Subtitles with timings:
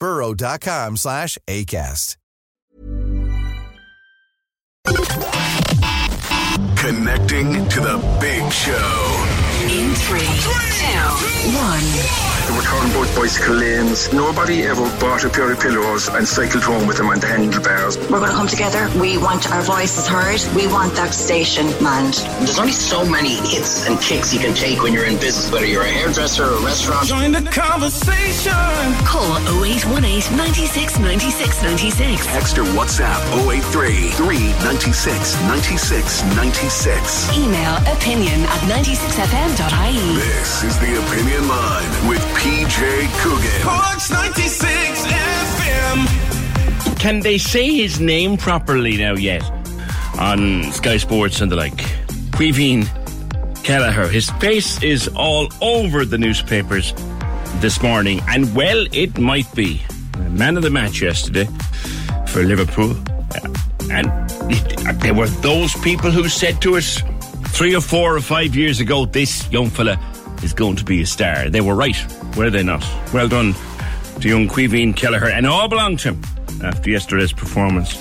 [0.00, 2.16] burrow.com slash ACAST.
[6.76, 9.26] Connecting to the big show.
[9.64, 12.29] In three, two, one.
[12.46, 14.12] They were talking about bicycle lanes.
[14.12, 17.96] Nobody ever bought a pair of pillows and cycled home with them on the handlebars.
[18.10, 18.88] We're going to come together.
[18.98, 20.40] We want our voices heard.
[20.54, 22.14] We want that station manned.
[22.40, 25.66] There's only so many hits and kicks you can take when you're in business, whether
[25.66, 27.06] you're a hairdresser or a restaurant.
[27.06, 28.52] Join the conversation.
[29.04, 32.26] Call 0818 96 96 96.
[32.26, 37.38] Text or WhatsApp 083 396 96 96.
[37.38, 40.16] Email opinion at 96fm.ie.
[40.16, 43.62] This is the Opinion Line with PJ Coogan.
[43.62, 46.98] Corks 96 FM.
[46.98, 49.42] Can they say his name properly now yet
[50.18, 51.76] on Sky Sports and the like?
[52.36, 52.86] Caoimhín
[53.64, 54.08] Kelleher.
[54.08, 56.94] His face is all over the newspapers
[57.60, 59.82] this morning, and well, it might be.
[60.30, 61.46] Man of the match yesterday
[62.28, 62.92] for Liverpool.
[63.34, 63.48] Uh,
[63.90, 64.06] And
[65.02, 67.02] there were those people who said to us
[67.58, 69.96] three or four or five years ago, this young fella
[70.42, 71.50] is going to be a star.
[71.50, 71.96] They were right,
[72.36, 72.84] were they not?
[73.12, 73.54] Well done
[74.20, 76.22] to young Caoimhín Kelleher, and all belonged to him
[76.62, 77.94] after yesterday's performance.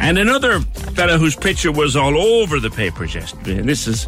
[0.00, 4.06] And another fella whose picture was all over the papers yesterday, and this is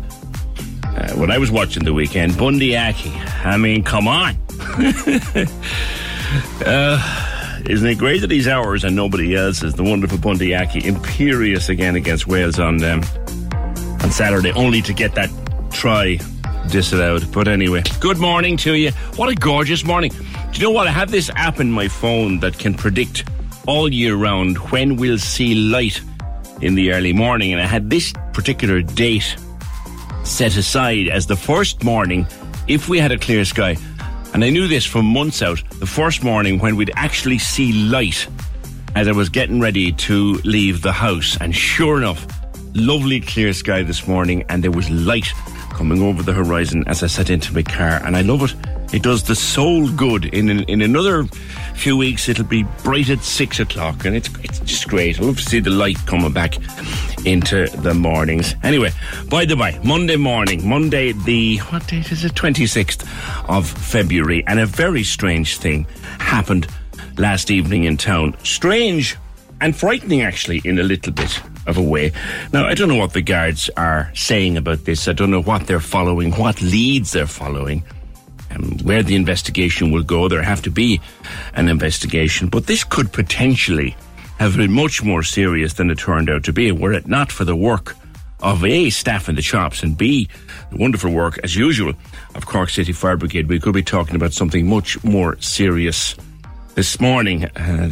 [0.98, 3.12] uh, what I was watching the weekend, Bundee Aki.
[3.44, 4.36] I mean, come on.
[6.66, 9.74] uh, isn't it great that he's ours and nobody else's?
[9.74, 13.02] The wonderful Bundee Aki, imperious again against Wales on um,
[14.02, 15.30] on Saturday, only to get that
[15.70, 16.18] try
[16.68, 17.30] disallowed.
[17.32, 18.90] But anyway, good morning to you.
[19.16, 20.12] What a gorgeous morning.
[20.12, 20.86] Do you know what?
[20.86, 23.24] I have this app in my phone that can predict
[23.66, 26.00] all year round when we'll see light
[26.60, 27.52] in the early morning.
[27.52, 29.36] And I had this particular date
[30.24, 32.26] set aside as the first morning
[32.66, 33.76] if we had a clear sky.
[34.34, 38.28] And I knew this from months out, the first morning when we'd actually see light
[38.94, 41.36] as I was getting ready to leave the house.
[41.40, 42.26] And sure enough,
[42.74, 45.32] lovely clear sky this morning, and there was light
[45.78, 48.04] coming over the horizon as I set into my car.
[48.04, 48.52] And I love it.
[48.92, 50.24] It does the soul good.
[50.24, 51.24] In in another
[51.76, 55.20] few weeks, it'll be bright at six o'clock, and it's it's just great.
[55.20, 56.56] I love to see the light coming back
[57.24, 58.56] into the mornings.
[58.64, 58.90] Anyway,
[59.28, 62.34] by the way, Monday morning, Monday the what date is it?
[62.34, 63.06] Twenty sixth
[63.48, 65.86] of February, and a very strange thing
[66.18, 66.66] happened
[67.18, 68.34] last evening in town.
[68.42, 69.16] Strange
[69.60, 72.12] and frightening, actually, in a little bit of a way.
[72.52, 75.06] Now, I don't know what the guards are saying about this.
[75.06, 77.84] I don't know what they're following, what leads they're following,
[78.50, 80.28] and where the investigation will go.
[80.28, 81.00] There have to be
[81.54, 83.96] an investigation, but this could potentially
[84.38, 87.44] have been much more serious than it turned out to be, were it not for
[87.44, 87.94] the work
[88.40, 90.28] of A, staff in the shops, and B,
[90.70, 91.92] the wonderful work, as usual,
[92.34, 93.48] of Cork City Fire Brigade.
[93.48, 96.14] We could be talking about something much more serious
[96.76, 97.46] this morning.
[97.46, 97.90] Uh,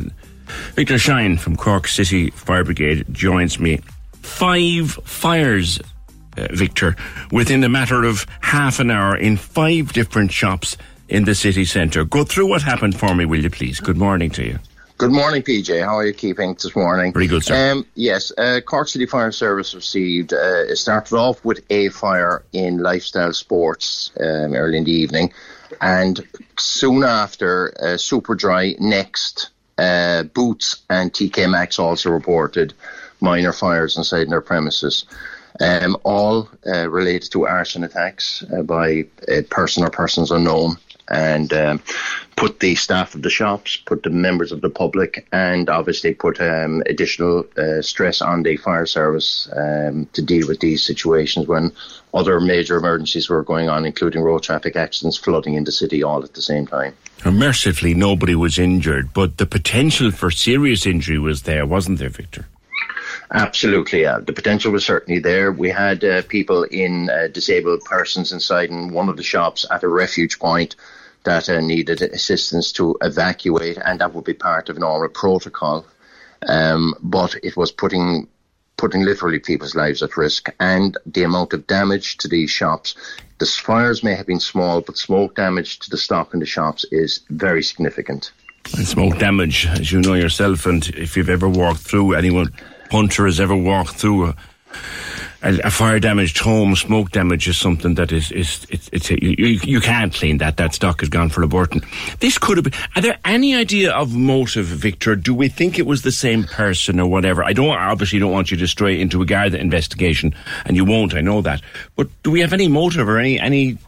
[0.75, 3.81] Victor Shine from Cork City Fire Brigade joins me.
[4.23, 5.81] Five fires,
[6.37, 6.97] uh, Victor,
[7.31, 10.77] within a matter of half an hour in five different shops
[11.09, 12.05] in the city centre.
[12.05, 13.81] Go through what happened for me, will you please?
[13.81, 14.59] Good morning to you.
[14.99, 15.84] Good morning, PJ.
[15.84, 17.13] How are you keeping this morning?
[17.13, 17.72] Very good, sir.
[17.72, 22.45] Um, yes, uh, Cork City Fire Service received, uh, it started off with a fire
[22.54, 25.34] in Lifestyle Sports um, early in the evening,
[25.83, 26.27] and
[26.59, 32.75] soon after, uh, Super Dry, Next, uh, Boots, and TK Maxx also reported
[33.21, 35.05] minor fires inside their premises.
[35.61, 40.77] Um, all uh, related to arson attacks uh, by a person or persons unknown.
[41.09, 41.83] And um,
[42.36, 46.38] put the staff of the shops, put the members of the public, and obviously put
[46.41, 51.72] um, additional uh, stress on the fire service um, to deal with these situations when
[52.12, 56.22] other major emergencies were going on, including road traffic accidents, flooding in the city all
[56.22, 56.94] at the same time.
[57.24, 62.47] Mercifully, nobody was injured, but the potential for serious injury was there, wasn't there, Victor?
[63.32, 64.18] Absolutely, yeah.
[64.18, 65.50] The potential was certainly there.
[65.50, 69.82] We had uh, people in uh, disabled persons inside in one of the shops at
[69.82, 70.77] a refuge point
[71.27, 75.84] that uh, needed assistance to evacuate, and that would be part of normal protocol.
[76.49, 78.28] Um, but it was putting
[78.77, 82.95] putting literally people's lives at risk, and the amount of damage to these shops.
[83.39, 86.84] The fires may have been small, but smoke damage to the stock in the shops
[86.91, 88.33] is very significant.
[88.77, 92.53] And smoke damage, as you know yourself, and if you've ever walked through, anyone
[92.91, 94.37] punter has ever walked through a,
[95.47, 99.25] a, a fire damaged home, smoke damage is something that is, is it's, it's a,
[99.25, 100.57] you, you can't clean that.
[100.57, 101.83] That stock has gone for a Burton.
[102.21, 102.75] This could have been.
[102.95, 105.16] Are there any idea of motive, Victor?
[105.16, 107.45] Do we think it was the same person or whatever?
[107.45, 110.34] I don't obviously don't want you to stray into a Garda investigation,
[110.65, 111.15] and you won't.
[111.15, 111.63] I know that.
[111.95, 113.78] But do we have any motive or any any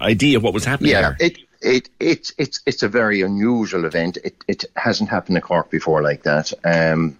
[0.00, 1.16] idea what was happening Yeah, there?
[1.20, 4.18] it, it, it's it's it's a very unusual event.
[4.24, 6.52] It, it hasn't happened in Cork before like that.
[6.64, 7.18] Um,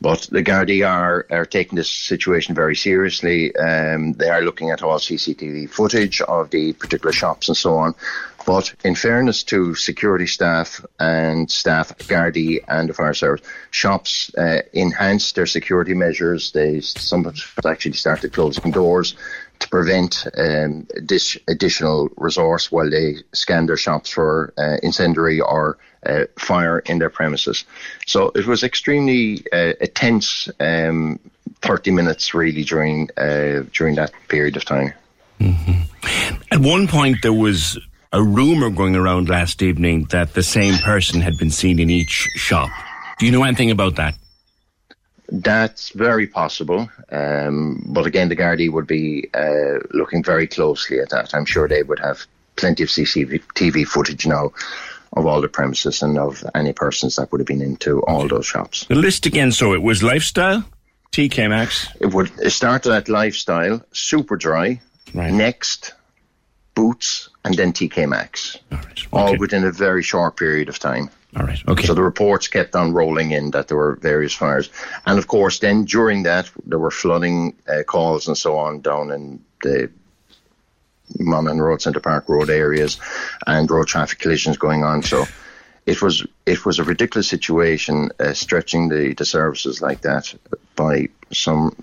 [0.00, 3.54] but the Gardaí are, are taking this situation very seriously.
[3.56, 7.94] Um, they are looking at all CCTV footage of the particular shops and so on.
[8.46, 14.62] But in fairness to security staff and staff, Gardaí and the fire service, shops uh,
[14.72, 16.52] enhanced their security measures.
[16.52, 17.30] They some
[17.66, 19.16] actually started closing doors
[19.60, 20.86] to prevent um,
[21.46, 27.10] additional resource while they scan their shops for uh, incendiary or uh, fire in their
[27.10, 27.64] premises.
[28.06, 31.18] So it was extremely uh, a tense um,
[31.62, 34.92] 30 minutes really during uh, during that period of time.
[36.50, 37.78] At one point, there was
[38.12, 42.28] a rumor going around last evening that the same person had been seen in each
[42.36, 42.70] shop.
[43.18, 44.14] Do you know anything about that?
[45.30, 51.10] That's very possible, um, but again, the Gardaí would be uh, looking very closely at
[51.10, 51.34] that.
[51.34, 52.26] I'm sure they would have
[52.56, 54.52] plenty of CCTV footage now
[55.12, 58.46] of all the premises and of any persons that would have been into all those
[58.46, 58.86] shops.
[58.86, 60.64] The list again, so it was Lifestyle,
[61.12, 64.80] TK Maxx, It would it started at Lifestyle, Super Dry,
[65.14, 65.32] Right.
[65.32, 65.94] Next,
[66.74, 69.06] Boots, and then TK Maxx, All right.
[69.12, 71.10] all within a very short period of time.
[71.36, 71.62] All right.
[71.68, 71.86] Okay.
[71.86, 74.70] So the reports kept on rolling in that there were various fires,
[75.06, 79.10] and of course, then during that there were flooding uh, calls and so on down
[79.10, 79.90] in the
[81.18, 82.98] Monahan Road, Centre Park Road areas,
[83.46, 85.02] and road traffic collisions going on.
[85.02, 85.26] So
[85.86, 90.34] it was it was a ridiculous situation, uh, stretching the, the services like that
[90.76, 91.76] by some,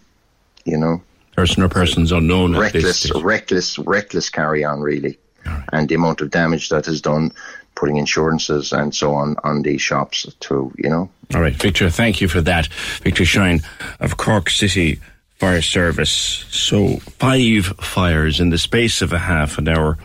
[0.63, 1.01] you know,
[1.36, 2.56] Person or persons unknown.
[2.56, 5.19] reckless, reckless, reckless carry on, really.
[5.74, 7.33] And the amount of damage that is done,
[7.75, 11.10] putting insurances and so on on these shops to, you know.
[11.33, 12.68] All right, Victor, thank you for that.
[13.01, 13.62] Victor Shine
[14.00, 15.00] of Cork City
[15.38, 16.12] Fire Service.
[16.50, 19.98] So, five fires in the space of a half an hour.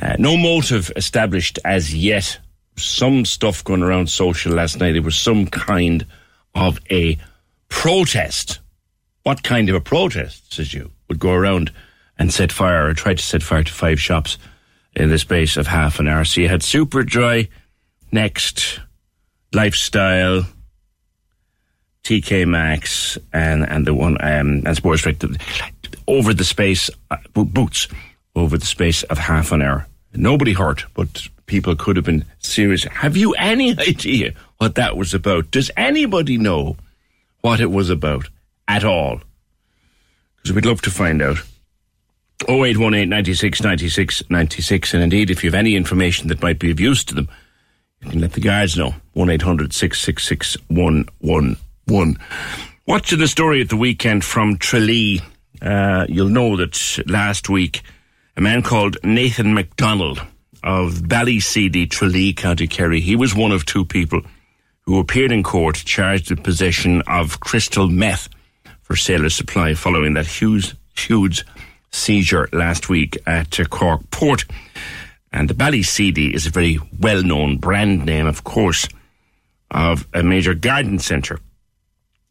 [0.00, 2.38] Uh, no motive established as yet.
[2.76, 4.96] Some stuff going around social last night.
[4.96, 6.06] It was some kind
[6.54, 7.18] of a
[7.68, 8.60] protest.
[9.22, 11.72] What kind of a protest, says you, would go around
[12.18, 14.36] and set fire or try to set fire to five shops
[14.96, 16.24] in the space of half an hour?
[16.24, 17.48] So you had Super Dry,
[18.10, 18.80] Next,
[19.52, 20.46] Lifestyle,
[22.02, 25.24] TK Maxx, and and the one um, and Sports Direct
[26.06, 27.88] over the space uh, boots
[28.34, 29.86] over the space of half an hour.
[30.14, 32.84] Nobody hurt, but people could have been serious.
[32.84, 35.50] Have you any idea what that was about?
[35.50, 36.76] Does anybody know
[37.40, 38.28] what it was about
[38.68, 39.20] at all?
[40.36, 41.38] Because we'd love to find out.
[42.42, 44.94] 0818 96 96 96.
[44.94, 47.28] And indeed, if you have any information that might be of use to them,
[48.00, 48.94] you can let the guards know.
[49.14, 52.18] 1 800 666 111.
[52.86, 55.20] Watching the story at the weekend from Tralee,
[55.62, 57.82] uh, you'll know that last week
[58.36, 60.20] a man called Nathan MacDonald
[60.62, 64.20] of Ballyseedy, Tralee, County Kerry, he was one of two people
[64.82, 68.28] who appeared in court charged with possession of crystal meth
[68.82, 71.44] for sale or supply following that huge, huge
[71.96, 74.44] seizure last week at uh, Cork Port.
[75.32, 78.88] And the Ballyseedy is a very well known brand name, of course,
[79.70, 81.40] of a major garden centre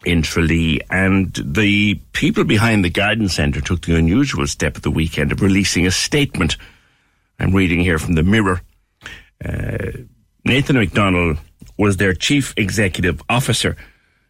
[0.05, 0.79] in Tralee.
[0.89, 5.41] And the people behind the garden centre took the unusual step at the weekend of
[5.41, 6.57] releasing a statement.
[7.39, 8.62] I'm reading here from the Mirror.
[9.43, 9.91] Uh,
[10.45, 11.38] Nathan McDonald
[11.77, 13.75] was their chief executive officer.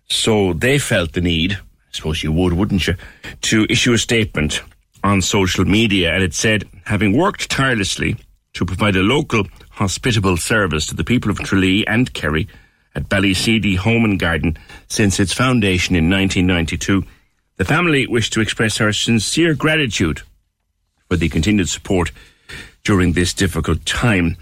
[0.07, 2.95] So they felt the need, I suppose you would, wouldn't you,
[3.41, 4.61] to issue a statement
[5.05, 6.13] on social media.
[6.13, 8.17] And it said, having worked tirelessly
[8.53, 12.47] to provide a local hospitable service to the people of Tralee and Kerry
[12.95, 14.57] at Ballyseedy Home and Garden
[14.87, 17.03] since its foundation in 1992.
[17.57, 20.21] The family wish to express our sincere gratitude
[21.07, 22.11] for the continued support
[22.83, 24.37] during this difficult time.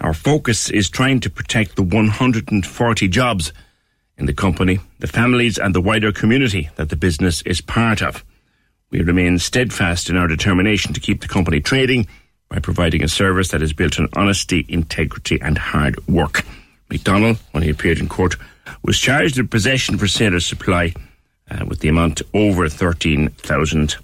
[0.00, 3.52] Our focus is trying to protect the 140 jobs
[4.18, 8.24] in the company, the families, and the wider community that the business is part of.
[8.96, 12.06] We remain steadfast in our determination to keep the company trading
[12.48, 16.46] by providing a service that is built on honesty, integrity, and hard work.
[16.88, 18.36] McDonald, when he appeared in court,
[18.82, 20.94] was charged with possession for sale or supply
[21.50, 23.96] uh, with the amount over 13,000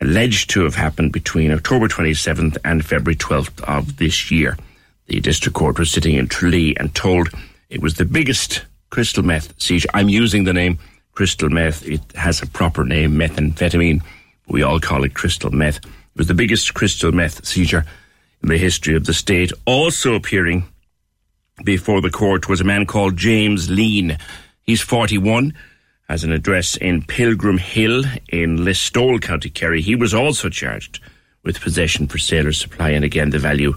[0.00, 4.58] alleged to have happened between October 27th and February 12th of this year.
[5.06, 7.28] The district court was sitting in Tralee and told
[7.70, 9.88] it was the biggest crystal meth seizure.
[9.94, 10.80] I'm using the name
[11.16, 11.84] crystal meth.
[11.84, 14.02] It has a proper name, methamphetamine.
[14.46, 15.78] We all call it crystal meth.
[15.78, 17.84] It was the biggest crystal meth seizure
[18.42, 19.50] in the history of the state.
[19.64, 20.68] Also appearing
[21.64, 24.18] before the court was a man called James Lean.
[24.62, 25.54] He's 41,
[26.08, 29.80] has an address in Pilgrim Hill in Listowel, County Kerry.
[29.80, 31.00] He was also charged
[31.42, 33.74] with possession for sale or supply, and again, the value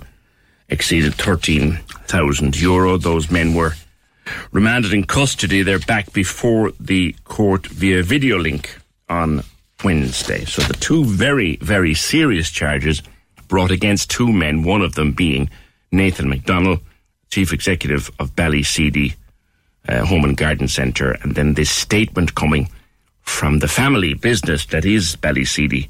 [0.68, 2.98] exceeded 13,000 euro.
[2.98, 3.76] Those men were
[4.52, 5.64] remanded in custody.
[5.64, 9.44] They're back before the court via video link on
[9.84, 10.46] Wednesday.
[10.46, 13.02] So the two very, very serious charges
[13.48, 15.50] brought against two men, one of them being
[15.92, 16.80] Nathan McDonald,
[17.30, 19.16] chief executive of Ballyseedy
[19.88, 22.70] uh, Home and Garden Centre, and then this statement coming
[23.22, 25.90] from the family business that is Ballyseedy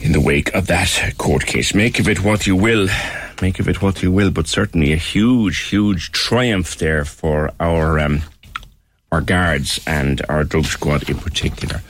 [0.00, 1.74] in the wake of that court case.
[1.74, 2.88] Make of it what you will.
[3.42, 7.98] Make of it what you will, but certainly a huge, huge triumph there for our
[7.98, 8.22] um,
[9.10, 11.82] our guards and our drug squad in particular.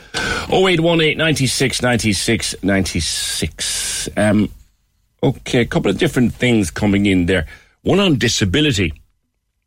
[0.49, 4.09] 0818 96 96 96.
[4.16, 4.49] Um,
[5.23, 7.44] okay, a couple of different things coming in there.
[7.82, 8.94] One on disability.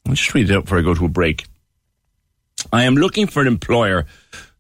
[0.08, 1.46] I'll just read it out before I go to a break.
[2.74, 4.08] I am looking for an employer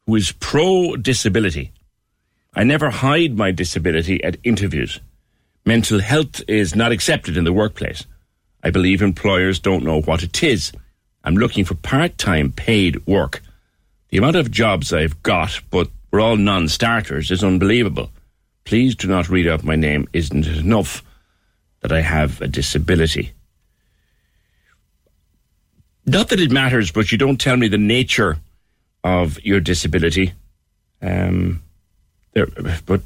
[0.05, 1.71] who is pro disability.
[2.53, 4.99] I never hide my disability at interviews.
[5.65, 8.05] Mental health is not accepted in the workplace.
[8.63, 10.71] I believe employers don't know what it is.
[11.23, 13.41] I'm looking for part time paid work.
[14.09, 18.11] The amount of jobs I've got, but we're all non starters, is unbelievable.
[18.63, 20.07] Please do not read out my name.
[20.13, 21.03] Isn't it enough
[21.81, 23.33] that I have a disability?
[26.05, 28.37] Not that it matters, but you don't tell me the nature
[29.03, 30.33] of your disability.
[31.01, 31.63] Um,
[32.33, 32.47] there,
[32.85, 33.01] but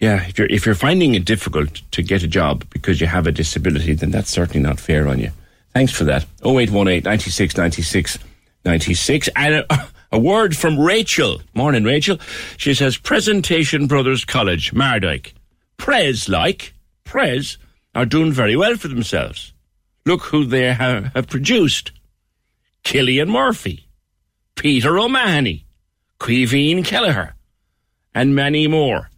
[0.00, 3.26] yeah, if you're if you're finding it difficult to get a job because you have
[3.26, 5.30] a disability, then that's certainly not fair on you.
[5.74, 6.24] Thanks for that.
[6.44, 8.18] 0818 96 96
[8.64, 9.28] 96.
[9.36, 11.40] And a, a word from Rachel.
[11.54, 12.18] Morning, Rachel.
[12.56, 15.32] She says, Presentation Brothers College, Mardyke.
[15.76, 17.58] Pres, like, Pres,
[17.94, 19.52] are doing very well for themselves.
[20.06, 21.92] Look who they have, have produced.
[22.84, 23.86] Cillian Murphy,
[24.56, 25.66] Peter O'Mahony,
[26.18, 27.34] Caoimhín Kelleher,
[28.14, 29.10] and many more.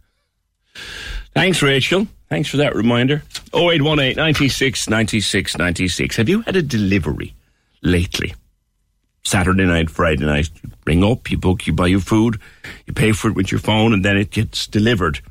[1.33, 2.07] Thanks, Rachel.
[2.29, 3.23] Thanks for that reminder.
[3.53, 6.15] 0818 96 96 96.
[6.17, 7.33] Have you had a delivery
[7.81, 8.33] lately?
[9.23, 12.39] Saturday night, Friday night, you ring up, you book, you buy your food,
[12.85, 15.21] you pay for it with your phone, and then it gets delivered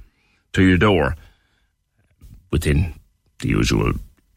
[0.55, 1.15] to your door
[2.51, 2.95] within
[3.41, 3.93] the usual.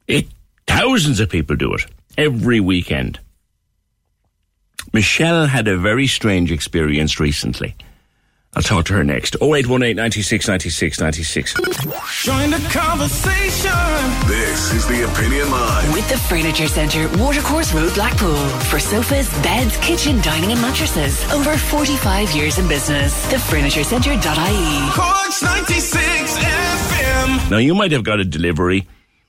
[0.08, 0.28] It,
[0.68, 1.86] thousands of people do it
[2.18, 3.20] every weekend.
[4.92, 7.76] Michelle had a very strange experience recently.
[8.56, 9.36] I'll talk to her next.
[9.42, 11.54] 0818 96 96 96.
[12.24, 13.72] Join the conversation.
[14.28, 15.92] This is the Opinion Line.
[15.92, 18.36] With the Furniture Centre, Watercourse Road, Blackpool.
[18.70, 21.22] For sofas, beds, kitchen, dining, and mattresses.
[21.34, 23.14] Over 45 years in business.
[23.28, 24.92] TheFurnitureCentre.ie.
[24.94, 27.52] Corks 96 FM.
[27.52, 28.88] Now, you might have got a delivery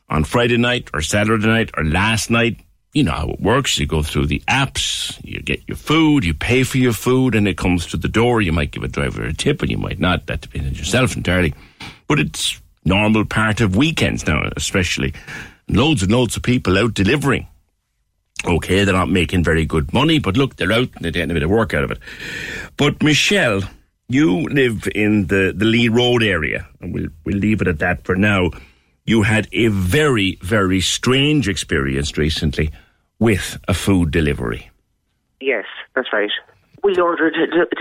[0.09, 2.61] on Friday night or Saturday night or last night.
[2.96, 3.78] You know how it works.
[3.78, 7.46] You go through the apps, you get your food, you pay for your food, and
[7.46, 8.40] it comes to the door.
[8.40, 10.24] You might give a driver a tip, and you might not.
[10.28, 11.52] That depends on yourself entirely.
[12.08, 15.12] But it's normal part of weekends now, especially.
[15.68, 17.46] Loads and loads of people out delivering.
[18.46, 21.34] Okay, they're not making very good money, but look, they're out and they're getting a
[21.34, 21.98] bit of work out of it.
[22.78, 23.60] But Michelle,
[24.08, 28.06] you live in the, the Lee Road area, and we'll, we'll leave it at that
[28.06, 28.52] for now.
[29.04, 32.70] You had a very, very strange experience recently
[33.18, 34.70] with a food delivery.
[35.40, 36.30] Yes, that's right.
[36.82, 37.35] We ordered,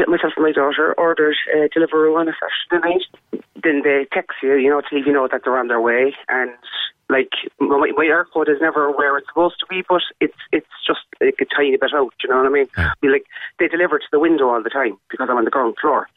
[0.08, 2.34] myself and my daughter ordered uh, Deliveroo on a
[2.72, 3.44] Saturday night.
[3.62, 6.16] Then they text you, you know, to let you know that they're on their way.
[6.28, 6.52] And
[7.10, 11.02] like my, my Eircode is never where it's supposed to be, but it's it's just
[11.22, 12.14] like a tiny bit out.
[12.24, 12.68] You know what I mean?
[13.02, 13.26] We, like
[13.60, 16.08] they deliver to the window all the time because I'm on the ground floor.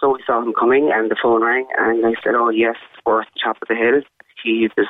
[0.00, 3.22] So we saw him coming, and the phone rang, and I said, "Oh yes, we're
[3.22, 4.02] at the top of the hill."
[4.42, 4.88] He was,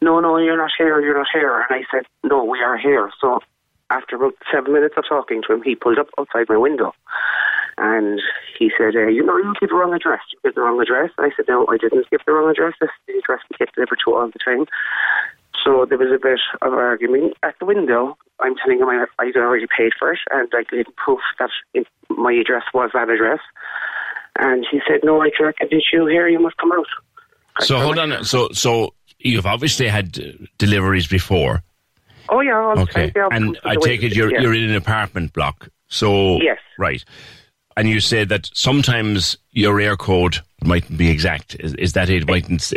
[0.00, 1.64] no, no, you're not here, you're not here.
[1.68, 3.10] And I said, no, we are here.
[3.20, 3.40] So
[3.90, 6.92] after about seven minutes of talking to him, he pulled up outside my window.
[7.78, 8.20] And
[8.58, 10.22] he said, uh, you know, you give the wrong address.
[10.32, 11.10] You give the wrong address.
[11.18, 12.74] I said, no, I didn't give the wrong address.
[12.80, 14.66] This is the address we get delivered to all the time.
[15.62, 18.16] So there was a bit of argument at the window.
[18.40, 21.86] I'm telling him I, I'd already paid for it and I gave proof that it,
[22.08, 23.40] my address was that address.
[24.38, 26.28] And he said, no, I can't get you here.
[26.28, 26.86] You must come out.
[27.60, 28.24] So hold on.
[28.24, 31.62] So so you've obviously had uh, deliveries before.
[32.28, 32.56] Oh, yeah.
[32.58, 33.10] all the Okay.
[33.10, 34.40] time, yeah, And I take it you're yeah.
[34.40, 35.68] you're in an apartment block.
[35.88, 36.58] So Yes.
[36.78, 37.04] right.
[37.76, 41.56] And you said that sometimes your Eircode mightn't be exact.
[41.60, 42.26] Is, is that it?
[42.26, 42.72] Mightn't.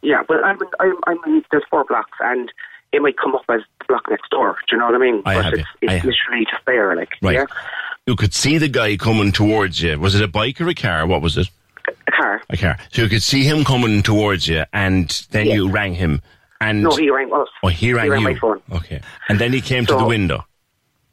[0.00, 2.50] Yeah, well, I'm, I'm, I'm in, there's four blocks, and
[2.92, 4.56] it might come up as the block next door.
[4.68, 5.22] Do you know what I mean?
[5.26, 5.88] I but have it's, you.
[5.88, 7.34] I it's have- literally just there, like, Right.
[7.34, 7.44] yeah,
[8.06, 9.98] You could see the guy coming towards you.
[9.98, 11.04] Was it a bike or a car?
[11.06, 11.48] What was it?
[12.06, 12.42] A car.
[12.50, 12.78] A car.
[12.92, 15.54] So you could see him coming towards you, and then Yes.
[15.56, 16.20] you rang him.
[16.60, 17.48] And No, he rang us.
[17.62, 18.60] oh, he rang he rang my phone.
[18.72, 19.00] Okay.
[19.28, 20.44] And then he came to the window.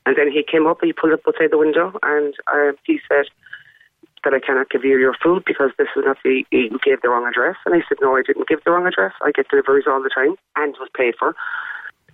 [0.08, 3.26] And then he came up, he pulled up outside the window, and uh, he said
[4.24, 7.10] that I cannot give you your food because this is not the, you gave the
[7.10, 7.56] wrong address.
[7.66, 9.14] And I said, no, I didn't give the wrong address.
[9.22, 11.36] I get deliveries all the time and was paid for.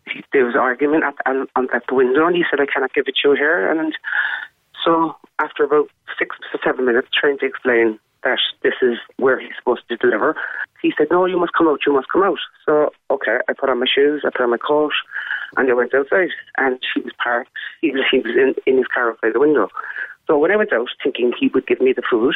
[0.09, 3.05] He- There was argument at, on, at the window, and he said, I cannot give
[3.07, 3.69] it to you here.
[3.71, 3.93] And
[4.83, 5.89] so after about
[6.19, 10.35] six to seven minutes trying to explain that this is where he's supposed to deliver,
[10.81, 12.39] he said, no, you must come out, you must come out.
[12.65, 14.93] So, okay, I put on my shoes, I put on my coat,
[15.57, 16.29] and I went outside.
[16.57, 17.51] And he was parked,
[17.81, 19.69] he was, he was in, in his car outside the window.
[20.27, 22.35] So when I went out thinking he would give me the food,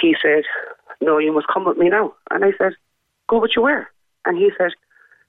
[0.00, 0.44] he said,
[1.00, 2.14] no, you must come with me now.
[2.30, 2.72] And I said,
[3.28, 3.90] go with you where?
[4.24, 4.72] And he said,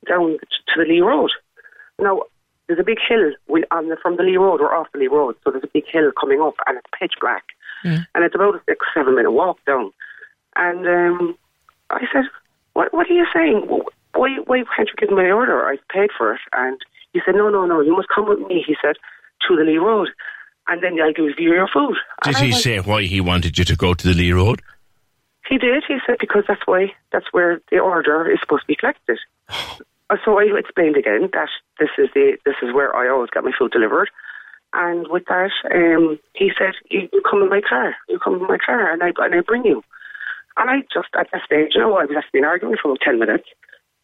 [0.08, 1.32] down to the Lee Road.
[2.00, 2.24] Now,
[2.68, 3.34] there's a big hill
[3.72, 5.86] on the, from the Lee Road or off the Lee Road, so there's a big
[5.92, 7.44] hill coming up and it's pitch black.
[8.14, 9.92] And it's about a six, seven minute walk down.
[10.56, 11.38] And um,
[11.90, 12.26] I said,
[12.74, 13.68] what, what are you saying?
[14.14, 15.66] Why, why can't you give me my order?
[15.68, 16.42] I've paid for it.
[16.54, 16.80] And
[17.14, 18.96] he said, no, no, no, you must come with me, he said,
[19.48, 20.10] to the Lee Road.
[20.68, 21.98] And then I'll give you your food.
[22.24, 24.62] Did he went, say why he wanted you to go to the Lee Road?
[25.50, 25.84] He did.
[25.88, 29.20] He said because that's why that's where the order is supposed to be collected.
[30.12, 31.48] Uh, so I explained again that
[31.80, 34.10] this is the this is where I always get my food delivered.
[34.74, 37.96] And with that, um, he said, you, "You come in my car.
[38.08, 39.84] You come in my car, and I and I bring you."
[40.58, 43.02] And I just at that stage, you know, I was just been arguing for about
[43.02, 43.48] ten minutes,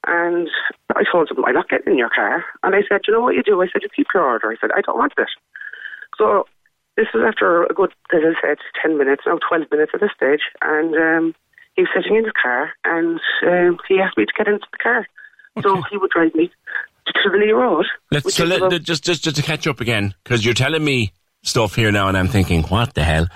[0.06, 0.50] and
[0.96, 3.36] I told him, "I'm not getting in your car." And I said, "You know what
[3.36, 5.32] you do?" I said, "You keep your order." I said, "I don't want this."
[6.18, 6.46] So
[6.98, 10.12] this was after a good, as I said, 10 minutes, now 12 minutes at this
[10.18, 10.42] stage.
[10.62, 11.36] And um,
[11.76, 14.82] he was sitting in his car and um, he asked me to get into the
[14.82, 15.08] car.
[15.62, 16.52] So he would drive me
[17.14, 17.86] to, Lee Road.
[18.12, 21.12] Let's so let, about- just just just to catch up again because you're telling me
[21.44, 23.28] stuff here now, and I'm thinking, what the hell?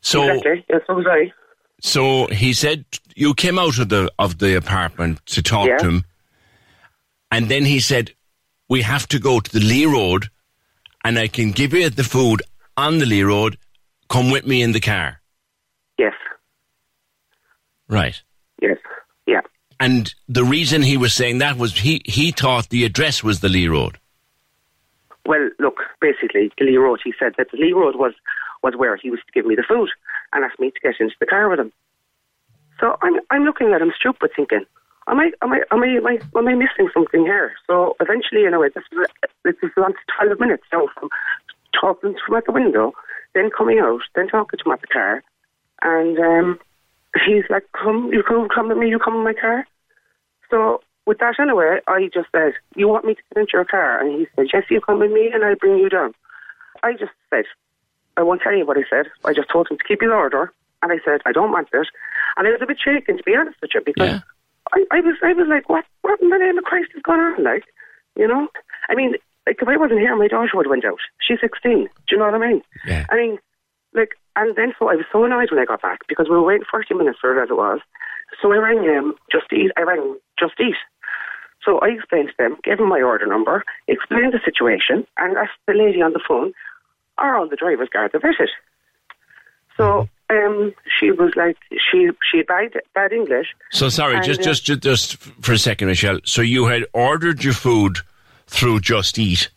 [0.00, 0.64] So exactly.
[0.70, 1.32] Yes, so was I.
[1.80, 5.76] so he said you came out of the of the apartment to talk Yeah.
[5.78, 6.04] to him,
[7.30, 8.12] and then he said
[8.68, 10.28] we have to go to the Lee Road,
[11.04, 12.42] and I can give you the food
[12.76, 13.56] on the Lee Road.
[14.08, 15.20] Come with me in the car.
[15.98, 16.14] Yes.
[17.88, 18.20] Right.
[18.62, 18.78] Yes.
[19.78, 23.48] And the reason he was saying that was he, he thought the address was the
[23.48, 23.98] Lee Road.
[25.26, 28.12] Well, look, basically, the Lee Road, he said that the Lee Road was,
[28.62, 29.90] was where he was to give me the food
[30.32, 31.72] and asked me to get into the car with him.
[32.80, 34.64] So I'm, I'm looking at him stupid thinking,
[35.08, 37.52] am I, am I, am I, am I, am I missing something here?
[37.66, 39.08] So eventually, know, this was,
[39.44, 39.94] this was on
[40.26, 41.08] 12 minutes now from
[41.78, 42.92] talking him at the window,
[43.34, 45.22] then coming out, then talking to him at the car.
[45.82, 46.60] And um,
[47.24, 49.66] he's like, come, you come, come with me, you come in my car.
[50.50, 54.00] So with that anyway, I just said, you want me to get into your car?
[54.00, 56.14] And he said, yes, you come with me and I'll bring you down.
[56.82, 57.44] I just said,
[58.16, 59.06] I won't tell you what I said.
[59.24, 60.52] I just told him to keep his order.
[60.82, 61.86] And I said, I don't want this.
[62.36, 64.20] And I was a bit shaken, to be honest with you, because Yeah.
[64.72, 67.20] I, I was I was like, what, what in the name of Christ is going
[67.20, 67.42] on?
[67.44, 67.64] Like,
[68.16, 68.48] you know?
[68.88, 69.14] I mean,
[69.46, 70.98] like, if I wasn't here, my daughter would have went out.
[71.20, 71.84] She's 16.
[71.84, 72.62] Do you know what I mean?
[72.86, 73.06] Yeah.
[73.10, 73.38] I mean,
[73.94, 76.42] like, and then so I was so annoyed when I got back because we were
[76.42, 77.80] waiting 40 minutes for it as it was.
[78.40, 79.72] So I rang um, Just Eat.
[79.76, 80.76] I rang Just Eat.
[81.64, 85.58] So I explained to them, gave them my order number, explained the situation, and asked
[85.66, 86.52] the lady on the phone,
[87.18, 88.48] are all the drivers guards vetted?
[89.76, 93.48] So um, she was like, she she bad, bad English.
[93.72, 96.20] So sorry, just, uh, just just just for a second, Michelle.
[96.24, 97.98] So you had ordered your food
[98.46, 99.50] through Just Eat,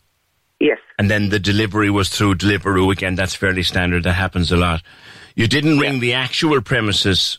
[0.60, 0.78] Yes.
[0.98, 2.92] and then the delivery was through Deliveroo.
[2.92, 4.04] Again, that's fairly standard.
[4.04, 4.82] That happens a lot.
[5.34, 7.38] You didn't ring the actual premises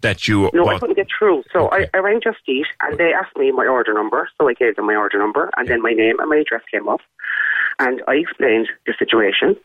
[0.00, 1.42] that you No, I couldn't get through.
[1.52, 1.88] So Okay.
[1.92, 4.28] I, I rang Just Eat and they asked me my order number.
[4.38, 6.88] So I gave them my order number and then my name and my address came
[6.88, 7.00] up.
[7.78, 9.56] And I explained the situation.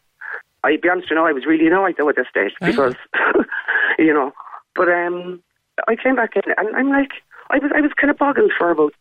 [0.64, 2.96] I be honest, you know, I was really annoyed though at this stage because,
[4.00, 4.32] you know,
[4.76, 5.42] but um,
[5.88, 7.12] I came back in and I'm like,
[7.50, 8.94] I was I was kind of boggled for about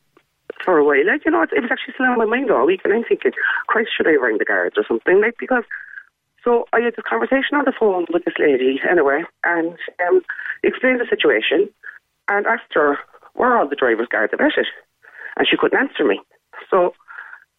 [0.65, 1.07] for a while.
[1.07, 3.05] Like you know, it, it was actually still on my mind all week, and I'm
[3.05, 3.33] thinking,
[3.67, 5.21] Christ, should I ring the guards or something?
[5.21, 5.65] Like because.
[6.43, 9.77] So I had this conversation on the phone with this lady anyway, and
[10.09, 10.23] um,
[10.65, 11.69] explained the situation,
[12.29, 12.97] and asked her
[13.35, 14.67] where all the drivers guards about it,
[15.37, 16.19] and she couldn't answer me.
[16.71, 16.95] So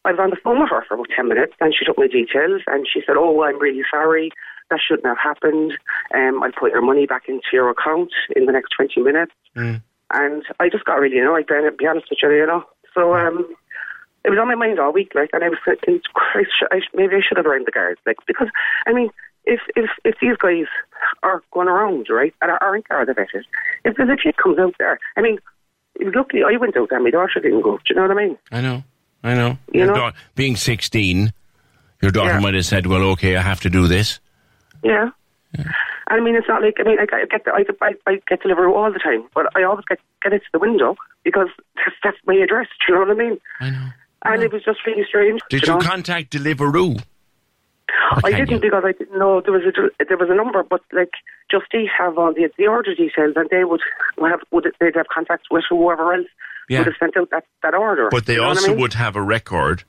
[0.04, 2.08] I was on the phone with her for about 10 minutes and she took my
[2.08, 4.32] details and she said, Oh, I'm really sorry.
[4.70, 5.74] That shouldn't have happened.
[6.14, 9.34] Um, I'll put your money back into your account in the next 20 minutes.
[9.56, 9.84] Mm.
[10.14, 12.64] And I just got really annoyed then, to be honest with you, you know.
[12.94, 13.46] So um,
[14.26, 17.16] it was on my mind all week, like, and I was thinking, Christ, I, maybe
[17.16, 18.48] I should have rang the guards, like, because,
[18.86, 19.10] I mean,
[19.46, 20.66] if if if these guys
[21.24, 23.30] are going around, right, and aren't guard of it,
[23.86, 25.40] if there's a kid comes out there, I mean,
[26.00, 27.78] luckily I went out there, my daughter didn't go.
[27.78, 28.38] Do you know what I mean?
[28.52, 28.84] I know.
[29.24, 29.58] I know.
[29.72, 29.94] You Your know?
[29.96, 31.34] da- being 16,
[32.02, 32.40] your daughter Yeah.
[32.40, 34.20] might have said, well, okay, I have to do this.
[34.84, 35.10] Yeah.
[36.12, 38.42] I mean, it's not like I mean, I, I get the, I, I, I get
[38.44, 41.96] Deliveroo all the time, but I always get get it to the window because that's,
[42.04, 42.68] that's my address.
[42.88, 43.40] Do you know what I mean?
[43.60, 43.88] I know.
[44.24, 45.42] And it was just really strange.
[45.50, 45.80] Did you know?
[45.80, 47.02] contact Deliveroo?
[48.14, 48.60] Or I didn't you?
[48.60, 51.12] because I didn't know there was a there was a number, but like
[51.50, 53.82] Just Eat have all the the order details, and they would
[54.22, 56.28] have would they'd have contact with whoever else
[56.70, 56.80] Yeah.
[56.80, 58.10] would have sent out that, that order.
[58.12, 58.82] But they You know what I also mean?
[58.82, 59.84] would have a record.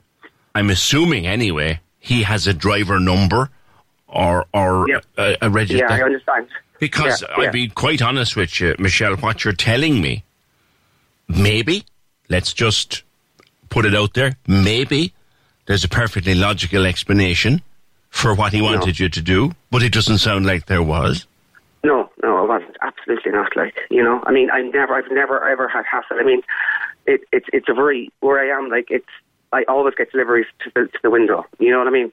[0.54, 1.80] I'm assuming anyway.
[1.98, 3.50] He has a driver number
[4.12, 5.00] or or Yeah.
[5.18, 5.84] a, a register.
[5.88, 6.48] Yeah, I understand.
[6.78, 7.44] Because Yeah, yeah.
[7.44, 10.24] I'd be quite honest with you, Michelle, what you're telling me,
[11.28, 11.84] maybe,
[12.28, 13.02] let's just
[13.68, 15.12] put it out there, maybe
[15.66, 17.62] there's a perfectly logical explanation
[18.10, 21.26] for what he wanted you to do, but it doesn't sound like there was.
[21.84, 22.76] No, no, it wasn't.
[22.82, 23.56] Absolutely not.
[23.56, 26.16] Like you know, I mean, I never, I've never ever had hassle.
[26.20, 26.42] I mean,
[27.06, 28.68] it, it's it's a very where I am.
[28.68, 29.08] Like it's,
[29.52, 31.44] I always get deliveries to the to the window.
[31.58, 32.12] You know what I mean?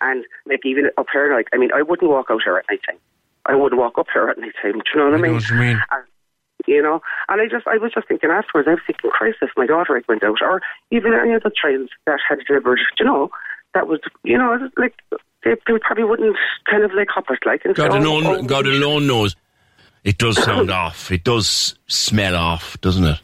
[0.00, 2.80] And like even up here, like I mean, I wouldn't walk out here at night
[2.86, 2.98] time.
[3.46, 4.72] I wouldn't walk up here at night time.
[4.72, 5.34] Do you know what I, I know mean?
[5.34, 5.80] what you mean.
[5.90, 6.04] And,
[6.66, 8.68] you know, and I just, I was just thinking afterwards.
[8.68, 11.90] I was thinking, Christ, if my daughter had went out, or even any other child
[12.06, 13.30] that had delivered, do you know,
[13.74, 14.94] that was, you know, like
[15.44, 16.36] they, they probably wouldn't
[16.70, 17.64] kind of like hop it, like.
[17.64, 19.36] And God say, alone, oh, oh, God alone knows.
[20.04, 21.10] It does sound off.
[21.10, 23.20] It does smell off, doesn't it?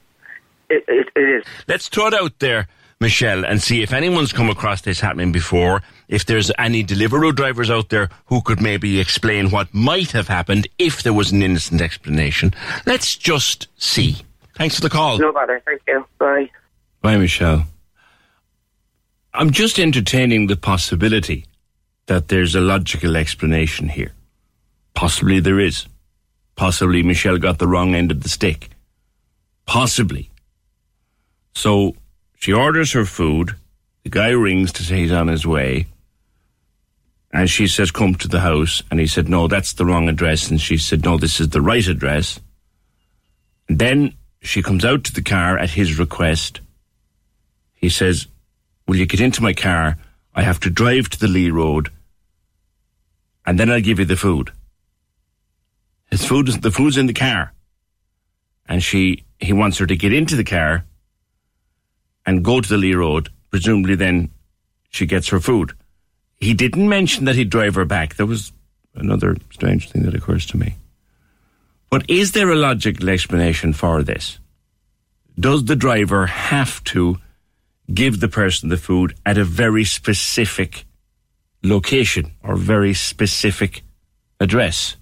[0.68, 1.44] It, it, it is.
[1.66, 2.68] Let's throw it out there,
[3.00, 5.82] Michelle, and see if anyone's come across this happening before.
[6.10, 10.66] If there's any Deliveroo drivers out there who could maybe explain what might have happened
[10.76, 12.52] if there was an innocent explanation.
[12.84, 14.16] Let's just see.
[14.56, 15.18] Thanks for the call.
[15.18, 15.62] No bother.
[15.64, 16.04] Thank you.
[16.18, 16.50] Bye.
[17.00, 17.64] Bye, Michelle.
[19.32, 21.46] I'm just entertaining the possibility
[22.06, 24.12] that there's a logical explanation here.
[24.94, 25.86] Possibly there is.
[26.56, 28.70] Possibly Michelle got the wrong end of the stick.
[29.64, 30.28] Possibly.
[31.54, 31.94] So
[32.34, 33.54] she orders her food.
[34.02, 35.86] The guy rings to say he's on his way.
[37.32, 38.82] And she says, Come to the house.
[38.90, 40.50] And he said, No, that's the wrong address.
[40.50, 42.40] And she said, No, this is the right address.
[43.68, 46.60] And then she comes out to the car at his request.
[47.74, 48.26] He says,
[48.86, 49.96] Will you get into my car?
[50.34, 51.90] I have to drive to the Lee Road.
[53.46, 54.50] And then I'll give you the food.
[56.10, 57.52] His food is the food's in the car.
[58.68, 60.84] And she he wants her to get into the car
[62.26, 63.30] and go to the Lee Road.
[63.50, 64.30] Presumably then
[64.90, 65.72] she gets her food.
[66.40, 68.16] He didn't mention that he'd drive her back.
[68.16, 68.52] That was
[68.94, 70.76] another strange thing that occurs to me.
[71.90, 74.38] But is there a logical explanation for this?
[75.38, 77.18] Does the driver have to
[77.92, 80.84] give the person the food at a very specific
[81.62, 83.82] location or very specific
[84.38, 84.96] address?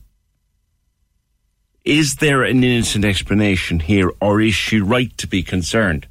[1.85, 6.07] Is there an innocent explanation here, or is she right to be concerned?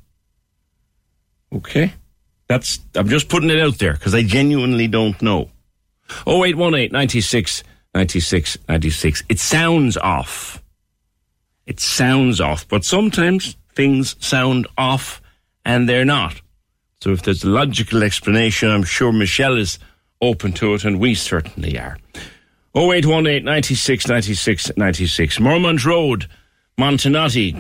[1.54, 1.94] Okay.
[2.48, 5.50] That's I'm just putting it out there because I genuinely don't know.
[6.26, 9.24] 0818 96 96 96.
[9.30, 10.64] It sounds off.
[11.66, 15.22] It sounds off, but sometimes things sound off
[15.66, 16.42] and they're not.
[17.02, 19.78] So if there's a logical explanation, I'm sure Michelle is
[20.22, 21.98] open to it and we certainly are.
[22.76, 25.40] 0818 96 96 96.
[25.40, 26.28] Mormont Road,
[26.80, 27.54] Montenotte.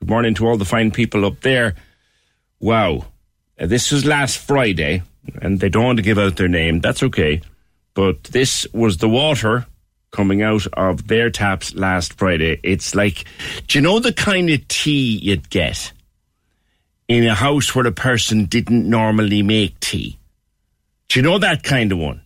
[0.00, 1.74] Good morning to all the fine people up there.
[2.58, 3.06] Wow.
[3.58, 5.02] Uh, this was last Friday,
[5.40, 6.80] and they don't want to give out their name.
[6.80, 7.40] That's okay.
[7.94, 9.66] But this was the water
[10.10, 12.60] coming out of their taps last Friday.
[12.62, 13.24] It's like,
[13.66, 15.92] do you know the kind of tea you'd get
[17.08, 20.18] in a house where a person didn't normally make tea?
[21.08, 22.22] Do you know that kind of one?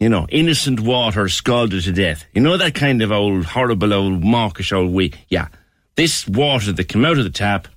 [0.00, 2.24] You know, innocent water scalded to death.
[2.34, 5.12] You know that kind of old, horrible old, mawkish old way?
[5.28, 5.48] Yeah.
[5.94, 7.68] This water that came out of the tap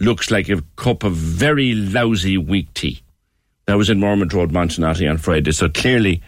[0.00, 3.02] looks like a cup of very lousy weak tea.
[3.66, 5.52] That was in Mormont Road, Montenotte on Friday.
[5.52, 6.22] So clearly,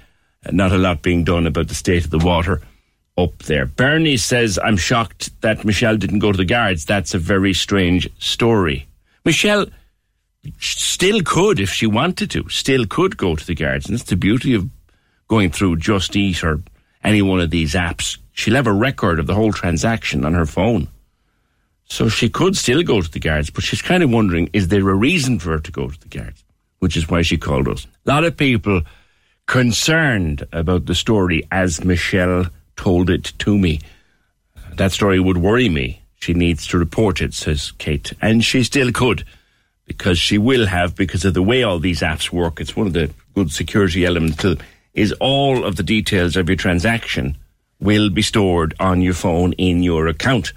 [0.47, 2.61] uh, not a lot being done about the state of the water
[3.19, 3.67] up there.
[3.67, 6.85] Bernie says, I'm shocked that Michelle didn't go to the guards.
[6.85, 8.87] That's a very strange story.
[9.25, 9.67] Michelle
[10.59, 13.87] still could, if she wanted to, still could go to the guards.
[13.87, 14.69] And that's the beauty of
[15.29, 16.61] going through Just Eat or
[17.03, 18.19] any one of these apps.
[18.33, 20.89] She'll have a record of the whole transaction on her phone.
[21.93, 24.89] So she could still go to the guards, but she's kind of wondering, is there
[24.89, 26.43] a reason for her to go to the guards?
[26.79, 27.87] Which is why she called us.
[28.07, 28.81] A lot of people
[29.47, 33.81] concerned about the story as Michelle told it to me.
[34.77, 36.01] That story would worry me.
[36.15, 38.15] She needs to report it, says Kate.
[38.23, 39.27] And she still could,
[39.85, 42.59] because she will have, because of the way all these apps work.
[42.59, 46.49] It's one of the good security elements, to them, is all of the details of
[46.49, 47.37] your transaction
[47.81, 50.55] will be stored on your phone in your account.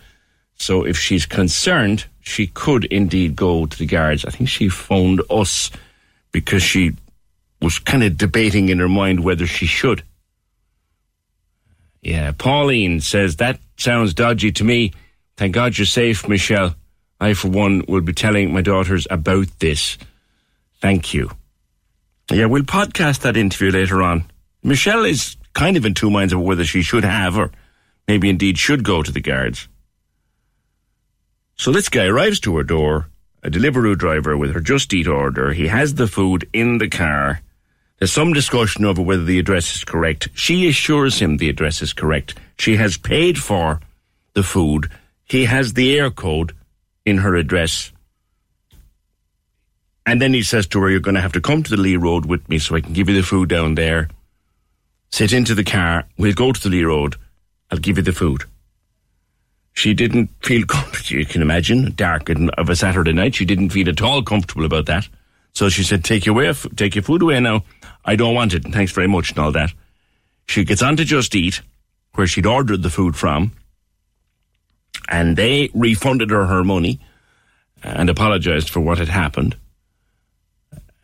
[0.58, 4.26] So if she's concerned, she could indeed go to the guards.
[4.26, 5.70] I think she phoned us
[6.32, 6.94] because she
[7.62, 10.04] was kind of debating in her mind whether she should.
[12.02, 14.94] Yeah, Pauline says that sounds dodgy to me.
[15.38, 16.76] Thank God you're safe, Michelle.
[17.20, 19.98] I, for one, will be telling my daughters about this.
[20.82, 21.32] Thank you.
[22.32, 24.26] Yeah, we'll podcast that interview later on.
[24.64, 27.52] Michelle is kind of in two minds about whether she should have or
[28.08, 29.68] maybe indeed should go to the guards.
[31.56, 33.10] So this guy arrives to her door,
[33.42, 35.54] a Deliveroo driver with her Just Eat order.
[35.54, 37.42] He has the food in the car.
[37.98, 40.28] There's some discussion over whether the address is correct.
[40.34, 42.38] She assures him the address is correct.
[42.60, 43.80] She has paid for
[44.34, 44.92] the food.
[45.24, 46.52] He has the Eircode
[47.06, 47.92] in her address.
[50.06, 51.96] And then he says to her, You're going to have to come to the Lee
[51.96, 54.10] Road with me so I can give you the food down there.
[55.10, 56.04] Sit into the car.
[56.18, 57.16] We'll go to the Lee Road.
[57.72, 58.44] I'll give you the food.
[59.76, 61.20] She didn't feel comfortable.
[61.20, 63.36] You can imagine, dark of a Saturday night.
[63.36, 65.08] She didn't feel at all comfortable about that.
[65.54, 67.64] So she said, "Take your way, take your food away now.
[68.04, 68.64] I don't want it.
[68.64, 69.74] Thanks very much and all that."
[70.48, 71.62] She gets on to Just Eat,
[72.14, 73.52] where she'd ordered the food from,
[75.10, 77.00] and they refunded her her money
[77.84, 79.56] and apologized for what had happened.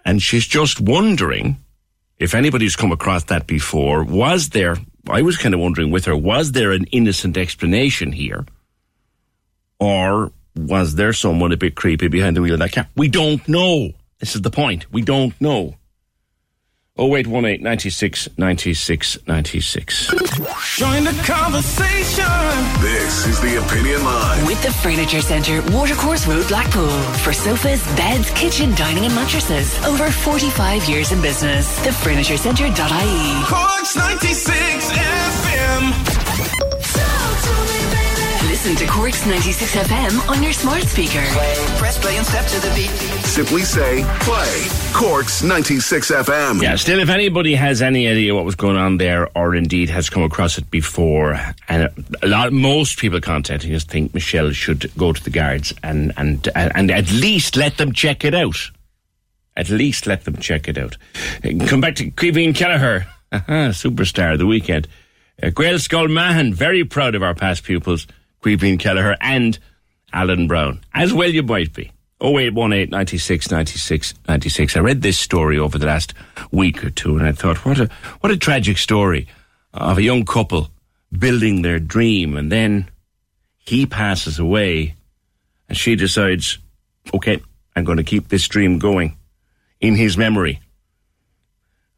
[0.06, 1.58] And she's just wondering
[2.20, 4.04] if anybody's come across that before.
[4.04, 4.78] Was there?
[5.10, 8.46] I was kind of wondering with her, was there an innocent explanation here?
[9.82, 12.88] Or was there someone a bit creepy behind the wheel of that car?
[12.96, 13.90] We don't know.
[14.20, 14.86] This is the point.
[14.94, 15.76] We don't know.
[17.00, 20.08] 0818 96 96 96.
[20.78, 22.26] Join the conversation.
[22.82, 24.46] This is the Opinion Line.
[24.46, 26.90] With the Furniture Centre, Watercourse Road, Blackpool.
[27.24, 29.84] For sofas, beds, kitchen, dining, and mattresses.
[29.86, 31.80] Over 45 years in business.
[31.80, 33.46] TheFurnitureCentre.ie.
[33.48, 36.21] Corks 96 FM.
[38.64, 41.24] Listen to Corks 96 FM on your smart speaker.
[41.80, 42.92] Press play and step to the beat.
[43.26, 44.68] Simply say play.
[44.94, 46.62] Corks 96 FM.
[46.62, 50.12] Yeah, still, if anybody has any idea what was going on there, or indeed has
[50.12, 51.90] come across it before, and
[52.22, 56.48] a lot, most people contacting us think Michelle should go to the guards and and
[56.54, 58.70] and at least let them check it out.
[59.58, 60.98] At least let them check it out.
[61.66, 64.88] Come back to Caoimhín Kelleher, superstar of the weekend.
[65.42, 68.06] Uh, Gaelscoil Mhachan, very proud of our past pupils.
[68.42, 69.58] Caoimhín Kelleher and
[70.14, 71.92] Alan Browne, as well you might be.
[72.22, 74.78] 0818 96 96 96.
[74.78, 76.14] I read this story over the last
[76.52, 79.28] week or two and I thought, what a, what a tragic story
[79.74, 80.70] of a young couple
[81.12, 82.90] building their dream and then
[83.58, 84.96] he passes away
[85.68, 86.60] and she decides,
[87.14, 87.42] okay,
[87.76, 89.18] I'm going to keep this dream going
[89.80, 90.60] in his memory.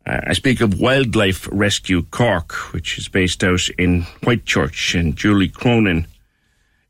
[0.06, 5.50] Uh, I speak of Wildlife Rescue Cork, which is based out in Whitechurch, and Julie
[5.50, 6.08] Cronin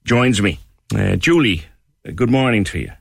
[0.03, 0.59] joins me.
[0.95, 1.63] Uh, Julie,
[2.15, 2.91] good morning to you.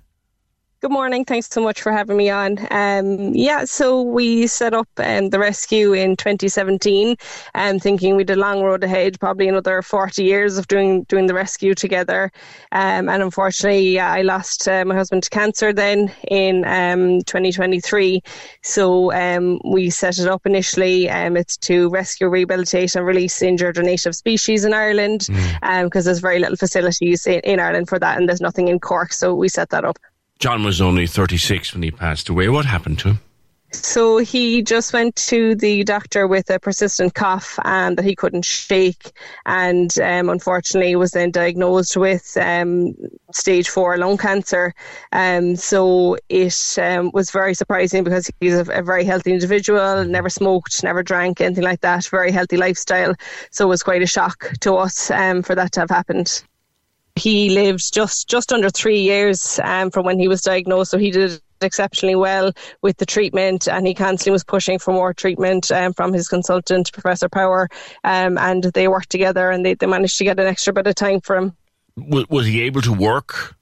[0.83, 1.25] Good morning.
[1.25, 2.59] Thanks so much for having me on.
[2.73, 7.15] Um, yeah, so we set up um, the rescue in 2017,
[7.55, 11.27] um, thinking we had a long road ahead, probably another 40 years of doing doing
[11.27, 12.33] the rescue together.
[12.73, 18.21] Um, and unfortunately, I lost uh, my husband to cancer then in um, 2023.
[18.65, 21.09] So um, we set it up initially.
[21.09, 26.05] Um, it's to rescue, rehabilitate, and release injured or native species in Ireland, because mm.
[26.05, 29.13] there's very little facilities in, in Ireland for that, and there's nothing in Cork.
[29.13, 29.97] So we set that up.
[30.43, 32.49] John was only 36 when he passed away.
[32.49, 33.21] What happened to him?
[33.71, 38.45] So he just went to the doctor with a persistent cough and that he couldn't
[38.45, 39.13] shake,
[39.47, 42.93] and um, unfortunately was then diagnosed with um,
[43.33, 44.75] stage four lung cancer.
[45.13, 50.29] Um, so it um, was very surprising because he's a, a, very healthy individual, never
[50.29, 52.07] smoked, never drank, anything like that.
[52.07, 53.15] Very healthy lifestyle.
[53.53, 56.43] So it was quite a shock to us um, for that to have happened.
[57.17, 60.91] He lived just just under three years um, from when he was diagnosed.
[60.91, 65.15] So he did exceptionally well with the treatment, and he constantly was pushing for more
[65.15, 67.69] treatment um, from his consultant, Professor Power,
[68.05, 70.95] um, and they worked together and they, they managed to get an extra bit of
[70.95, 71.57] time for him.
[71.97, 73.55] Was, was he able to work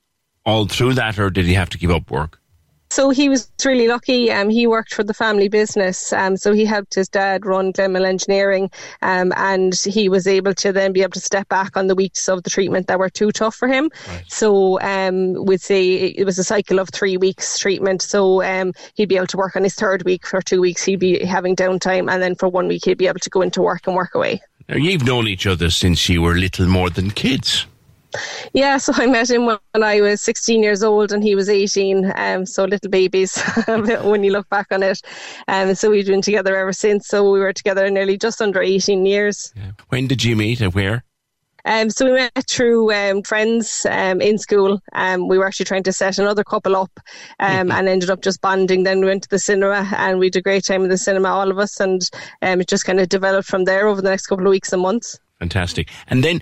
[0.47, 2.41] all through that, or did he have to give up work?
[2.91, 4.33] So he was really lucky.
[4.33, 6.13] Um, he worked for the family business.
[6.13, 8.69] Um, so he helped his dad run Glenmill Engineering,
[9.01, 12.29] um, and he was able to then be able to step back on the weeks
[12.29, 13.91] of the treatment that were too tough for him.
[14.09, 14.25] Right.
[14.27, 18.03] So um, we'd say it was a cycle of three weeks treatment.
[18.03, 20.83] So um, he'd be able to work on his third week for two weeks.
[20.83, 23.63] He'd be having downtime, and then for one week he'd be able to go into
[23.63, 24.43] work and work away.
[24.69, 27.67] Now you've known each other since you were little more than kids.
[28.53, 32.13] Yeah, so I met him when I was 16 years old and he was 18,
[32.17, 35.01] um, so little babies when you look back on it.
[35.49, 37.09] Um, so we've been together ever since.
[37.09, 39.53] So we were together nearly just under 18 years.
[39.57, 39.73] Yeah.
[39.89, 41.05] When did you meet and where?
[41.65, 44.81] Um, so we met through um, friends um, in school.
[44.95, 46.91] Um, we were actually trying to set another couple up
[47.39, 47.73] um, mm-hmm.
[47.73, 48.83] and ended up just bonding.
[48.83, 51.29] Then we went to the cinema and we had a great time in the cinema,
[51.29, 52.03] all of us, and
[52.43, 54.83] um, it just kind of developed from there over the next couple of weeks and
[54.83, 55.19] months.
[55.39, 55.91] Fantastic.
[56.09, 56.41] And then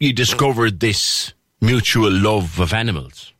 [0.00, 3.34] you discovered this mutual love of animals.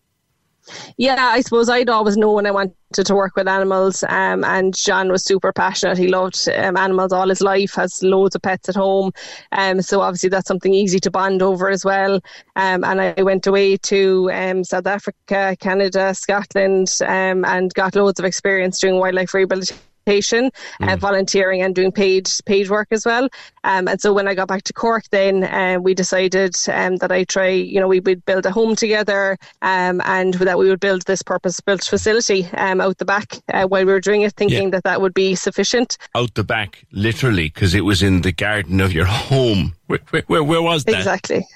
[0.99, 5.11] Yeah, I suppose I'd always known I wanted to work with animals, um, and John
[5.11, 5.99] was super passionate.
[5.99, 9.11] He loved um, animals all his life, has loads of pets at home,
[9.51, 12.21] um, so obviously that's something easy to bond over as well.
[12.55, 18.21] Um, and I went away to um, South Africa, Canada, Scotland, um, and got loads
[18.21, 20.51] of experience doing wildlife rehabilitation uh, mm.
[20.81, 23.29] uh, volunteering and doing paid paid work as well.
[23.65, 27.13] Um, and so when I got back to Cork, then uh, we decided um, that
[27.13, 30.81] I try, you know, we would build a home together, um, and that we would
[30.81, 34.65] build this purpose-built facility um, out the back uh, while we were doing it, thinking
[34.65, 34.71] yeah.
[34.71, 35.99] that that would be sufficient.
[36.15, 39.75] Out the back, literally, because it was in the garden of your home.
[39.87, 40.97] Where, where, where was that?
[40.97, 41.47] Exactly.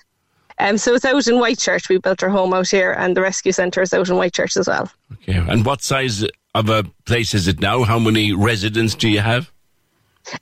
[0.59, 1.88] Um, so it's out in Whitechurch.
[1.88, 4.69] We built our home out here, and the rescue centre is out in Whitechurch as
[4.69, 4.90] well.
[5.12, 5.37] Okay.
[5.37, 7.83] And what size of a place is it now?
[7.83, 9.51] How many residents do you have?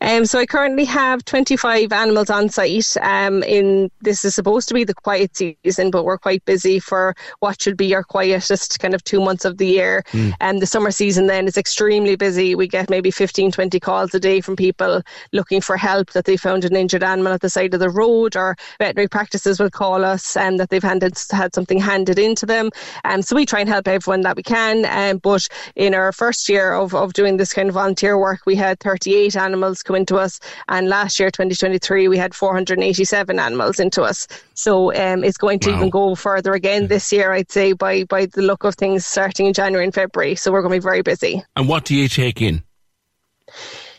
[0.00, 2.96] Um, so I currently have 25 animals on site.
[3.00, 7.14] Um, in this is supposed to be the quiet season, but we're quite busy for
[7.40, 10.04] what should be our quietest kind of two months of the year.
[10.12, 10.34] Mm.
[10.40, 12.54] And the summer season then is extremely busy.
[12.54, 16.36] We get maybe 15, 20 calls a day from people looking for help that they
[16.36, 20.04] found an injured animal at the side of the road, or veterinary practices will call
[20.04, 22.70] us and um, that they've handed had something handed into them.
[23.04, 24.84] And um, so we try and help everyone that we can.
[24.86, 28.56] Um, but in our first year of, of doing this kind of volunteer work, we
[28.56, 30.40] had 38 animals animals come into us.
[30.68, 34.28] And last year, 2023, we had 487 animals into us.
[34.54, 35.76] So um, it's going to wow.
[35.76, 39.46] even go further again this year, I'd say, by, by the look of things starting
[39.46, 40.34] in January and February.
[40.34, 41.42] So we're going to be very busy.
[41.56, 42.62] And what do you take in?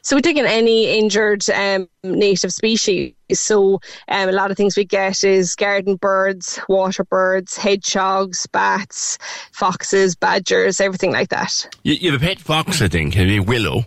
[0.05, 3.13] So we take in any injured um, native species.
[3.31, 9.17] So um, a lot of things we get is garden birds, water birds, hedgehogs, bats,
[9.53, 11.73] foxes, badgers, everything like that.
[11.83, 13.85] You, you have a pet fox, I think, you, Willow?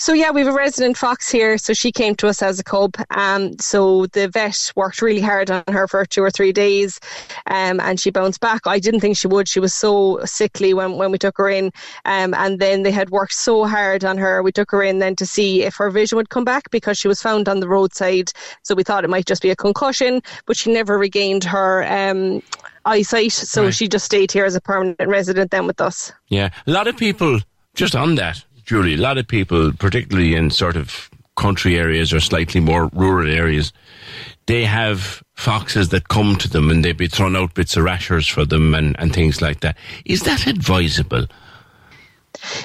[0.00, 1.58] So yeah, we have a resident fox here.
[1.58, 2.94] So she came to us as a cub.
[3.10, 7.00] Um, so the vet worked really hard on her for two or three days,
[7.46, 8.60] um, and she bounced back.
[8.66, 9.48] I didn't think she would.
[9.48, 11.72] She was so sickly when, when we took her in,
[12.04, 14.40] um, and then they had worked so hard on her.
[14.40, 17.08] We took her in then to see if her vision would come back because she
[17.08, 18.30] was found on the roadside.
[18.62, 22.40] So we thought it might just be a concussion, but she never regained her um,
[22.84, 23.32] eyesight.
[23.32, 23.74] So right.
[23.74, 26.12] she just stayed here as a permanent resident then with us.
[26.28, 27.40] Yeah, a lot of people
[27.74, 32.20] just on that Julie, a lot of people, particularly in sort of country areas or
[32.20, 33.72] slightly more rural areas,
[34.44, 38.28] they have foxes that come to them and they be thrown out bits of rashers
[38.28, 39.74] for them and, and things like that.
[40.04, 41.24] Is that advisable?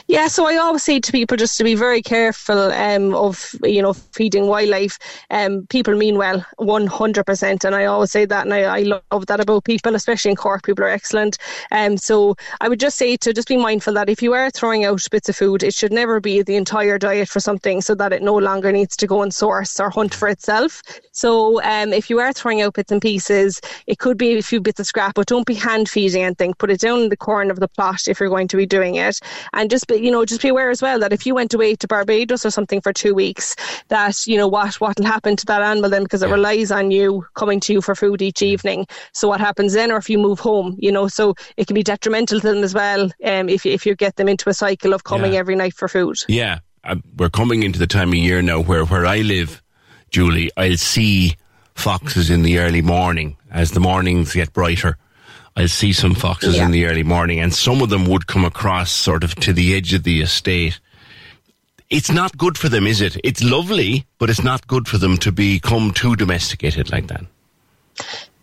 [0.07, 3.81] Yeah, so I always say to people just to be very careful um, of you
[3.81, 4.99] know feeding wildlife.
[5.29, 8.79] Um, people mean well, one hundred percent, and I always say that, and I, I,
[8.81, 10.63] love that about people, especially in Cork.
[10.63, 11.37] People are excellent.
[11.71, 14.85] Um, so I would just say to just be mindful that if you are throwing
[14.85, 18.13] out bits of food, it should never be the entire diet for something, so that
[18.13, 20.81] it no longer needs to go and source or hunt for itself.
[21.11, 24.61] So um, if you are throwing out bits and pieces, it could be a few
[24.61, 26.53] bits of scrap, but don't be hand feeding anything.
[26.55, 28.95] Put it down in the corner of the plot if you're going to be doing
[28.95, 29.19] it,
[29.63, 31.73] and just be, you know, just be aware as well that if you went away
[31.73, 33.55] to Barbados or something for two weeks,
[33.87, 36.33] that you know what what will happen to that animal then because it yeah.
[36.33, 38.85] relies on you coming to you for food each evening.
[39.13, 41.81] So what happens then, or if you move home, you know, so it can be
[41.81, 43.09] detrimental to them as well.
[43.23, 45.39] Um, if if you get them into a cycle of coming yeah.
[45.39, 46.17] every night for food.
[46.27, 49.63] Yeah, uh, we're coming into the time of year now where where I live,
[50.09, 51.37] Julie, I'll see
[51.73, 54.97] foxes in the early morning as the mornings get brighter
[55.55, 56.65] I'll see some foxes yeah.
[56.65, 59.75] in the early morning, and some of them would come across sort of to the
[59.75, 60.79] edge of the estate.
[61.89, 63.17] It's not good for them, is it?
[63.23, 67.23] It's lovely, but it's not good for them to become too domesticated like that.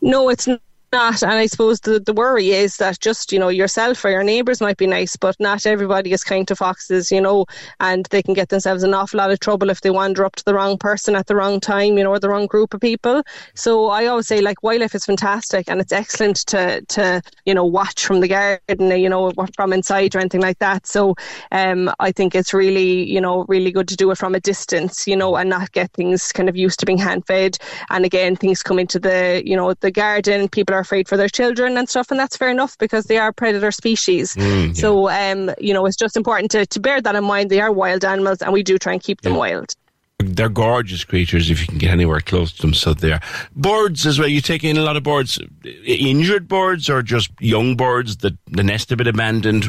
[0.00, 0.46] No, it's
[0.92, 1.22] not.
[1.22, 4.60] And I suppose the, the worry is that just, you know, yourself or your neighbours
[4.60, 7.46] might be nice, but not everybody is kind to foxes, you know,
[7.80, 10.44] and they can get themselves an awful lot of trouble if they wander up to
[10.44, 13.22] the wrong person at the wrong time, you know, or the wrong group of people.
[13.54, 17.64] So I always say, like, wildlife is fantastic and it's excellent to, to you know,
[17.64, 20.86] watch from the garden, you know, from inside or anything like that.
[20.86, 21.14] So
[21.52, 25.06] um, I think it's really, you know, really good to do it from a distance,
[25.06, 27.56] you know, and not get things kind of used to being hand fed.
[27.90, 31.28] And again, things come into the, you know, the garden, people are afraid for their
[31.28, 34.34] children and stuff, and that's fair enough because they are predator species.
[34.34, 34.72] Mm, yeah.
[34.72, 37.50] So, um, you know, it's just important to, to bear that in mind.
[37.50, 39.38] They are wild animals, and we do try and keep them yeah.
[39.38, 39.74] wild.
[40.18, 42.74] They're gorgeous creatures if you can get anywhere close to them.
[42.74, 43.20] So they're
[43.56, 44.28] birds as well.
[44.28, 45.38] You take in a lot of birds,
[45.84, 49.66] injured birds or just young birds that the nest a bit abandoned.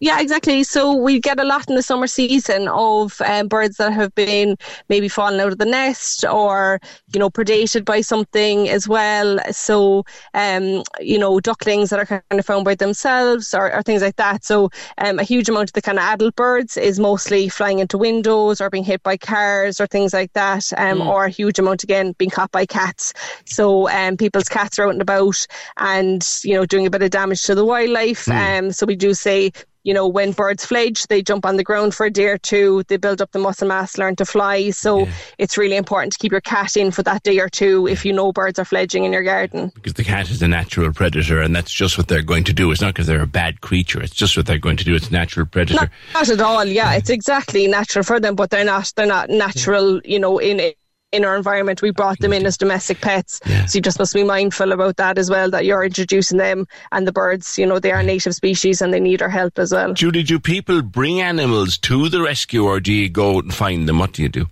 [0.00, 0.64] Yeah, exactly.
[0.64, 4.56] So we get a lot in the summer season of um, birds that have been
[4.88, 6.80] maybe fallen out of the nest or,
[7.12, 9.38] you know, predated by something as well.
[9.50, 14.02] So, um, you know, ducklings that are kind of found by themselves or, or things
[14.02, 14.44] like that.
[14.44, 14.68] So
[14.98, 18.60] um, a huge amount of the kind of adult birds is mostly flying into windows
[18.60, 20.70] or being hit by cars or things like that.
[20.76, 21.06] Um, mm.
[21.06, 23.14] Or a huge amount, again, being caught by cats.
[23.46, 25.46] So um, people's cats are out and about
[25.78, 28.26] and, you know, doing a bit of damage to the wildlife.
[28.26, 28.58] Mm.
[28.58, 29.52] Um, so we do say
[29.84, 32.82] you know, when birds fledge, they jump on the ground for a day or two,
[32.88, 34.70] they build up the muscle mass, learn to fly.
[34.70, 35.12] So yeah.
[35.38, 38.12] it's really important to keep your cat in for that day or two if you
[38.12, 39.70] know birds are fledging in your garden.
[39.74, 42.70] Because the cat is a natural predator and that's just what they're going to do.
[42.70, 44.94] It's not because they're a bad creature, it's just what they're going to do.
[44.94, 45.74] It's a natural predator.
[45.74, 46.94] Not, not at all, yeah.
[46.94, 50.72] It's exactly natural for them, but they're not they're not natural, you know, in
[51.14, 51.80] in our environment.
[51.80, 53.40] We brought them in as domestic pets.
[53.46, 53.66] Yeah.
[53.66, 57.06] So you just must be mindful about that as well, that you're introducing them and
[57.06, 59.94] the birds, you know, they are native species and they need our help as well.
[59.94, 63.98] Judy, do people bring animals to the rescue or do you go and find them?
[63.98, 64.46] What do you do?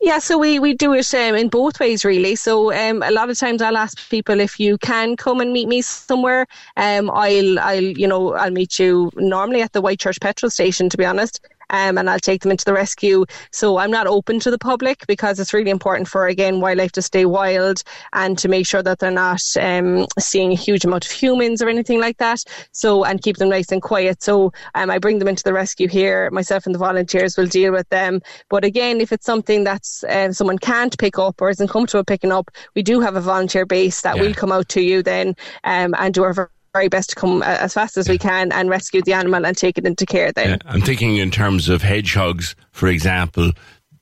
[0.00, 2.36] Yeah, so we, we do it um, in both ways, really.
[2.36, 5.66] So um, a lot of times I'll ask people if you can come and meet
[5.66, 6.46] me somewhere.
[6.76, 10.98] Um, I'll I'll you know I'll meet you normally at the Whitechurch petrol station, to
[10.98, 11.40] be honest
[11.70, 13.24] um, and I'll take them into the rescue.
[13.50, 17.02] So I'm not open to the public because it's really important for, again, wildlife to
[17.02, 21.10] stay wild and to make sure that they're not um, seeing a huge amount of
[21.10, 22.42] humans or anything like that.
[22.72, 24.22] So, and keep them nice and quiet.
[24.22, 26.30] So um, I bring them into the rescue here.
[26.30, 28.20] Myself and the volunteers will deal with them.
[28.48, 32.32] But again, if it's something that's uh, someone can't pick up or isn't comfortable picking
[32.32, 34.22] up, we do have a volunteer base that yeah.
[34.22, 35.34] will come out to you then
[35.64, 38.68] um, and do our very best to come uh, as fast as we can and
[38.68, 40.50] rescue the animal and take it into care then.
[40.50, 43.52] Yeah, I'm thinking in terms of hedgehogs, for example,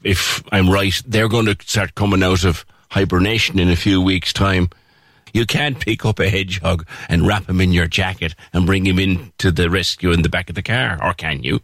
[0.03, 4.33] if I'm right, they're going to start coming out of hibernation in a few weeks'
[4.33, 4.71] time.
[5.35, 8.99] You can't pick up a hedgehog and wrap him in your jacket and bring him
[8.99, 11.61] into the rescue in the back of the car, or can you?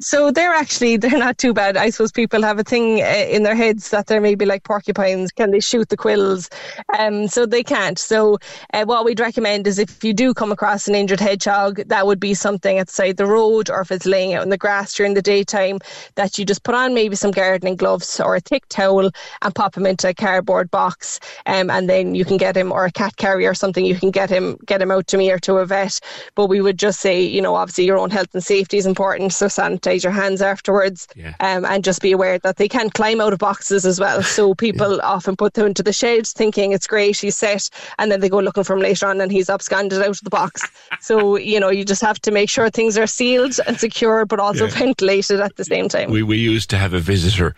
[0.00, 1.76] So they're actually they're not too bad.
[1.76, 5.32] I suppose people have a thing uh, in their heads that they're maybe like porcupines.
[5.32, 6.48] Can they shoot the quills?
[6.96, 7.98] Um, so they can't.
[7.98, 8.38] So
[8.72, 12.20] uh, what we'd recommend is if you do come across an injured hedgehog, that would
[12.20, 15.14] be something at the the road, or if it's laying out in the grass during
[15.14, 15.80] the daytime,
[16.14, 19.10] that you just put on maybe some gardening gloves or a thick towel
[19.42, 22.84] and pop him into a cardboard box, um, and then you can get him or
[22.84, 23.84] a cat carrier or something.
[23.84, 25.98] You can get him get him out to me or to a vet.
[26.36, 29.32] But we would just say, you know, obviously your own health and safety is important.
[29.32, 31.34] So sanitize sanitize your hands afterwards yeah.
[31.40, 34.22] um, and just be aware that they can climb out of boxes as well.
[34.22, 35.02] So people yeah.
[35.02, 37.68] often put them into the sheds thinking it's great, he's set,
[37.98, 40.30] and then they go looking for him later on and he's absconded out of the
[40.30, 40.68] box.
[41.00, 44.40] so, you know, you just have to make sure things are sealed and secure, but
[44.40, 44.74] also yeah.
[44.74, 46.10] ventilated at the same time.
[46.10, 47.54] We, we used to have a visitor.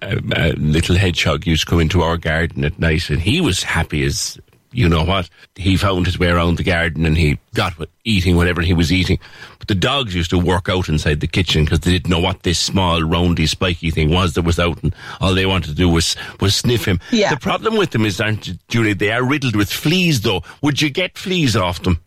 [0.00, 3.62] Uh, a little hedgehog used to come into our garden at night, and he was
[3.62, 4.38] happy as
[4.74, 5.30] you know what?
[5.54, 8.92] He found his way around the garden and he got what, eating whatever he was
[8.92, 9.18] eating.
[9.58, 12.42] But the dogs used to work out inside the kitchen because they didn't know what
[12.42, 15.88] this small, roundy, spiky thing was that was out, and all they wanted to do
[15.88, 17.00] was was sniff him.
[17.10, 17.30] Yeah.
[17.30, 18.94] The problem with them is, aren't you, Julie?
[18.94, 20.42] They are riddled with fleas, though.
[20.62, 22.00] Would you get fleas off them?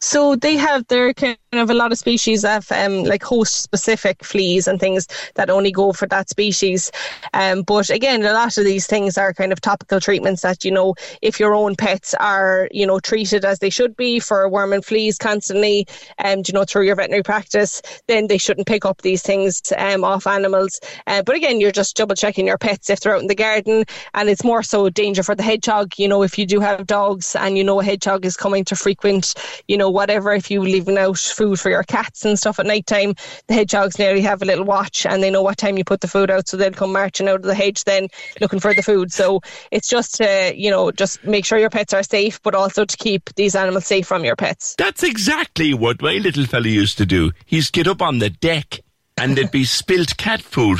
[0.00, 4.24] So they have their kind of a lot of species of um, like host specific
[4.24, 6.90] fleas and things that only go for that species.
[7.34, 10.70] Um, but again, a lot of these things are kind of topical treatments that you
[10.70, 14.72] know if your own pets are you know treated as they should be for worm
[14.72, 15.86] and fleas constantly,
[16.18, 19.62] and um, you know through your veterinary practice, then they shouldn't pick up these things
[19.78, 20.80] um, off animals.
[21.06, 23.84] Uh, but again, you're just double checking your pets if they're out in the garden,
[24.14, 25.92] and it's more so danger for the hedgehog.
[25.96, 28.76] You know, if you do have dogs and you know a hedgehog is coming to
[28.76, 29.34] frequent
[29.68, 32.86] you know, whatever, if you leaving out food for your cats and stuff at night
[32.86, 33.14] time,
[33.46, 36.08] the hedgehogs nearly have a little watch and they know what time you put the
[36.08, 38.08] food out, so they'll come marching out of the hedge then
[38.40, 39.12] looking for the food.
[39.12, 39.40] So
[39.70, 42.96] it's just to, you know, just make sure your pets are safe, but also to
[42.96, 44.74] keep these animals safe from your pets.
[44.78, 47.32] That's exactly what my little fella used to do.
[47.44, 48.80] He'd get up on the deck
[49.16, 50.78] and there'd be spilt cat food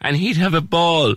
[0.00, 1.14] and he'd have a ball.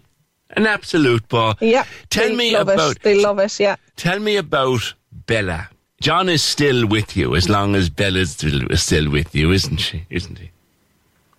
[0.52, 1.56] An absolute ball.
[1.60, 1.84] Yeah.
[2.10, 2.96] Tell me about.
[2.96, 3.02] It.
[3.02, 3.60] They love it.
[3.60, 3.76] Yeah.
[3.98, 5.70] Tell me about Bella.
[6.00, 10.06] John is still with you as long as Bella's still, with you, isn't she?
[10.10, 10.52] Isn't he?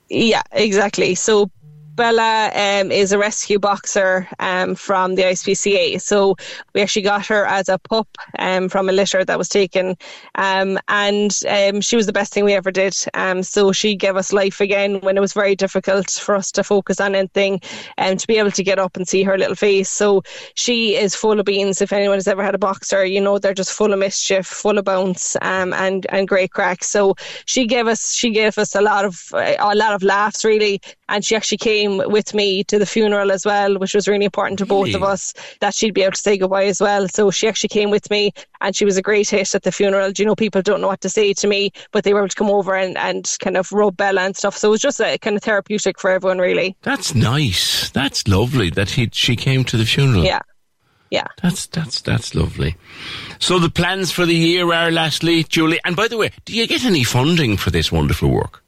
[0.09, 1.15] Yeah, exactly.
[1.15, 1.51] So
[1.99, 6.01] Bella um, is a rescue boxer um, from the ISPCA.
[6.01, 6.37] So
[6.73, 8.07] we actually got her as a pup
[8.39, 9.97] um, from a litter that was taken.
[10.37, 12.95] Um, and um, she was the best thing we ever did.
[13.15, 16.63] Um, so she gave us life again when it was very difficult for us to
[16.63, 17.61] focus on anything
[17.97, 19.91] and to be able to get up and see her little face.
[19.91, 20.23] So
[20.55, 21.83] she is full of beans.
[21.83, 24.79] If anyone has ever had a boxer, you know, they're just full of mischief, full
[24.79, 26.85] of bounce and, and great crack.
[26.85, 30.81] So she gave us, she gave us a lot of, a lot of laughs really.
[31.09, 34.25] And she actually came came with me to the funeral as well, which was really
[34.25, 37.09] important to both of us that she'd be able to say goodbye as well.
[37.09, 40.13] So she actually came with me and she was a great hit at the funeral.
[40.13, 42.29] Do you know, people don't know what to say to me, but they were able
[42.29, 44.57] to come over and, and kind of rub Bella and stuff.
[44.57, 46.77] So it was just a, kind of therapeutic for everyone, really.
[46.83, 47.91] That's nice.
[47.91, 50.25] That's lovely that he she came to the funeral.
[50.25, 50.41] Yeah.
[51.11, 51.27] Yeah.
[51.43, 52.77] That's that's that's lovely.
[53.39, 55.81] So the plans for the year are lastly, Julie.
[55.85, 58.63] And by the way, do you get any funding for this wonderful work?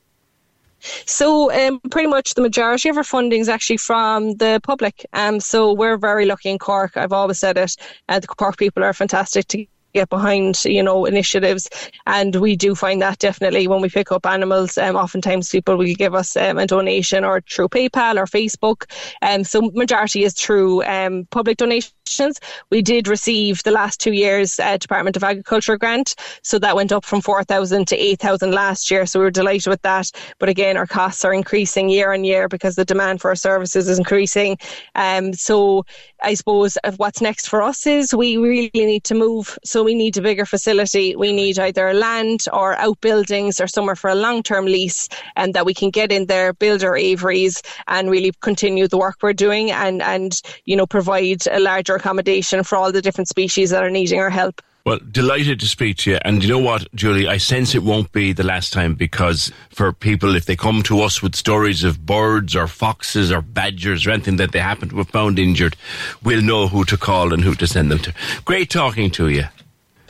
[1.06, 5.06] So, um, pretty much the majority of our funding is actually from the public.
[5.12, 6.96] Um, so we're very lucky in Cork.
[6.96, 7.76] I've always said it.
[8.08, 11.68] Uh, the Cork people are fantastic to get behind, you know, initiatives.
[12.06, 15.94] And we do find that definitely when we pick up animals, um, oftentimes people will
[15.94, 18.90] give us um, a donation or through PayPal or Facebook.
[19.22, 22.40] Um, so majority is through um, public donations.
[22.70, 26.14] We did receive the last two years a Department of Agriculture grant.
[26.42, 29.06] So that went up from 4,000 to 8,000 last year.
[29.06, 30.10] So we were delighted with that.
[30.38, 33.88] But again, our costs are increasing year on year because the demand for our services
[33.88, 34.58] is increasing.
[34.94, 35.84] Um, so
[36.22, 39.58] I suppose what's next for us is we really need to move.
[39.64, 41.16] So so we need a bigger facility.
[41.16, 45.64] We need either land or outbuildings or somewhere for a long term lease and that
[45.64, 49.70] we can get in there, build our aviaries and really continue the work we're doing
[49.70, 53.88] and, and, you know, provide a larger accommodation for all the different species that are
[53.88, 54.60] needing our help.
[54.84, 56.18] Well, delighted to speak to you.
[56.26, 57.26] And you know what, Julie?
[57.26, 61.00] I sense it won't be the last time because for people, if they come to
[61.00, 64.96] us with stories of birds or foxes or badgers or anything that they happen to
[64.98, 65.74] have found injured,
[66.22, 68.12] we'll know who to call and who to send them to.
[68.44, 69.44] Great talking to you.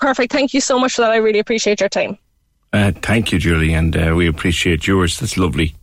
[0.00, 0.32] Perfect.
[0.32, 1.10] Thank you so much for that.
[1.10, 2.18] I really appreciate your time.
[2.72, 5.18] Uh, thank you, Julie, and uh, we appreciate yours.
[5.18, 5.74] That's lovely.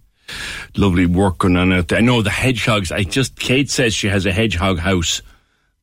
[0.76, 2.00] Lovely work going on out there.
[2.00, 2.92] I know the hedgehogs.
[2.92, 5.22] I just, Kate says she has a hedgehog house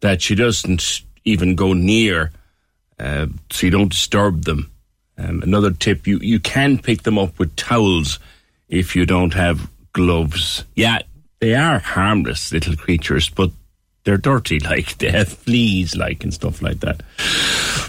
[0.01, 2.33] that she doesn't even go near,
[2.99, 4.71] uh, so you don't disturb them.
[5.17, 8.19] Um, another tip, you, you can pick them up with towels
[8.69, 10.65] if you don't have gloves.
[10.75, 11.01] Yeah,
[11.41, 13.51] they are harmless little creatures, but
[14.05, 17.03] they're dirty, like they have fleas, like and stuff like that.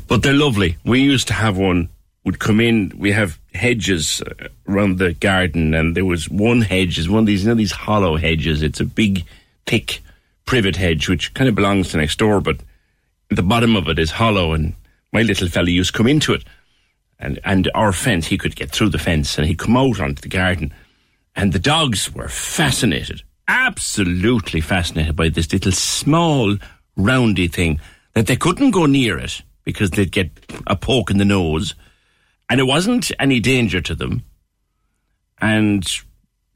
[0.08, 0.78] But they're lovely.
[0.86, 1.89] We used to have one.
[2.24, 2.91] Would come in.
[2.97, 6.97] We have hedges uh, around the garden, and there was one hedge.
[6.97, 8.64] Is one of these, you know, these hollow hedges.
[8.64, 9.26] It's a big,
[9.68, 10.01] thick
[10.45, 12.58] privet hedge, which kind of belongs to next door, but
[13.30, 14.53] the bottom of it is hollow.
[14.53, 14.74] And
[15.14, 16.43] my little fella used to come into it,
[17.20, 18.26] and and our fence.
[18.26, 20.74] He could get through the fence, and he'd come out onto the garden,
[21.36, 26.58] and the dogs were fascinated absolutely fascinated by this little small
[26.95, 27.80] roundy thing
[28.14, 30.30] that they couldn't go near it because they'd get
[30.66, 31.76] a poke in the nose.
[32.49, 34.24] And it wasn't any danger to them.
[35.41, 35.86] And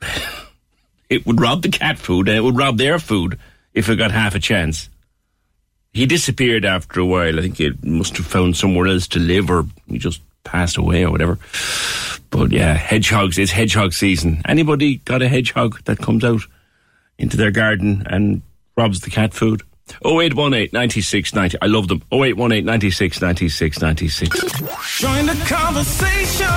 [1.10, 3.38] it would rob the cat food and it would rob their food
[3.74, 4.90] if it got half a chance.
[5.92, 7.40] He disappeared after a while.
[7.40, 11.04] I think he must have found somewhere else to live or he just passed away
[11.04, 11.40] or whatever.
[12.30, 14.44] But yeah hedgehogs it's hedgehog season.
[14.46, 16.42] Anybody got a hedgehog that comes out
[17.18, 18.44] into their garden and
[18.78, 19.64] robs the cat food.
[20.06, 21.58] 0818 96 90.
[21.62, 22.02] I love them.
[22.12, 24.30] 0818 96 96 96.
[25.00, 26.48] Join the conversation.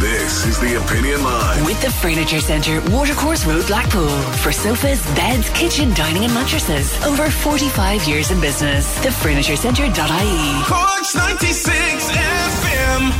[0.00, 1.64] This is the Opinion Line.
[1.64, 4.08] With the Furniture Centre, Watercourse Road, Blackpool.
[4.42, 6.92] For sofas, beds, kitchen, dining, and mattresses.
[7.04, 8.86] Over 45 years in business.
[8.98, 10.64] TheFurnitureCentre.ie.
[10.64, 13.12] Corks 96 FM.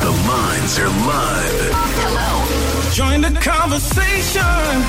[0.00, 1.70] The lines are live.
[1.72, 2.33] Oh, hello.
[2.94, 4.40] Join the conversation.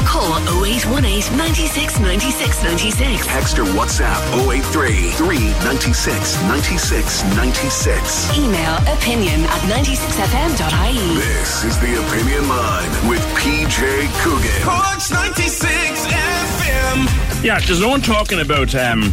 [0.05, 3.25] Call 0818 96 96 96.
[3.25, 8.37] Text or WhatsApp 083 396 96 96.
[8.37, 11.15] Email opinion at 96fm.ie.
[11.17, 13.81] This is the Opinion Line with PJ
[14.21, 14.61] Coogan.
[14.61, 17.43] Corks 96 FM.
[17.43, 19.11] Yeah, there's no one talking about um,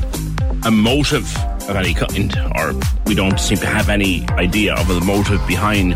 [0.67, 1.35] a motive
[1.67, 2.75] of any kind, or
[3.07, 5.93] we don't seem to have any idea of the motive behind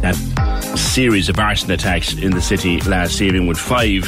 [0.00, 0.16] that
[0.78, 4.04] series of arson attacks in the city last evening with five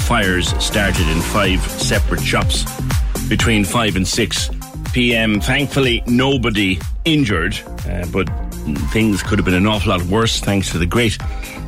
[0.00, 2.64] fires started in five separate shops
[3.28, 4.50] between 5 and 6
[4.92, 5.40] p.m.
[5.40, 8.28] Thankfully, nobody injured, uh, but
[8.90, 11.16] things could have been an awful lot worse thanks to the great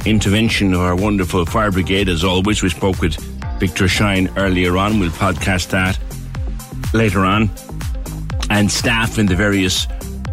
[0.04, 2.08] intervention of our wonderful fire brigade.
[2.08, 3.14] As always, we spoke with
[3.60, 4.98] Victor Shine earlier on.
[4.98, 5.98] We'll podcast that
[6.92, 7.48] later on.
[8.50, 9.86] And staff in the various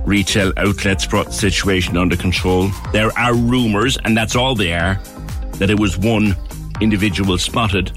[0.06, 2.70] retail outlets brought situation under control.
[2.91, 4.95] There are rumours, and that's all they are,
[5.54, 6.36] that it was one
[6.82, 7.91] individual spotted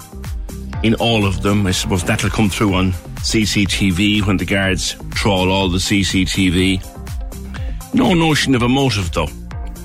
[0.83, 1.67] in all of them.
[1.67, 2.93] I suppose that'll come through on
[3.23, 6.85] CCTV when the guards trawl all the CCTV.
[7.95, 9.29] No notion of a motive, though.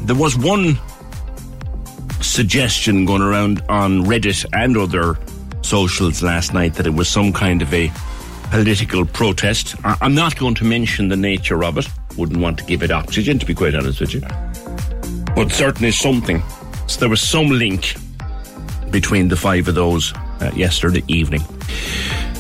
[0.03, 0.79] There was one
[2.21, 5.17] suggestion going around on Reddit and other
[5.61, 7.91] socials last night that it was some kind of a
[8.49, 9.75] political protest.
[9.83, 11.87] I'm not going to mention the nature of it.
[12.17, 14.21] Wouldn't want to give it oxygen, to be quite honest with you.
[15.35, 16.41] But certainly something.
[16.87, 17.95] So there was some link
[18.91, 21.41] between the five of those uh, yesterday evening.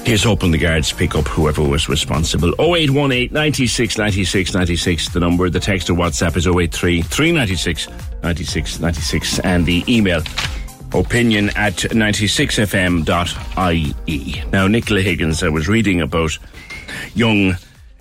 [0.05, 2.53] Here's hoping the guards pick up whoever was responsible.
[2.61, 5.49] 0818 96 96 96, the number.
[5.49, 7.89] The text or WhatsApp is 083 396
[8.23, 9.39] 96 96.
[9.39, 10.21] And the email
[10.93, 14.43] opinion at 96fm.ie.
[14.51, 16.37] Now, Nicola Higgins, I was reading about
[17.13, 17.57] young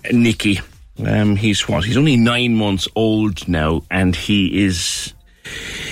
[0.09, 0.61] Nicky.
[1.05, 1.85] Um, he's what?
[1.85, 5.13] He's only nine months old now, and he is.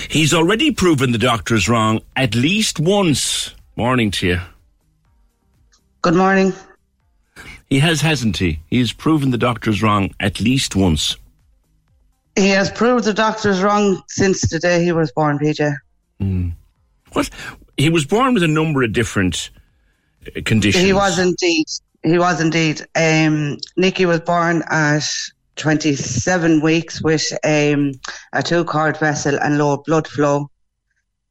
[0.10, 3.54] He's already proven the doctors wrong at least once.
[3.76, 4.42] Morning to you.
[6.02, 6.54] Good morning.
[7.70, 8.60] He has, hasn't he?
[8.70, 11.18] He's proven the doctors wrong at least once.
[12.36, 15.76] He has proved the doctors wrong since the day he was born, PJ.
[17.14, 17.30] What?
[17.78, 19.50] He was born with a number of different
[20.28, 20.84] uh, conditions.
[20.84, 21.66] He was indeed.
[22.06, 22.82] He was indeed.
[22.96, 25.08] Um, Nicky was born at
[25.56, 27.94] 27 weeks with um,
[28.32, 30.52] a two cord vessel and low blood flow.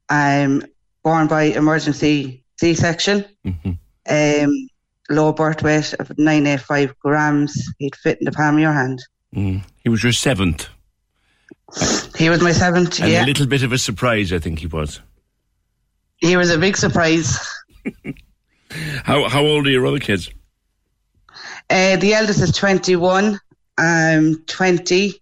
[0.09, 0.63] Um,
[1.01, 3.23] born by emergency C section.
[4.07, 4.69] Um,
[5.09, 7.69] low birth weight of 985 grams.
[7.79, 9.01] He'd fit in the palm of your hand.
[9.33, 9.63] Mm.
[9.83, 10.67] He was your seventh.
[12.17, 13.23] He was my seventh, And yeah.
[13.23, 14.99] a little bit of a surprise, I think he was.
[16.17, 17.37] He was a big surprise.
[19.03, 20.29] How how old are your other kids?
[21.69, 23.39] Uh, the eldest is 21.
[23.77, 25.21] I'm 20.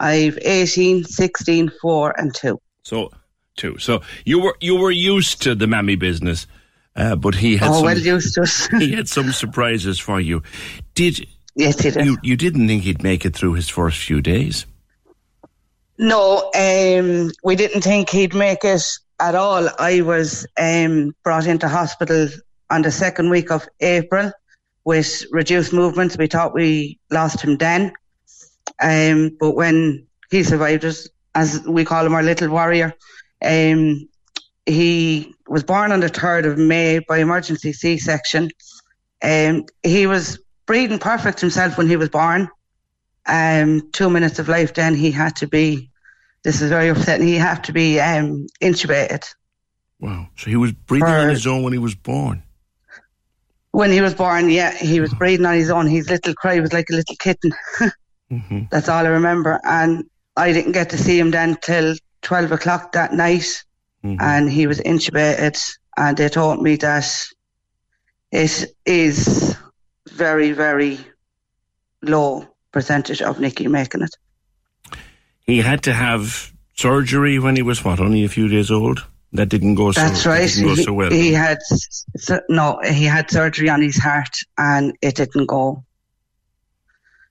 [0.00, 2.60] I've 18, 16, 4, and 2.
[2.82, 3.10] So
[3.56, 3.78] two.
[3.78, 6.46] So you were you were used to the mammy business,
[6.96, 8.82] uh, but he had Oh, some, well used to it.
[8.82, 10.42] he had some surprises for you.
[10.94, 12.04] Did yes, he did.
[12.04, 14.66] You you didn't think he'd make it through his first few days?
[15.96, 18.82] No, um, we didn't think he'd make it
[19.20, 19.68] at all.
[19.78, 22.28] I was um, brought into hospital
[22.68, 24.32] on the second week of April
[24.84, 26.16] with reduced movements.
[26.16, 27.92] We thought we lost him then.
[28.80, 32.94] Um, but when he survived us, as we call him, our little warrior,
[33.42, 34.08] um,
[34.66, 38.50] he was born on the 3rd of May by emergency C section.
[39.22, 42.48] Um, he was breathing perfect himself when he was born.
[43.26, 45.90] Um, two minutes of life, then he had to be.
[46.42, 47.26] This is very upsetting.
[47.26, 49.26] He had to be um, intubated
[50.04, 50.28] Wow.
[50.36, 52.42] So he was breathing on his own when he was born.
[53.74, 54.48] When he was born.
[54.48, 55.86] Yeah, he was breathing on his own.
[55.88, 57.52] His little cry was like a little kitten.
[58.32, 58.62] Mm-hmm.
[58.70, 59.60] That's all I remember.
[59.64, 63.62] And I didn't get to see him then till twelve o'clock that night,
[64.02, 65.60] and he was intubated.
[65.96, 67.06] And they told me that
[68.32, 69.54] it is
[70.10, 70.98] very, very
[72.02, 74.16] low percentage of Nicky making it.
[75.42, 79.06] He had to have surgery when he was what, only a few days old.
[79.34, 80.00] That didn't go so.
[80.00, 80.60] That's that right.
[80.62, 81.10] Go He, so well.
[81.10, 81.58] he had
[82.48, 85.84] no, he had surgery on his heart, and it didn't go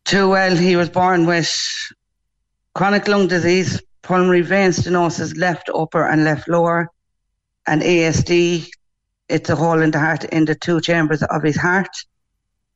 [0.03, 0.55] too well.
[0.55, 1.49] He was born with
[2.75, 6.89] chronic lung disease, pulmonary vein stenosis, left upper and left lower,
[7.65, 8.67] and ASD.
[9.29, 11.87] It's a hole in the heart in the two chambers of his heart.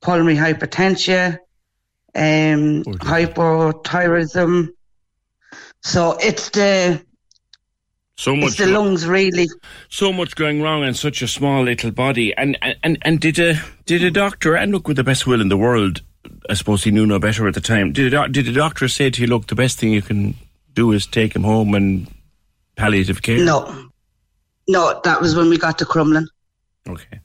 [0.01, 1.33] Pulmonary hypertension,
[2.15, 4.69] um, hypothyroidism.
[5.81, 7.05] So it's the
[8.17, 8.47] so much.
[8.49, 9.47] it's the lungs really.
[9.89, 12.35] so much going wrong in such a small little body.
[12.35, 13.55] And and, and, did a
[13.85, 16.01] did a doctor and look with the best will in the world?
[16.49, 17.93] I suppose he knew no better at the time.
[17.93, 20.35] Did a, did a doctor say to you, "Look, the best thing you can
[20.73, 22.07] do is take him home and
[22.75, 23.43] palliative care"?
[23.45, 23.89] No,
[24.67, 26.25] no, that was when we got to Crumlin.
[26.89, 27.19] Okay.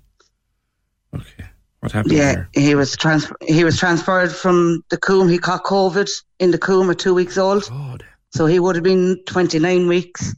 [1.14, 1.44] Okay.
[1.80, 2.48] What happened Yeah, there?
[2.54, 5.28] he was transfer- he was transferred from the Coombe.
[5.28, 7.68] He caught COVID in the Coombe at two weeks old.
[7.68, 8.04] God.
[8.30, 10.34] So he would have been 29 weeks.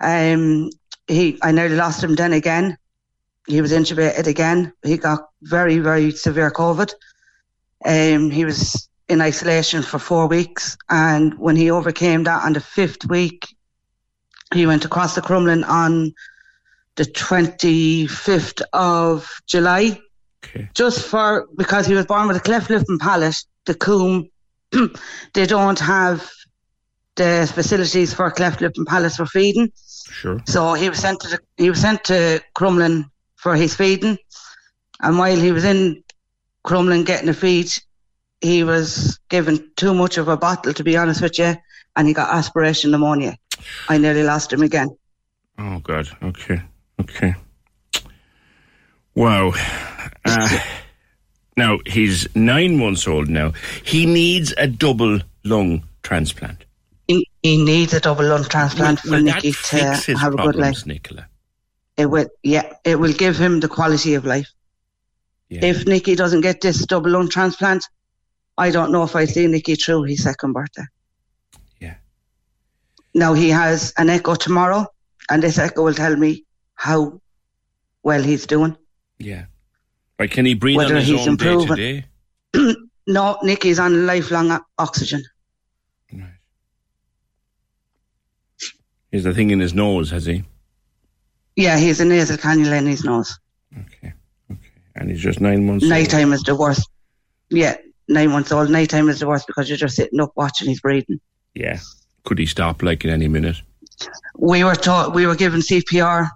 [0.00, 0.70] Um,
[1.06, 2.78] he I nearly lost him then again.
[3.46, 4.72] He was intubated again.
[4.82, 6.92] He got very, very severe COVID.
[7.84, 10.76] Um, he was in isolation for four weeks.
[10.88, 13.46] And when he overcame that on the fifth week,
[14.52, 16.12] he went across the Crumlin on
[16.96, 20.00] the 25th of July.
[20.74, 24.30] Just for, because he was born with a cleft lip and palate, the Coombe,
[25.34, 26.30] they don't have
[27.16, 29.72] the facilities for cleft lip and palate for feeding.
[30.10, 30.40] Sure.
[30.46, 34.18] So he was sent to the, he was sent to Crumlin for his feeding,
[35.00, 36.02] and while he was in
[36.64, 37.70] Crumlin getting a feed,
[38.40, 41.54] he was given too much of a bottle, to be honest with you,
[41.96, 43.36] and he got aspiration pneumonia.
[43.88, 44.96] I nearly lost him again.
[45.58, 46.08] Oh God.
[46.22, 46.60] Okay.
[47.00, 47.34] Okay.
[49.14, 49.52] Wow.
[50.24, 50.58] Uh,
[51.56, 53.28] now he's nine months old.
[53.28, 53.52] Now
[53.82, 56.65] he needs a double lung transplant.
[57.46, 60.86] He, needs a double lung transplant Will- for will Nicky to have a good life.
[60.86, 61.28] Nicola?
[61.96, 64.50] It will, yeah, it will give him the quality of life.
[65.48, 67.86] If Nicky doesn't get this double lung transplant,
[68.58, 70.84] I don't know if I see Nicky through his second birthday.
[71.80, 71.94] Yeah.
[73.14, 74.86] Now he has an echo tomorrow,
[75.30, 76.44] and this echo will tell me
[76.74, 77.20] how
[78.02, 78.76] well he's doing.
[79.18, 79.44] Yeah.
[80.18, 80.30] Right?
[80.30, 81.76] Can he breathe Whether on his he's own improving.
[81.76, 82.06] day?
[83.06, 85.22] no, Nicky's on lifelong oxygen.
[89.10, 90.44] He's the thing in his nose, has he?
[91.54, 93.38] Yeah, he's a nasal cannula in his nose.
[93.72, 94.12] Okay,
[94.50, 94.60] okay.
[94.94, 95.84] And he's just nine months.
[95.84, 95.90] old.
[95.90, 96.88] Nighttime is the worst.
[97.50, 97.76] Yeah,
[98.08, 98.70] nine months old.
[98.70, 101.20] Nighttime is the worst because you're just sitting up watching his breathing.
[101.54, 101.78] Yeah.
[102.24, 103.56] Could he stop like in any minute?
[104.36, 106.28] We were taught we were given CPR.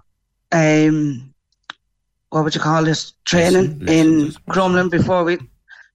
[0.51, 1.33] Um,
[2.29, 5.37] what would you call this, Training in Crumlin before we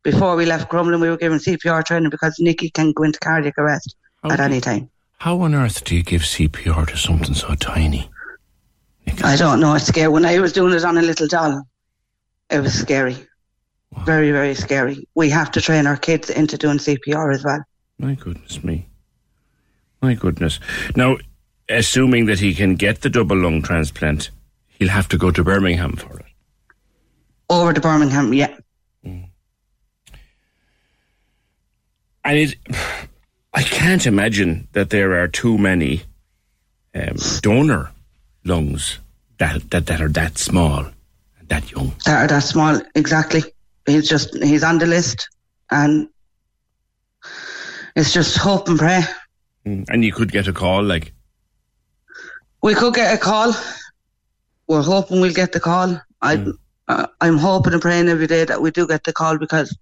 [0.02, 1.00] before we left Crumlin.
[1.00, 4.88] We were given CPR training because Nicky can go into cardiac arrest at any time.
[5.18, 8.10] How on earth do you give CPR to something so tiny?
[9.24, 9.74] I don't know.
[9.74, 10.08] It's scary.
[10.08, 11.62] When I was doing it on a little doll,
[12.50, 13.16] it was scary.
[14.04, 15.08] Very, very scary.
[15.14, 17.62] We have to train our kids into doing CPR as well.
[17.98, 18.86] My goodness me.
[20.02, 20.60] My goodness.
[20.94, 21.16] Now,
[21.68, 24.30] assuming that he can get the double lung transplant,
[24.68, 26.26] he'll have to go to Birmingham for it.
[27.48, 28.54] Over to Birmingham, yeah.
[29.04, 29.28] Mm.
[32.24, 32.56] And it,
[33.56, 36.02] I can't imagine that there are too many
[36.94, 37.90] um, donor
[38.44, 38.98] lungs
[39.38, 40.80] that, that that are that small,
[41.38, 41.92] and that young.
[42.04, 43.42] That are that small, exactly.
[43.86, 45.28] He's just he's on the list,
[45.70, 46.08] and
[47.94, 49.02] it's just hope and pray.
[49.64, 51.12] Mm, And you could get a call like,
[52.62, 53.54] We could get a call.
[54.68, 56.00] We're hoping we'll get the call.
[56.20, 56.52] I, Mm.
[56.88, 59.76] uh, I'm hoping and praying every day that we do get the call because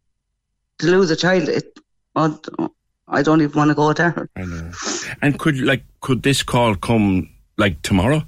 [0.79, 1.79] to lose a child, it,
[3.15, 4.29] I don't even want to go there.
[4.37, 4.71] I know.
[5.23, 8.23] And could like could this call come like tomorrow?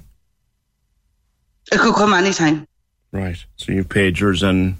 [1.71, 2.67] It could come anytime.
[3.11, 3.43] Right.
[3.57, 4.77] So you pagers and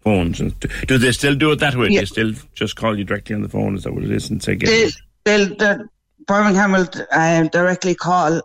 [0.00, 0.40] phones.
[0.40, 1.88] And do, they still do it that way?
[1.88, 2.00] Yeah.
[2.00, 3.74] They still just call you directly on the phone?
[3.74, 4.30] Is that what it is?
[4.30, 4.90] And say, get They,
[5.24, 5.88] they'll, the
[6.26, 8.40] Birmingham will um, directly call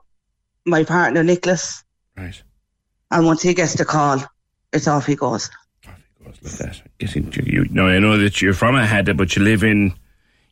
[0.66, 1.84] my partner Nicholas,
[2.16, 2.42] Right.
[3.12, 4.24] and once he gets the call,
[4.72, 5.50] it's off he goes.
[5.86, 6.82] Off he goes like that.
[7.00, 7.66] Getting you.
[7.70, 9.94] No, I know that you're from a Aghada, but you live in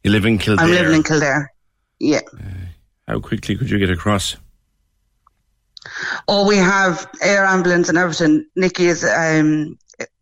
[0.04, 0.66] you live in Kildare.
[0.66, 1.52] I'm living in Kildare.
[2.00, 2.22] Yeah.
[3.08, 4.38] How quickly could you get across?
[6.28, 8.46] Oh, we have air ambulance and everything.
[8.56, 9.78] Nicky is um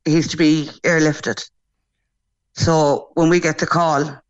[0.06, 1.48] he's to be airlifted.
[2.54, 4.22] So when we get the call,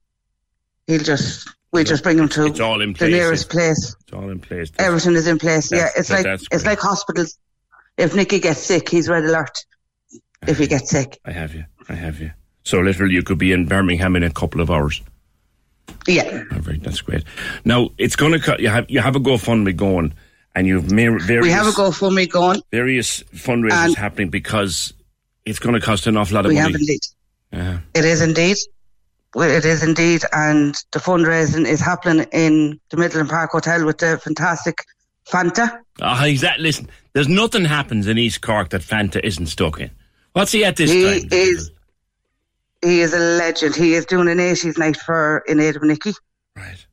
[0.87, 3.11] he'll just we just bring him to It's all in the place.
[3.11, 3.95] nearest place.
[4.01, 4.71] It's all in place.
[4.79, 5.71] Everything is in place.
[5.71, 7.37] Yeah, it's like it's like hospitals.
[7.97, 9.65] If Nicky gets sick, he's red alert.
[10.47, 11.65] If he gets sick, I have you.
[11.89, 12.31] I have you.
[12.63, 15.01] So literally, you could be in Birmingham in a couple of hours.
[16.07, 16.43] Yeah.
[16.51, 17.23] All right, that's great.
[17.65, 18.59] Now it's going to cut.
[18.59, 20.13] You have you have a GoFundMe going,
[20.55, 22.61] and you've various We have a GoFundMe going.
[22.71, 24.93] various fundraisers happening because
[25.45, 26.71] it's going to cost an awful lot of We money.
[26.71, 26.99] have indeed.
[27.51, 27.79] Yeah.
[27.95, 28.57] It is indeed.
[29.35, 33.99] Well, It is indeed, and the fundraising is happening in the Midleton Park Hotel with
[33.99, 34.75] the fantastic
[35.27, 35.79] Fanta.
[36.01, 36.63] Ah, exactly.
[36.63, 39.91] Listen, there's nothing happens in East Cork that Fanta isn't stuck in.
[40.33, 41.29] What's he at this he time?
[41.31, 41.69] is
[42.83, 43.75] he is a legend.
[43.75, 46.13] He is doing an 80s night for in aid of Nicky.
[46.55, 46.85] Right.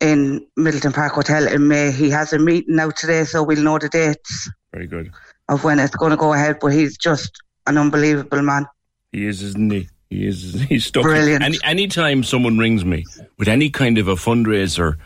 [0.00, 1.90] In Midleton Park Hotel in May.
[1.90, 5.10] He has a meeting now today, so we'll know the dates Very good.
[5.48, 6.58] of when it's going to go ahead.
[6.60, 8.66] But he's just an unbelievable man.
[9.12, 9.88] He is, isn't he?
[10.10, 10.54] He is.
[10.68, 11.02] He's stuck.
[11.02, 11.42] Brilliant.
[11.44, 13.04] Any anytime someone rings me
[13.38, 14.96] with any kind of a fundraiser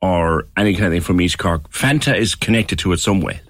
[0.00, 3.40] or any kind of thing from East Cork, Fanta is connected to it some way.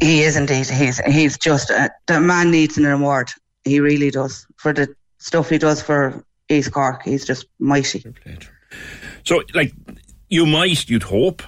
[0.00, 0.68] He is indeed.
[0.68, 3.30] He's he's just a, the man needs an award.
[3.64, 7.02] He really does for the stuff he does for East Cork.
[7.02, 8.04] He's just mighty.
[9.24, 9.72] So, like,
[10.28, 11.42] you might, you'd hope,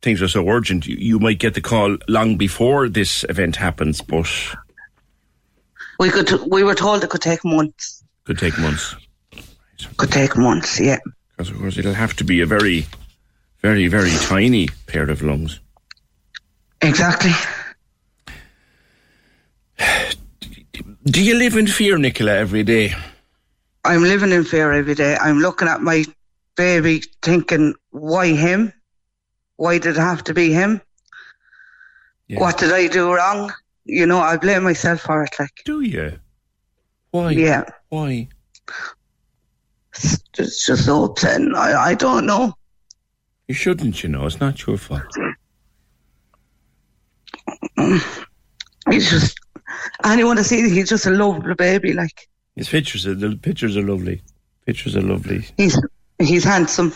[0.00, 4.00] things are so urgent, you, you might get the call long before this event happens,
[4.00, 4.30] but
[5.98, 8.04] We could we were told it could take months.
[8.24, 8.94] could take months.
[9.96, 10.80] Could take months.
[10.80, 10.98] Yeah.
[11.36, 12.86] Because, of course, it'll have to be a very,
[13.60, 15.60] very, very tiny pair of lungs.
[16.80, 17.32] Exactly.
[21.06, 22.92] Do you live in fear, Nicola, every day?
[23.84, 25.16] I'm living in fear every day.
[25.16, 26.04] I'm looking at my
[26.56, 28.72] baby thinking, why him?
[29.54, 30.80] Why did it have to be him?
[32.30, 33.52] What did I do wrong?
[33.84, 35.30] You know, I blame myself for it.
[35.38, 36.18] Like, Do you?
[37.12, 37.30] Why?
[37.30, 37.64] Yeah.
[37.88, 38.28] Why?
[39.94, 41.54] It's, it's just so upsetting.
[41.54, 42.52] I, I don't know.
[43.46, 44.26] You shouldn't, you know.
[44.26, 45.04] It's not your fault.
[48.90, 49.38] He's just,
[50.04, 51.92] anyone to see, he's just a lovely baby.
[51.92, 54.22] Like, His pictures are the pictures are lovely.
[54.66, 55.46] Pictures are lovely.
[55.56, 55.80] he's
[56.18, 56.92] he's handsome.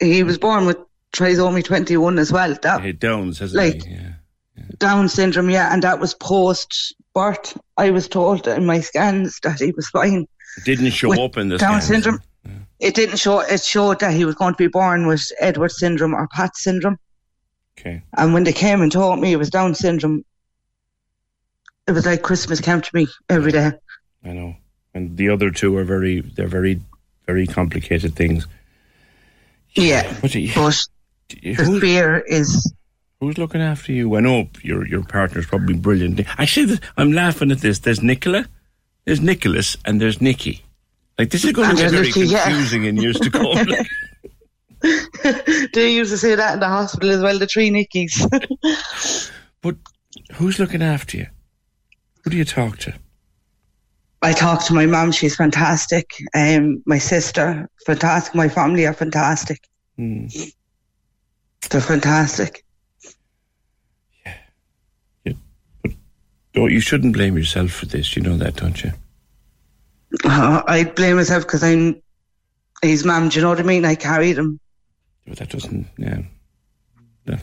[0.00, 0.78] He was born with
[1.12, 2.56] trisomy 21 as well.
[2.62, 3.94] That Hey, Downs, hasn't Like- he?
[3.94, 4.08] Yeah.
[4.78, 7.56] Down syndrome, yeah, and that was post birth.
[7.76, 10.26] I was told in my scans that he was fine.
[10.58, 12.04] It didn't show With up in the Down scans.
[12.04, 12.22] syndrome.
[12.80, 13.40] It didn't show.
[13.40, 16.98] It showed that he was going to be born with Edward syndrome or Pat syndrome.
[17.78, 18.02] Okay.
[18.16, 20.24] And when they came and told me it was Down syndrome,
[21.88, 23.72] it was like Christmas came to me every day.
[24.24, 24.56] I know.
[24.94, 26.80] And the other two are very they're very
[27.26, 28.46] very complicated things.
[29.74, 30.86] Yeah, But, you- but
[31.30, 32.72] the fear is
[33.20, 34.16] Who's looking after you?
[34.16, 36.20] I know your your partner's probably brilliant.
[36.38, 37.78] Actually, I'm laughing at this.
[37.78, 38.46] There's Nicola,
[39.04, 40.62] there's Nicholas, and there's Nikki.
[41.18, 42.44] Like this is going to And there's very Nikki, yeah.
[42.44, 43.56] confusing in years to come.
[45.72, 47.38] They used to say that in the hospital as well.
[47.38, 49.30] The three Nickies.
[49.62, 49.76] but
[50.34, 51.26] who's looking after you?
[52.24, 52.94] Who do you talk to?
[54.22, 55.10] I talk to my mum.
[55.10, 56.10] She's fantastic.
[56.34, 58.34] Um, my sister, fantastic.
[58.34, 59.68] My family are fantastic.
[59.96, 60.26] Hmm.
[61.70, 62.64] They're fantastic.
[66.54, 68.14] Oh, you shouldn't blame yourself for this.
[68.14, 68.92] You know that, don't you?
[70.24, 72.02] Uh, I blame myself because I'm
[72.82, 73.30] his mum.
[73.30, 73.86] Do you know what I mean?
[73.86, 74.60] I carried him.
[75.26, 75.86] But that doesn't.
[75.96, 76.22] Yeah.
[77.26, 77.38] No.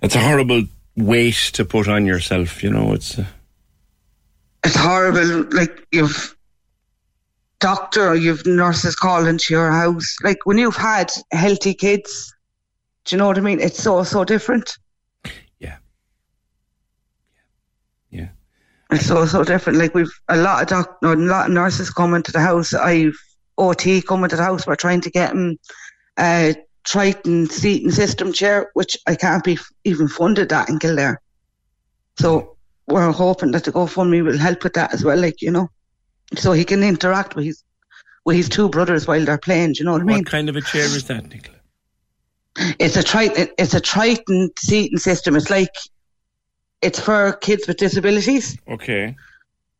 [0.00, 0.62] That's a horrible
[0.96, 2.62] weight to put on yourself.
[2.62, 3.18] You know, it's.
[3.18, 3.24] Uh,
[4.64, 5.46] It's horrible.
[5.50, 6.36] Like you've
[7.62, 10.16] doctor or you've nurses calling to your house.
[10.22, 12.34] Like when you've had healthy kids,
[13.04, 13.60] do you know what I mean?
[13.60, 14.78] It's so so different.
[15.58, 15.78] Yeah.
[18.10, 18.28] Yeah.
[18.90, 19.78] It's so so different.
[19.78, 22.74] Like we've a lot of doc, no, a lot of nurses coming to the house.
[22.74, 23.18] I've
[23.58, 24.66] OT coming to the house.
[24.66, 25.58] We're trying to get him
[26.18, 26.54] a uh,
[26.84, 31.20] Triton seating system chair, which I can't be even funded that in Kildare.
[32.18, 32.56] So
[32.86, 35.18] we're hoping that the GoFundMe will help with that as well.
[35.18, 35.68] Like you know,
[36.36, 37.62] so he can interact with his
[38.24, 39.72] with his two brothers while they're playing.
[39.72, 40.16] Do you know what I mean?
[40.18, 41.58] what kind of a chair is that, Nicola?
[42.78, 43.48] It's a Triton.
[43.58, 45.36] It's a Triton seating system.
[45.36, 45.70] It's like
[46.82, 48.58] it's for kids with disabilities.
[48.68, 49.16] Okay.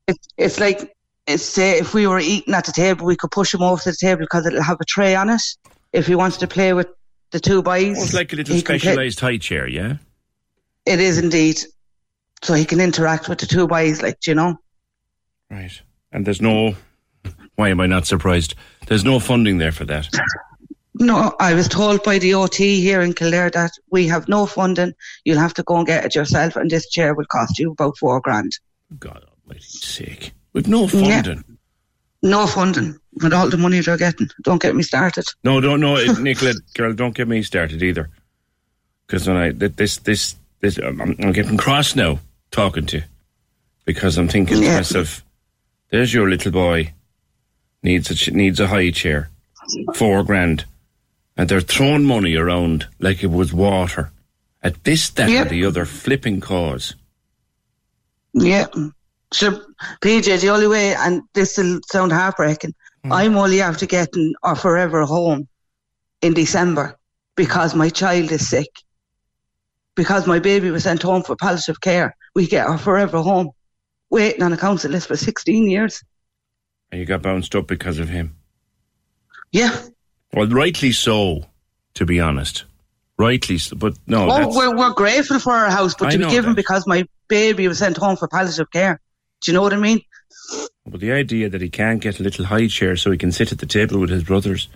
[0.09, 0.95] It's it's like
[1.27, 3.91] it's say if we were eating at the table, we could push him over to
[3.91, 5.43] the table because it'll have a tray on it.
[5.93, 6.89] If he wants to play with
[7.31, 9.97] the two boys, Oh, it's like a little he can play- specialised high chair, yeah?
[10.87, 11.61] It is indeed.
[12.43, 14.57] So he can interact with the two boys, like you know.
[15.51, 15.81] Right.
[16.11, 16.75] And there's no.
[17.55, 18.55] Why am I not surprised?
[18.87, 20.09] There's no funding there for that.
[20.95, 24.93] No, I was told by the OT here in Kildare that we have no funding.
[25.25, 27.97] You'll have to go and get it yourself, and this chair will cost you about
[27.97, 28.53] four grand.
[29.01, 30.33] God almighty's sake.
[30.53, 31.43] With no funding.
[32.23, 34.29] No funding with all the money they're getting.
[34.45, 35.25] Don't get me started.
[35.43, 38.11] No, don't no, it- Nicola, girl, don't get me started either.
[39.07, 42.21] Because when I th- this this this, um, I'm, I'm getting cross now
[42.53, 43.03] talking to you
[43.85, 44.77] because I'm thinking to Yeah.
[44.77, 45.25] myself,
[45.91, 46.93] there's your little boy
[47.83, 49.29] needs a needs a high chair,
[49.95, 50.65] four grand,
[51.37, 54.13] and they're throwing money around like it was water.
[54.63, 55.43] At this, that, Yeah.
[55.43, 56.95] or the other flipping cause.
[58.33, 58.67] Yeah.
[59.33, 59.61] So,
[60.01, 63.13] PJ, the only way, and this will sound heartbreaking, hmm.
[63.13, 65.49] I'm only after getting our forever home
[66.21, 66.97] in December
[67.35, 68.69] because my child is sick.
[69.95, 73.51] Because my baby was sent home for palliative care, we get our forever home
[74.11, 76.03] waiting on a council list for 16 years.
[76.91, 78.37] And you got bounced up because of him.
[79.51, 79.77] Yeah.
[80.33, 81.45] Well, rightly so,
[81.95, 82.65] to be honest.
[83.19, 86.19] Rightly so, but no, oh, Oh, we're, we're grateful for our house, but I to
[86.19, 86.57] be given that.
[86.57, 89.01] because my baby was sent home for palliative care.
[89.43, 90.01] Do you know what I mean?
[90.87, 93.53] but the idea that he can't get a little high chair so he can sit
[93.53, 94.69] at the table with his brothers,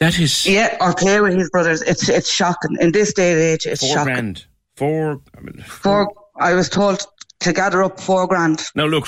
[0.00, 1.82] that is Yeah, or play with his brothers.
[1.82, 2.76] It's it's shocking.
[2.80, 4.12] In this day and age, it's four shocking.
[4.14, 4.46] grand.
[4.76, 5.20] Four.
[5.36, 7.06] I mean, Four, I was told
[7.40, 8.62] to gather up four grand.
[8.74, 9.06] Now look,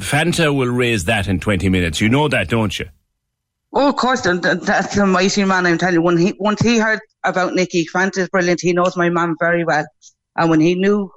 [0.00, 2.00] Fanta will raise that in twenty minutes.
[2.00, 2.86] You know that, don't you?
[3.72, 5.66] Oh, of course, th- th- that's a mighty man.
[5.66, 6.02] I'm telling you.
[6.02, 8.60] When he once he heard about Nicky, Fanta's brilliant.
[8.62, 9.84] He knows my mum very well,
[10.36, 11.10] and when he knew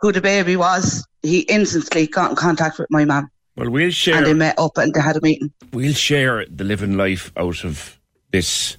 [0.00, 4.16] who the baby was, he instantly got in contact with my mum, Well, we'll share.
[4.16, 5.52] and they met up and they had a meeting.
[5.72, 8.00] We'll share the living life out of
[8.32, 8.76] this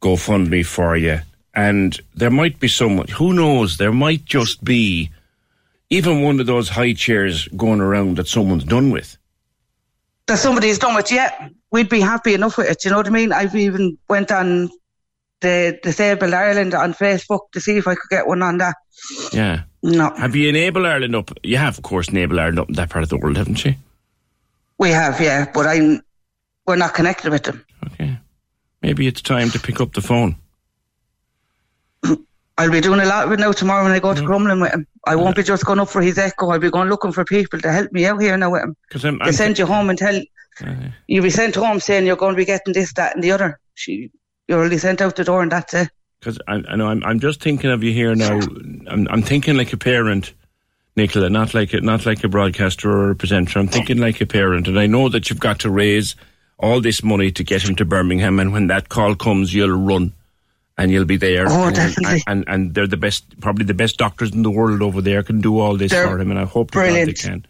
[0.00, 1.20] GoFundMe for you,
[1.54, 3.08] and there might be someone.
[3.08, 3.76] Who knows?
[3.76, 5.10] There might just be
[5.90, 9.16] even one of those high chairs going around that someone's done with.
[10.26, 11.50] That somebody's done with, yet.
[11.70, 12.84] We'd be happy enough with it.
[12.84, 13.32] You know what I mean?
[13.32, 14.70] I've even went on
[15.40, 18.76] the Disabled Ireland on Facebook to see if I could get one on that.
[19.32, 19.62] Yeah.
[19.82, 21.32] No, Have you Enable Ireland up?
[21.42, 23.74] You have, of course, Enable Ireland up in that part of the world, haven't you?
[24.78, 26.00] we have, yeah, but I'm
[26.66, 27.64] we're not connected with them.
[28.82, 30.36] Maybe it's time to pick up the phone.
[32.58, 34.26] I'll be doing a lot of it now tomorrow when I go to mm.
[34.26, 34.86] Crumlin with him.
[35.06, 36.50] I won't be just going up for his echo.
[36.50, 38.76] I'll be going looking for people to help me out here now with him.
[38.88, 40.14] Because I'm, They I'm send you home and tell
[40.60, 40.88] uh-huh.
[41.06, 43.58] you'll be sent home saying you're going to be getting this, that, and the other.
[43.74, 44.10] She,
[44.48, 45.88] you're only sent out the door, and that's it.
[46.20, 48.38] Because I, I know I'm, I'm just thinking of you here now.
[48.88, 50.34] I'm, I'm thinking like a parent,
[50.94, 53.58] Nicola, not like a, not like a broadcaster or a presenter.
[53.58, 56.14] I'm thinking like a parent, and I know that you've got to raise
[56.62, 58.38] all this money to get him to Birmingham.
[58.38, 60.12] And when that call comes, you'll run,
[60.78, 61.46] and you'll be there.
[61.48, 62.22] Oh, and, definitely.
[62.26, 65.40] And, and they're the best, probably the best doctors in the world over there can
[65.40, 67.44] do all this They're for him, and I hope to God they can.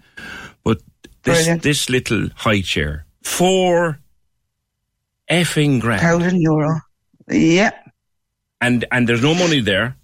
[0.65, 0.79] But
[1.23, 1.63] this Brilliant.
[1.63, 4.01] this little high chair, four
[5.31, 6.81] effing grand, Thousand euro.
[7.29, 7.71] Yeah,
[8.61, 9.97] and and there's no money there.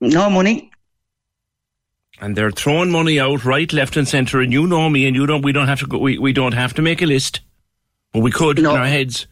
[0.00, 0.70] no money.
[2.20, 4.40] and they're throwing money out right, left, and centre.
[4.40, 5.42] And you know me, and you don't.
[5.42, 5.98] We don't have to go.
[5.98, 7.40] We, we don't have to make a list,
[8.12, 9.26] but we could in our heads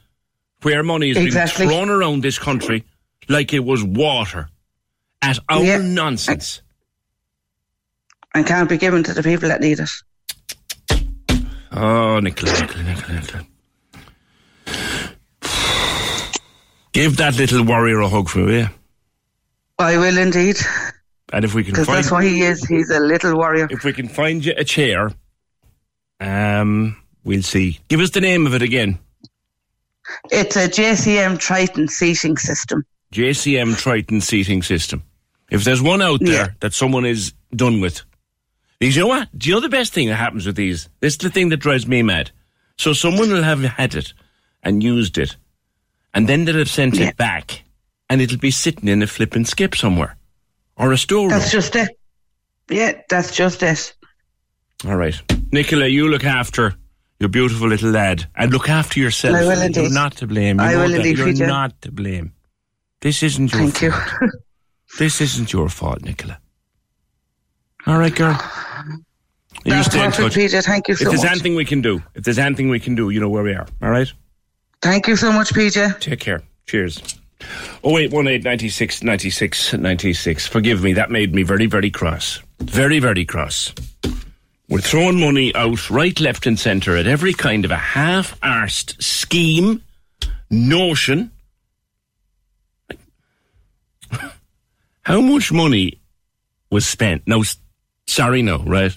[0.63, 1.67] where money is Exactly.
[1.67, 2.85] being thrown around this country
[3.29, 4.49] like it was water
[5.23, 5.79] at our Yeah.
[5.79, 6.63] nonsense.
[8.35, 9.91] And can't be given to the people that need it.
[11.73, 13.47] Oh, Nicola, Nicola, Nicola, Nicola.
[16.93, 18.69] Give that little warrior a hug for me, you?
[19.79, 20.57] I will indeed.
[21.33, 22.65] And if we can Because find, that's what he is.
[22.67, 23.69] He's a little warrior.
[23.71, 25.13] if we can find you a chair,
[26.21, 27.81] um, we'll see.
[27.89, 28.99] Give us the name of it again.
[30.31, 32.85] It's a JCM Triton seating system.
[33.13, 35.03] JCM Triton seating system.
[35.51, 38.03] If there's one out there that someone is done with,
[38.79, 39.29] because you know what?
[39.37, 40.89] Do you know the best thing that happens with these?
[41.01, 42.31] This is the thing that drives me mad.
[42.79, 44.15] So someone will have had it
[44.63, 45.37] and used it,
[46.15, 47.63] and then they'll have sent it back,
[48.09, 50.17] and it'll be sitting in a flippin' skip somewhere
[50.77, 51.29] or a store.
[51.29, 51.91] That's just it.
[52.71, 53.93] Yeah, that's just it.
[54.87, 55.21] All right,
[55.53, 56.75] Nicola, you look after
[57.21, 59.37] your beautiful little lad, and look after yourself.
[59.37, 60.59] I will You're not to blame.
[60.59, 61.19] You I will indeed.
[61.19, 61.47] You're Peter.
[61.47, 62.33] not to blame.
[63.01, 63.93] This isn't your Thank you.
[63.93, 64.31] fault.
[64.99, 66.41] this isn't your fault, Nicola.
[67.87, 68.39] All right, girl.
[69.65, 70.35] You That's stay in touch.
[70.35, 70.63] Peter.
[70.63, 71.33] Thank you so if there's much.
[71.33, 73.67] anything we can do, if there's anything we can do, you know where we are.
[73.83, 74.11] All right.
[74.81, 76.01] Thank you so much, PJ.
[76.01, 76.43] Take care.
[76.67, 77.03] Cheers.
[77.85, 80.47] Oh wait, one eight ninety six ninety six ninety six.
[80.47, 82.41] Forgive me, that made me very very cross.
[82.61, 83.75] Very very cross.
[84.71, 89.83] We're throwing money out right, left, and centre at every kind of a half-arsed scheme,
[90.49, 91.33] notion.
[95.03, 96.01] How much money
[96.71, 97.27] was spent?
[97.27, 97.43] No,
[98.07, 98.97] sorry, no, right?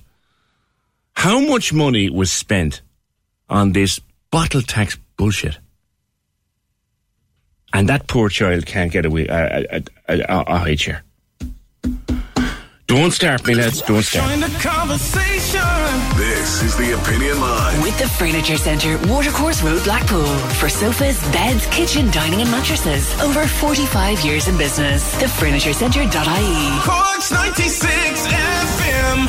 [1.13, 2.81] How much money was spent
[3.49, 3.99] on this
[4.29, 5.57] bottle tax bullshit?
[7.73, 11.01] And that poor child can't get away a, a, a, a.
[12.93, 13.81] Don't start me, lads.
[13.81, 14.29] Don't start.
[14.29, 15.59] Join the conversation.
[16.15, 17.81] This is the Opinion Line.
[17.81, 20.27] With the Furniture Centre, Watercourse Road, Blackpool.
[20.59, 23.19] For sofas, beds, kitchen, dining, and mattresses.
[23.19, 25.11] Over 45 years in business.
[25.15, 26.81] TheFurnitureCentre.ie.
[26.83, 29.27] Corks 96 FM.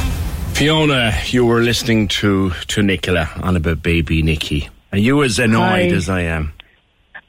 [0.54, 4.68] Fiona, you were listening to, to Nicola on about baby Nikki.
[4.92, 5.96] Are you as annoyed Hi.
[5.96, 6.52] as I am?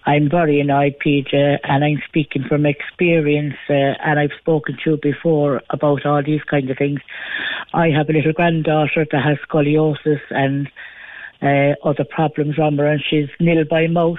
[0.08, 4.98] I'm very annoyed, Peter, and I'm speaking from experience, uh, and I've spoken to you
[5.02, 7.00] before about all these kind of things.
[7.74, 10.70] I have a little granddaughter that has scoliosis and
[11.42, 14.18] uh, other problems on her, and she's nil by mouth.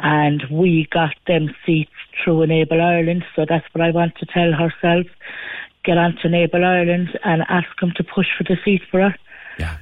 [0.00, 1.90] And we got them seats
[2.24, 5.06] through Enable Ireland, so that's what I want to tell herself.
[5.84, 9.14] Get on to Enable Ireland and ask them to push for the seat for her.
[9.58, 9.76] Yeah.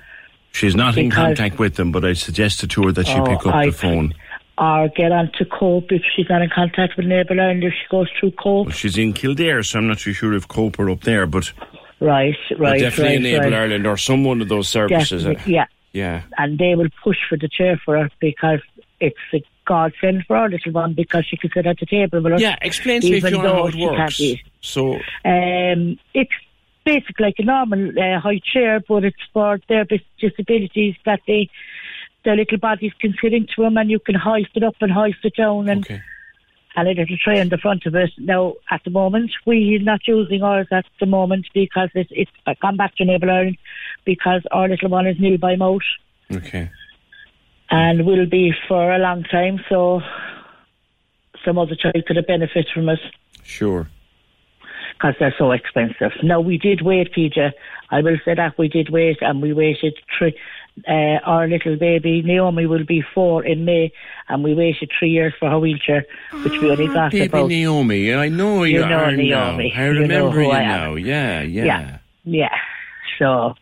[0.53, 3.47] She's not in contact with them, but I suggested to her that she Oh, pick
[3.47, 4.15] up I- the phone.
[4.59, 7.87] Or get on to Cope if she's not in contact with Enable Ireland, if she
[7.91, 8.67] goes through Cope.
[8.69, 11.53] Well, she's in Kildare, so I'm not too sure if Cope are up there, but,
[12.01, 13.53] Right, right, definitely right, Enable right.
[13.53, 15.25] Ireland or some one of those services.
[15.25, 16.23] Definitely, yeah, Yeah.
[16.39, 18.61] and they will push for the chair for her because
[18.99, 22.33] it's a godsend for our little one because she can sit at the table with
[22.35, 22.41] us.
[22.41, 24.23] Yeah, explain to me, even Fiona, how it works.
[24.63, 24.95] So,
[25.25, 26.31] Um, it's
[26.85, 29.85] basically like a normal uh, high chair, but it's for their
[30.19, 31.51] disabilities that they
[32.27, 35.25] their little bodies can sit into them, and you can hoist it up and hoist
[35.25, 35.89] it down, and
[36.77, 38.11] and it has a tray in the front of it.
[38.19, 42.77] Now, at the moment, we're not using ours at the moment because it's it's gone
[42.77, 43.57] back to Enable Ireland
[44.05, 45.81] because our little one is nil by mouth
[46.31, 46.71] okay.
[47.71, 49.61] and will be for a long time.
[49.71, 50.03] So
[51.45, 52.99] some other child could have benefit from it
[53.43, 53.89] Sure.
[54.99, 56.13] because they're so expensive.
[56.23, 57.53] Now we did wait, PJ.
[57.91, 59.97] I will say that we did wait, and we waited.
[60.19, 60.37] Three,
[60.87, 63.93] uh, our little baby Naomi will be four in May,
[64.29, 66.05] and we waited three years for her wheelchair,
[66.45, 67.49] which we only got Baby about.
[67.49, 69.71] Naomi, I know you, You know are Naomi.
[69.73, 69.81] now.
[69.83, 70.95] I You know remember you now.
[70.95, 71.65] Yeah, yeah.
[71.65, 71.99] Yeah.
[72.25, 72.57] Yeah.
[73.19, 73.55] So,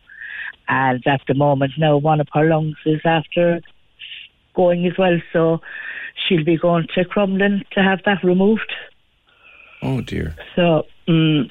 [0.67, 3.61] and at the moment now, one of her lungs is after
[4.55, 5.17] going as well.
[5.31, 5.61] So
[6.27, 8.73] she'll be going to Crumlin to have that removed.
[9.81, 10.35] Oh dear.
[10.55, 11.49] So, mm,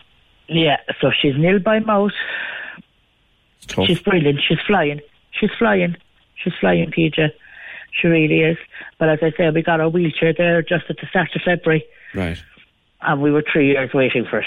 [0.49, 2.13] yeah, so she's nil by mouth.
[3.87, 4.41] She's brilliant.
[4.47, 5.01] She's flying.
[5.39, 5.97] She's flying.
[6.43, 7.31] She's flying, PJ.
[8.01, 8.59] She really is.
[8.99, 11.85] But as I say, we got our wheelchair there just at the start of February,
[12.15, 12.43] Right.
[13.03, 14.47] and we were three years waiting for it.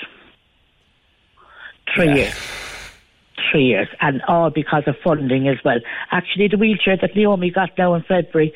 [1.96, 2.34] Three years.
[3.52, 5.80] Three years, and all because of funding as well.
[6.12, 8.52] Actually, the wheelchair that Naomi got now in February,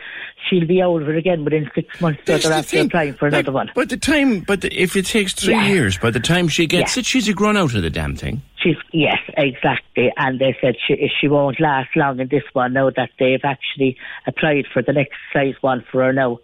[0.50, 2.20] she'll be out of it again within six months.
[2.26, 3.72] So they're after applying for another one.
[3.76, 5.68] By the time, but the, if it takes three Yeah.
[5.68, 7.02] years, by the time she gets Yeah.
[7.02, 8.42] it, she's a grown out of the damn thing.
[8.62, 10.12] She's yes, exactly.
[10.18, 13.97] And they said she she won't last long in this one now that they've actually
[14.28, 16.39] applied for the next size one for her now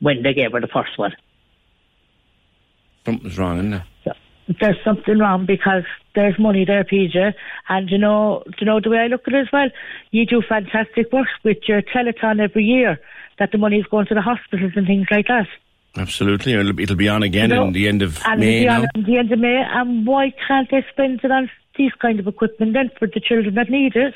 [0.00, 1.14] when they gave her the first one.
[3.04, 3.84] Something's wrong, isn't there?
[4.60, 5.84] There's something wrong because
[6.14, 7.32] there's money there, PJ.
[7.68, 9.68] And you know, you know the way I look at it as well?
[10.10, 13.00] You do fantastic work with your telethon every year.
[13.38, 15.46] That the money is going to the hospitals and things like that.
[15.96, 16.54] Absolutely.
[16.54, 18.66] It'll, it'll be on again You know, in the end of and May it'll be
[18.66, 18.78] now.
[18.80, 19.62] on at the end of May.
[19.64, 23.54] And why can't they spend it on these kind of equipment then for the children
[23.54, 24.14] that need it?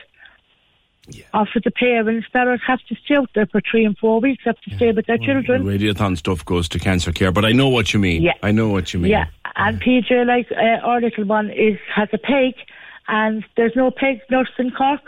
[1.11, 1.25] Yeah.
[1.33, 4.43] Or for the parents that have to stay out there for three and four weeks,
[4.45, 5.65] have to stay with their The children.
[5.65, 8.21] radiothon stuff goes to cancer care, but I know what you mean.
[8.23, 8.35] Yeah.
[8.43, 9.13] I know what you mean.
[9.13, 9.27] Yeah,
[9.57, 12.55] and PJ, like uh, our little one, is has a peg,
[13.07, 15.01] and there's no peg nurse in Cork.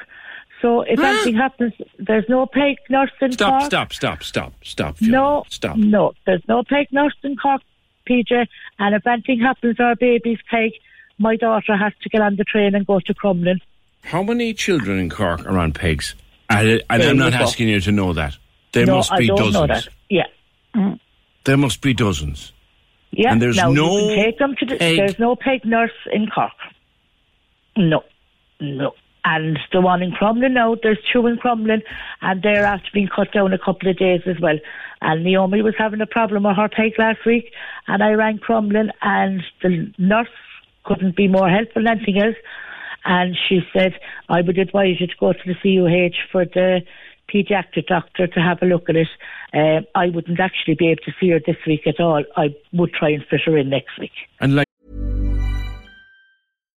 [0.60, 3.64] So if anything happens, there's no peg nurse in Stop, Cork.
[3.64, 4.96] stop, stop, stop, stop.
[4.98, 5.12] Fiona.
[5.12, 5.76] No, Stop.
[5.76, 7.62] No, there's no peg nurse in Cork,
[8.08, 8.46] PJ.
[8.78, 10.72] And if anything happens our baby's peg,
[11.18, 13.60] my daughter has to get on the train and go to Crumlin.
[14.02, 16.14] How many children in Cork are on pegs?
[16.50, 18.36] And, and I'm not asking you to know that.
[18.72, 19.54] There no, must I be don't dozens.
[19.54, 19.88] know that.
[20.08, 20.24] Yeah.
[20.74, 21.00] Mm.
[21.44, 22.52] There must be dozens.
[23.12, 25.64] Yeah, And there's now no you can take them to the, peg- There's no peg
[25.64, 26.52] nurse in Cork.
[27.76, 28.04] No,
[28.60, 28.92] no.
[29.24, 31.82] And the one in Crumlin now, there's two in Crumlin,
[32.22, 34.58] and they're after being cut down a couple of days as well.
[35.02, 37.52] And Naomi was having a problem with her peg last week,
[37.86, 40.28] and I rang Crumlin, and the nurse
[40.84, 42.36] couldn't be more helpful than anything else.
[43.04, 43.94] And she said,
[44.28, 46.80] I would advise you to go to the CUH for the
[47.32, 49.08] paediatric doctor to have a look at it.
[49.54, 52.24] Um, I wouldn't actually be able to see her this week at all.
[52.36, 54.12] I would try and fit her in next week.
[54.40, 54.66] And like,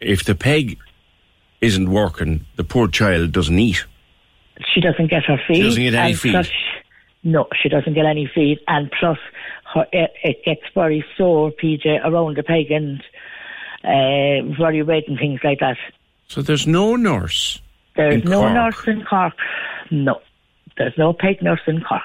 [0.00, 0.78] if the peg
[1.60, 3.84] isn't working, the poor child doesn't eat.
[4.74, 5.56] She doesn't get her feed.
[5.56, 6.32] She doesn't get any feed.
[6.32, 6.50] plus-
[7.24, 9.18] no, she doesn't get any feed, and plus
[9.74, 13.00] her, it, it gets very sore, PJ, around the peg and
[13.84, 15.76] uh, very red and things like that.
[16.28, 17.60] So there's no nurse.
[17.96, 18.52] There's in no Cork.
[18.54, 19.34] nurse in Cork.
[19.90, 20.20] No,
[20.76, 22.02] there's no peg nurse in Cork.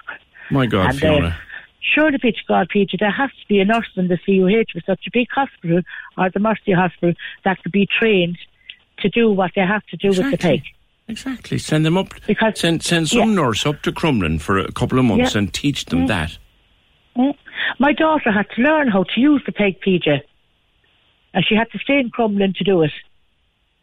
[0.49, 1.37] My God, and Fiona.
[1.83, 4.85] Surely, be to God, PJ, there has to be a nurse in the CUH with
[4.85, 5.81] such a big hospital
[6.17, 8.37] or the Mercy Hospital that could be trained
[8.99, 10.61] to do what they have to do with the peg.
[11.09, 11.57] Exactly.
[11.57, 12.07] Send them up.
[12.25, 15.39] Because send send some nurse up to Crumlin for a couple of months Yeah.
[15.39, 16.07] and teach them Mm.
[16.07, 16.37] that.
[17.17, 17.35] Mm.
[17.79, 20.21] My daughter had to learn how to use the peg, PJ.
[21.33, 22.91] And she had to stay in Crumlin to do it.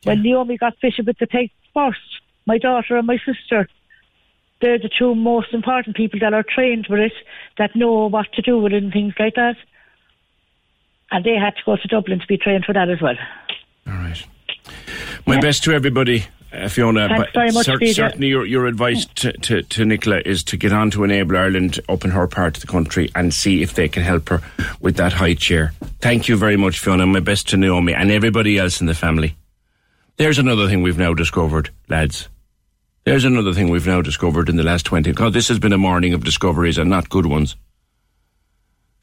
[0.04, 2.00] When Naomi got fishing with the peg first,
[2.46, 3.68] my daughter and my sister,
[4.60, 7.12] they're the two most important people that are trained with it,
[7.58, 9.56] that know what to do with it and things like that.
[11.10, 13.16] And they had to go to Dublin to be trained for that as well.
[13.86, 14.24] All right.
[15.26, 16.24] My best to everybody.
[16.52, 20.20] Uh, Fiona, Thanks but very much, cer- certainly your, your advice to, to, to Nicola
[20.24, 23.32] is to get on to Enable Ireland up in her part of the country and
[23.32, 24.40] see if they can help her
[24.80, 25.72] with that high chair.
[26.00, 27.06] Thank you very much, Fiona.
[27.06, 29.36] My best to Naomi and everybody else in the family.
[30.16, 32.28] There's another thing we've now discovered, lads.
[33.10, 35.10] There's another thing we've now discovered in the last 20.
[35.14, 37.56] God, this has been a morning of discoveries and not good ones.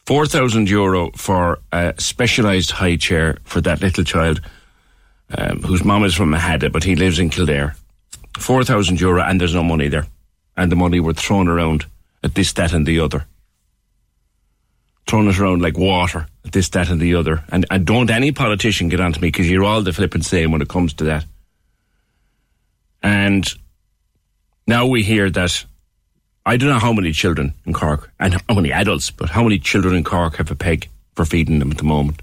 [0.06, 4.40] 4,000 euro for a specialised high chair for that little child
[5.38, 7.76] um, whose mum is from Aghada, but he lives in Kildare.
[8.40, 10.08] 4,000 euro and there's no money there.
[10.56, 11.86] And the money were thrown around
[12.24, 13.26] at this, that and the other.
[15.06, 17.44] Thrown it around like water at this, that and the other.
[17.50, 20.62] And, and don't any politician get onto me because you're all the flippin' same when
[20.62, 21.26] it comes to that.
[23.04, 23.46] And
[24.68, 25.66] now we hear that
[26.46, 29.60] I don't know how many children in Cork and how many adults, but how many
[29.60, 32.22] children in Cork have a peg for feeding them at the moment.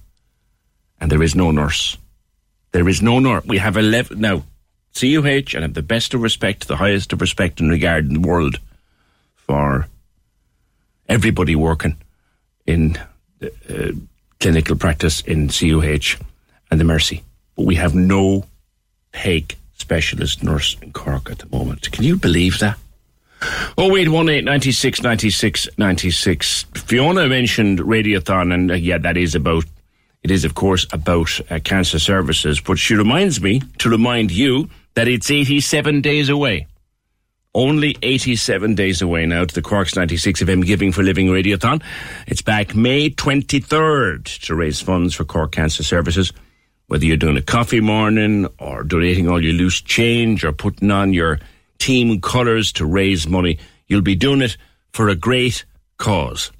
[1.00, 1.98] And there is no nurse.
[2.72, 3.44] There is no nurse.
[3.44, 4.44] We have 11 now.
[4.94, 8.28] CUH and have the best of respect, the highest of respect and regard in the
[8.28, 8.60] world
[9.34, 9.88] for
[11.08, 11.96] everybody working
[12.64, 12.96] in
[13.42, 13.90] uh,
[14.38, 16.16] clinical practice in CUH
[16.70, 17.24] and the Mercy.
[17.56, 18.46] But we have no
[19.12, 21.90] peg specialist nurse in Cork at the moment.
[21.92, 22.78] Can you believe that?
[23.76, 26.64] Oh wait, one eight ninety six ninety six ninety six.
[26.74, 29.64] Fiona mentioned Radiothon, and uh, yeah, that is about.
[30.22, 32.58] It is, of course, about uh, cancer services.
[32.58, 36.66] But she reminds me to remind you that it's eighty-seven days away.
[37.56, 41.84] Only 87 days away now to the Cork's 96 of FM Giving for Living Radiothon.
[42.26, 46.32] It's back May 23rd to raise funds for Cork Cancer Services.
[46.86, 51.14] Whether you're doing a coffee morning or donating all your loose change or putting on
[51.14, 51.40] your
[51.78, 54.56] team colours to raise money, you'll be doing it
[54.92, 55.64] for a great
[55.96, 56.52] cause.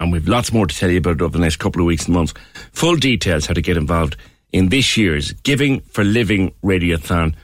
[0.00, 2.14] And we've lots more to tell you about over the next couple of weeks and
[2.14, 2.34] months.
[2.72, 4.16] Full details how to get involved
[4.52, 7.34] in this year's Giving for Living Radiothon.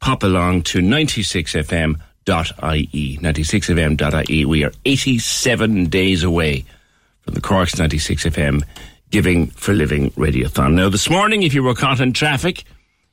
[0.00, 1.96] Pop along to 96fm.ie.
[2.26, 4.44] 96fm.ie.
[4.44, 6.64] We are 87 days away
[7.22, 8.62] from the Cork's 96FM
[9.12, 10.72] Giving for Living Radiothon.
[10.74, 12.64] Now, this morning, if you were caught in traffic,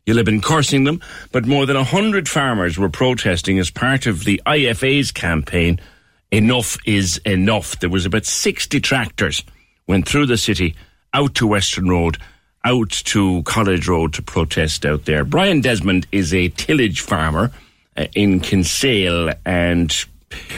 [0.10, 1.02] You'll have been cursing them,
[1.32, 5.80] but more than 100 farmers were protesting as part of the IFA's campaign,
[6.32, 7.80] Enough is Enough.
[7.80, 9.44] There was about 60 tractors
[9.86, 10.76] went through the city,
[11.14, 12.18] out to Western Road,
[12.64, 15.24] out to College Road to protest out there.
[15.24, 17.52] Brian Desmond is a tillage farmer
[17.96, 20.06] uh, in Kinsale and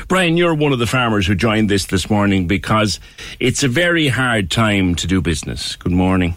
[0.08, 3.00] Brian, you're one of the farmers who joined this this morning because
[3.40, 5.76] it's a very hard time to do business.
[5.76, 6.36] Good morning.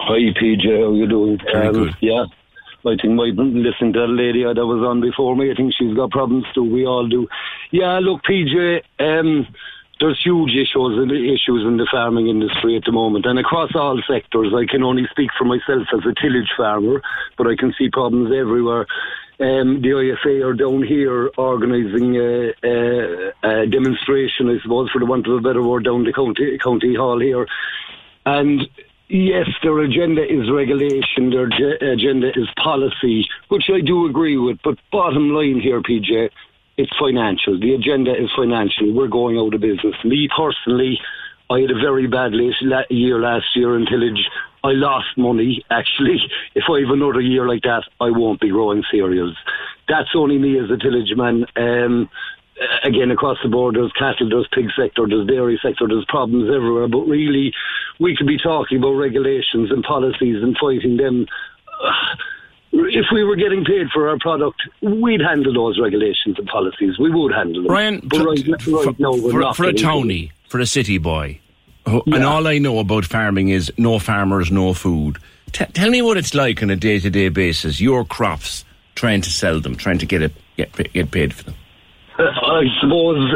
[0.00, 1.38] Hi PJ, how you doing?
[1.52, 1.96] Very um, good.
[2.00, 2.24] Yeah,
[2.86, 5.50] I think my listen to that lady that was on before me.
[5.50, 6.64] I think she's got problems too.
[6.64, 7.28] We all do.
[7.70, 8.82] Yeah, look, PJ.
[8.98, 9.46] Um,
[10.00, 13.70] there's huge issues in the issues in the farming industry at the moment, and across
[13.74, 14.52] all sectors.
[14.54, 17.00] I can only speak for myself as a tillage farmer,
[17.38, 18.86] but I can see problems everywhere.
[19.40, 25.06] Um, the IFA are down here organising a, a, a demonstration, I suppose, for the
[25.06, 27.46] want of a better word, down the county county hall here,
[28.24, 28.68] and
[29.08, 34.58] Yes, their agenda is regulation, their ge- agenda is policy, which I do agree with.
[34.64, 36.30] But bottom line here, PJ,
[36.78, 37.60] it's financial.
[37.60, 38.92] The agenda is financial.
[38.92, 39.94] We're going out of business.
[40.04, 40.98] Me personally,
[41.50, 44.26] I had a very bad year last year in tillage.
[44.64, 46.18] I lost money, actually.
[46.54, 49.36] If I have another year like that, I won't be growing cereals.
[49.88, 51.44] That's only me as a tillage man.
[51.56, 52.08] Um,
[52.60, 56.48] uh, again, across the board, there's cattle, there's pig sector, there's dairy sector, there's problems
[56.54, 56.88] everywhere.
[56.88, 57.52] But really,
[57.98, 61.26] we could be talking about regulations and policies and fighting them.
[62.76, 66.98] If we were getting paid for our product, we'd handle those regulations and policies.
[66.98, 67.68] We would handle them.
[67.68, 71.38] Brian, but right, right now, for, for a Tony, for a city boy,
[71.88, 75.18] who- and all I know about farming is no farmers, no food.
[75.52, 77.80] T- tell me what it's like on a day to day basis.
[77.80, 81.54] Your crops, trying to sell them, trying to get it get, get paid for them.
[82.18, 83.34] I suppose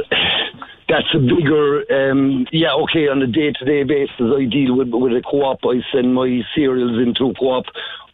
[0.89, 4.89] that's a bigger, um, yeah, okay, on a day to day basis, I deal with,
[4.89, 5.61] with a co op.
[5.65, 7.67] I send my cereals into a co op.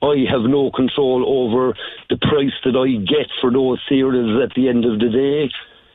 [0.03, 1.75] I have no control over
[2.11, 5.51] the price that I get for those cereals at the end of the day.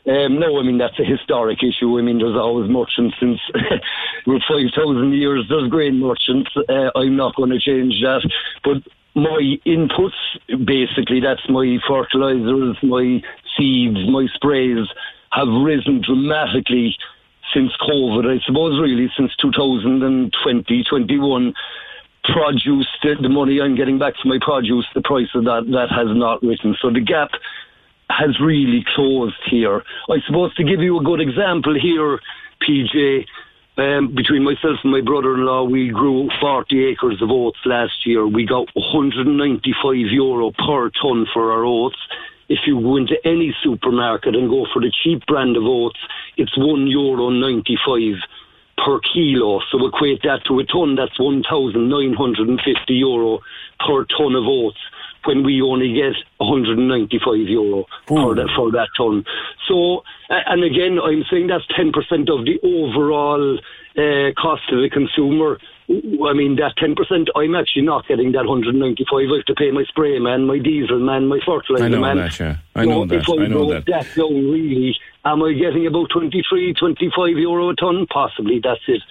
[0.09, 1.99] Um, no, I mean, that's a historic issue.
[1.99, 3.39] I mean, there's always merchants since
[4.25, 6.49] with 5,000 years, there's grain merchants.
[6.67, 8.27] Uh, I'm not going to change that.
[8.63, 8.77] But
[9.13, 10.17] my inputs,
[10.65, 13.21] basically, that's my fertilizers, my
[13.55, 14.87] seeds, my sprays,
[15.31, 16.97] have risen dramatically
[17.53, 18.25] since COVID.
[18.25, 21.53] I suppose really since 2020, 21.
[22.21, 25.89] Produce, the, the money I'm getting back for my produce, the price of that, that
[25.89, 26.75] has not risen.
[26.81, 27.31] So the gap
[28.09, 29.83] has really closed here.
[30.09, 32.19] I suppose to give you a good example here,
[32.61, 33.25] PJ,
[33.79, 38.27] Um, between myself and my brother-in-law, we grew 40 acres of oats last year.
[38.27, 41.95] We got 195 euro per ton for our oats.
[42.49, 45.99] If you go into any supermarket and go for the cheap brand of oats,
[46.35, 48.19] it's one euro 95
[48.83, 49.61] per kilo.
[49.71, 53.39] So equate that to a ton, that's 1,950 euro
[53.79, 54.79] per ton of oats
[55.25, 59.25] when we only get 195 euro for that, for that ton.
[59.67, 61.93] So, and again, I'm saying that's 10%
[62.29, 63.59] of the overall
[63.97, 65.59] uh, cost to the consumer.
[65.89, 69.09] I mean, that 10%, I'm actually not getting that 195.
[69.11, 72.03] I have to pay my spray man, my diesel man, my fertilizer man.
[72.03, 72.57] I know that, yeah.
[72.75, 73.15] I know So that.
[73.15, 73.85] If I, I know that.
[73.87, 78.05] that down, really, am I getting about 23, 25 euro a ton?
[78.07, 79.01] Possibly, that's it.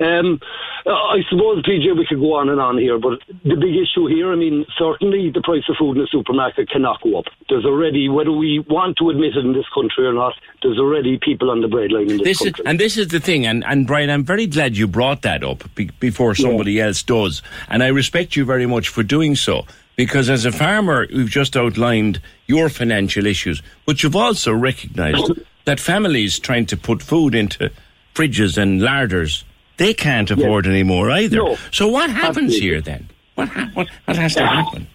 [0.00, 0.40] Um,
[0.86, 4.32] I suppose, PJ, we could go on and on here, but the big issue here,
[4.32, 7.26] I mean, certainly the price of food in the supermarket cannot go up.
[7.50, 11.18] There's already, whether we want to admit it in this country or not, there's already
[11.20, 12.64] people on the breadline in this, This is, country.
[12.66, 15.62] and this is the thing, and, and Brian, I'm very glad you brought that up
[15.74, 19.66] be, before somebody else does, and I respect you very much for doing so.
[19.96, 25.32] Because as a farmer, you've just outlined your financial issues, but you've also recognised
[25.66, 27.70] that families trying to put food into
[28.14, 29.44] fridges and larders,
[29.80, 31.36] they can't afford anymore either.
[31.38, 31.56] No.
[31.70, 32.60] So what happens Absolutely.
[32.60, 33.08] here then?
[33.34, 34.62] What, ha- what, what has to uh-huh.
[34.62, 34.86] happen?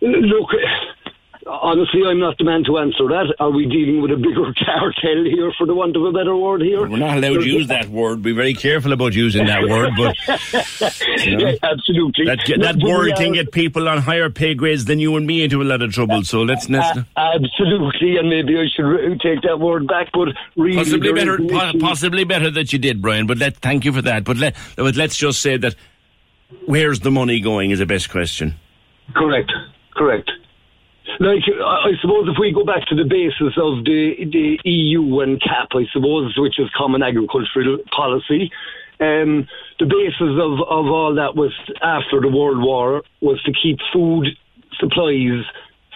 [0.00, 0.50] Look,
[1.46, 3.34] honestly, I'm not the man to answer that.
[3.38, 6.62] Are we dealing with a bigger cartel here, for the want of a better word
[6.62, 6.80] here?
[6.88, 8.22] We're not allowed to use that word.
[8.22, 10.16] Be very careful about using that word, but
[11.26, 12.26] you know, Yeah, absolutely.
[12.26, 15.42] that, that we word can get people on higher pay grades than you and me
[15.44, 16.22] into a lot of trouble.
[16.24, 21.38] So let's, absolutely, and maybe I should take that word back, but really, possibly better,
[21.38, 23.26] po- possibly better that you did, Brian.
[23.26, 24.24] But let thank you for that.
[24.24, 25.74] But let but let's just say that
[26.66, 28.54] where's the money going is the best question.
[29.14, 29.52] Correct,
[29.96, 30.30] correct.
[31.18, 35.40] Like, I suppose if we go back to the basis of the, the EU and
[35.40, 38.50] CAP, I suppose, which is Common Agricultural Policy,
[39.00, 39.48] um,
[39.78, 41.52] the basis of, of all that was
[41.82, 44.28] after the World War was to keep food
[44.78, 45.44] supplies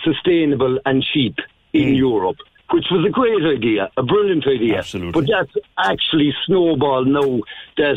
[0.02, 1.36] sustainable and cheap
[1.72, 2.36] in Europe.
[2.72, 4.78] Which was a great idea, a brilliant idea.
[4.78, 5.12] Absolutely.
[5.12, 7.40] But that's actually snowballed now
[7.76, 7.96] that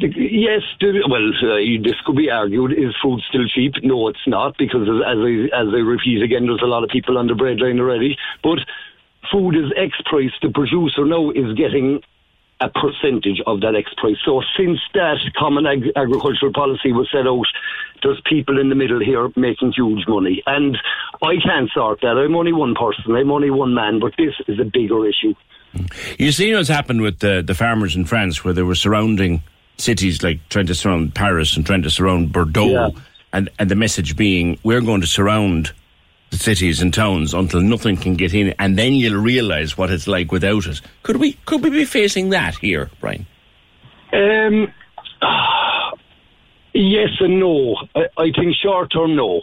[0.00, 0.62] yes,
[1.08, 3.74] well, uh, this could be argued: is food still cheap?
[3.82, 7.18] No, it's not, because as, I as I repeat again, there's a lot of people
[7.18, 8.16] on the breadline already.
[8.42, 8.58] But
[9.30, 10.32] food is X price.
[10.42, 12.00] The producer now is getting
[12.60, 14.16] a percentage of that X price.
[14.24, 17.46] So since that common ag- agricultural policy was set out,
[18.02, 20.76] there's people in the middle here making huge money, and
[21.22, 22.16] I can't sort that.
[22.18, 23.14] I'm only one person.
[23.14, 25.34] I'm only one man, but this is a bigger issue.
[26.18, 29.42] You see what's happened with the, the farmers in France, where they were surrounding
[29.78, 32.88] cities like trying to surround Paris and trying to surround Bordeaux, Yeah.
[33.32, 35.72] and and the message being we're going to surround
[36.30, 40.06] the cities and towns until nothing can get in, and then you'll realise what it's
[40.06, 40.80] like without it.
[41.02, 43.26] Could we could we be facing that here, Brian?
[44.12, 44.72] Um,
[46.74, 47.76] yes and no.
[47.94, 49.42] I, I think short term, no.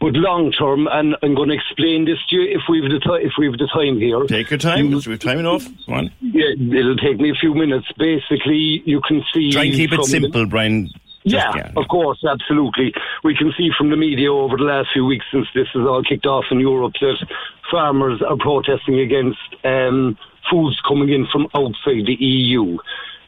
[0.00, 3.32] But long term, and I'm going to explain this to you if we've the if
[3.38, 4.24] we've the time here.
[4.24, 4.90] Take your time.
[4.90, 5.64] We've time enough.
[5.86, 6.10] Come on.
[6.20, 7.86] Yeah, it'll take me a few minutes.
[7.96, 9.52] Basically, you can see.
[9.52, 10.90] Try and keep it from the- simple, Brian.
[11.24, 12.92] Yeah, of course, absolutely.
[13.22, 16.02] We can see from the media over the last few weeks since this has all
[16.02, 17.26] kicked off in Europe that
[17.70, 20.18] farmers are protesting against um,
[20.50, 22.76] foods coming in from outside the EU.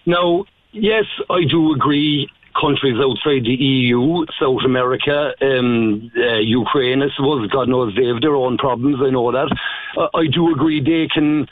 [0.05, 2.29] Now, yes, I do agree.
[2.61, 8.21] Countries outside the EU, South America, um, uh, Ukraine, I suppose, God knows they have
[8.21, 8.99] their own problems.
[9.03, 9.49] I know that.
[9.97, 11.47] Uh, I do agree they can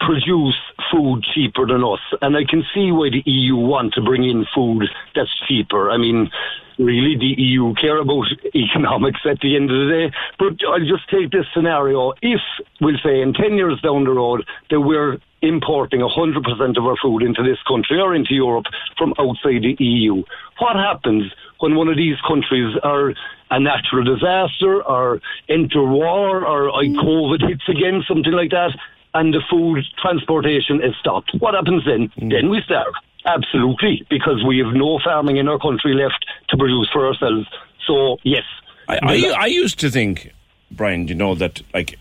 [0.00, 0.56] produce
[0.90, 2.00] food cheaper than us.
[2.20, 4.84] And I can see why the EU want to bring in food
[5.14, 5.90] that's cheaper.
[5.90, 6.30] I mean,
[6.78, 10.16] really, the EU care about economics at the end of the day.
[10.38, 12.12] But I'll just take this scenario.
[12.22, 12.40] If,
[12.80, 17.22] we'll say, in 10 years down the road, that we're importing 100% of our food
[17.22, 18.66] into this country or into Europe
[18.96, 20.22] from outside the EU,
[20.58, 23.14] what happens when one of these countries are
[23.50, 28.70] a natural disaster or enter war or uh, COVID hits again, something like that,
[29.14, 31.32] and the food transportation is stopped.
[31.38, 32.10] What happens then?
[32.16, 32.94] Then we starve.
[33.24, 37.46] Absolutely, because we have no farming in our country left to produce for ourselves.
[37.86, 38.42] So, yes.
[38.88, 40.32] I, I, I used to think,
[40.70, 41.98] Brian, you know, that like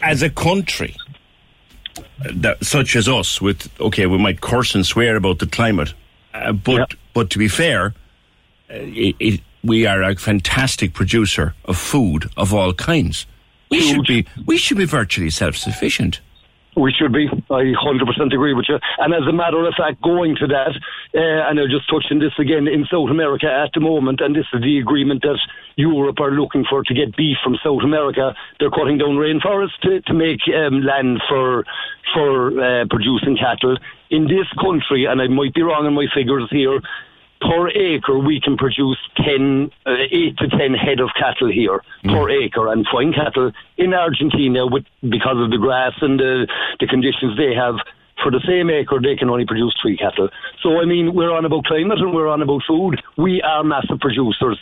[0.00, 0.94] as a country,
[2.32, 5.94] that, such as us, with okay, we might curse and swear about the climate,
[6.34, 7.94] uh, but but to be fair,
[8.70, 13.26] uh, it, it, we are a fantastic producer of food of all kinds.
[13.70, 16.20] We should be we should be virtually self sufficient.
[16.74, 17.28] We should be.
[17.50, 18.78] I 100% agree with you.
[18.98, 20.72] And as a matter of fact, going to that,
[21.14, 24.34] uh, and I'll just touch on this again, in South America at the moment, and
[24.34, 25.38] this is the agreement that
[25.76, 28.34] Europe are looking for to get beef from South America.
[28.58, 31.64] They're cutting down rainforests to, to make um, land for
[32.14, 33.76] for uh, producing cattle.
[34.10, 36.80] In this country, and I might be wrong in my figures here,
[37.42, 41.82] per acre we can produce 10, uh, 8 to 10 head of cattle here.
[42.04, 42.14] Mm.
[42.14, 46.48] per acre and fine cattle in Argentina with because of the grass and the,
[46.80, 47.76] the conditions they have
[48.22, 50.28] for the same acre they can only produce three cattle.
[50.62, 53.00] So I mean we're on about climate and we're on about food.
[53.16, 54.58] We are massive producers.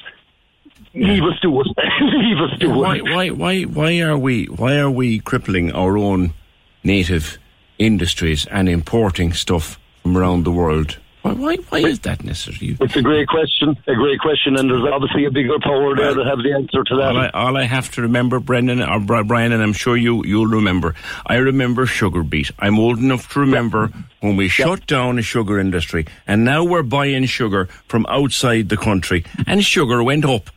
[0.95, 1.67] Leave us to it.
[2.01, 3.05] Leave us to why, it.
[3.05, 6.35] why, why, why are we why are we crippling our own
[6.83, 7.39] native
[7.79, 12.77] industries and importing stuff from around the world why, why, why is that necessary?
[12.81, 16.27] It's a great question, a great question, and there's obviously a bigger power there that
[16.27, 17.11] have the answer to that.
[17.11, 20.25] All I, all I have to remember, Brendan uh, or Brian, and I'm sure you
[20.25, 20.95] you'll remember.
[21.27, 22.51] I remember sugar beet.
[22.59, 23.91] I'm old enough to remember
[24.21, 28.77] when we shut down the sugar industry, and now we're buying sugar from outside the
[28.77, 30.51] country, and sugar went up.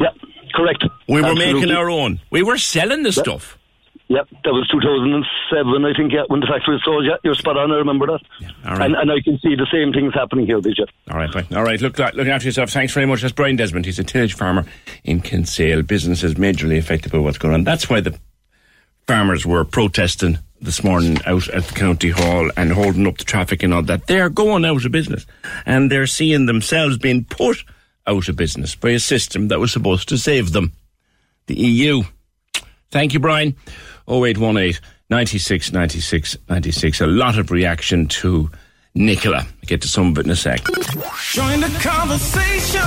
[0.00, 0.10] Yeah,
[0.54, 0.84] correct.
[1.08, 2.20] We were making our own.
[2.30, 3.58] We were selling the stuff.
[4.10, 7.06] Yep, that was 2007, I think, yeah, when the factory was sold.
[7.06, 8.20] Yeah, you're spot on, I remember that.
[8.40, 8.86] Yeah, all right.
[8.86, 10.86] and, and I can see the same things happening here, did you?
[11.08, 11.46] All right, fine.
[11.54, 12.70] All right, look, uh, look after yourself.
[12.70, 13.22] Thanks very much.
[13.22, 13.86] That's Brian Desmond.
[13.86, 14.66] He's a tillage farmer
[15.04, 15.82] in Kinsale.
[15.82, 17.62] Business is majorly affected by what's going on.
[17.62, 18.18] That's why the
[19.06, 23.62] farmers were protesting this morning out at the county hall and holding up the traffic
[23.62, 24.08] and all that.
[24.08, 25.24] They're going out of business
[25.66, 27.62] and they're seeing themselves being put
[28.08, 30.72] out of business by a system that was supposed to save them.
[31.46, 32.02] The EU.
[32.90, 33.54] Thank you, Brian.
[34.10, 37.00] 0818 96 96 96.
[37.00, 38.50] A lot of reaction to
[38.94, 39.46] Nicola.
[39.66, 40.64] get to some of it in a sec.
[41.32, 42.80] Join the conversation.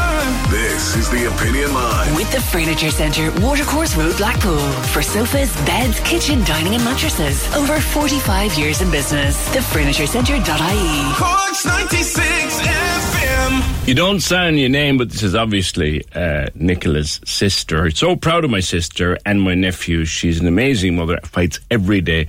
[0.51, 2.15] This is the Opinion Line.
[2.15, 4.59] With the Furniture Centre, Watercourse Road, Blackpool.
[4.91, 7.47] For sofas, beds, kitchen, dining, and mattresses.
[7.55, 9.37] Over 45 years in business.
[9.49, 11.13] Thefurniturecentre.ie.
[11.15, 13.87] Corks 96 FM.
[13.87, 17.89] You don't sign your name, but this is obviously uh, Nicola's sister.
[17.91, 20.03] So proud of my sister and my nephew.
[20.03, 21.19] She's an amazing mother.
[21.23, 22.27] Fights every day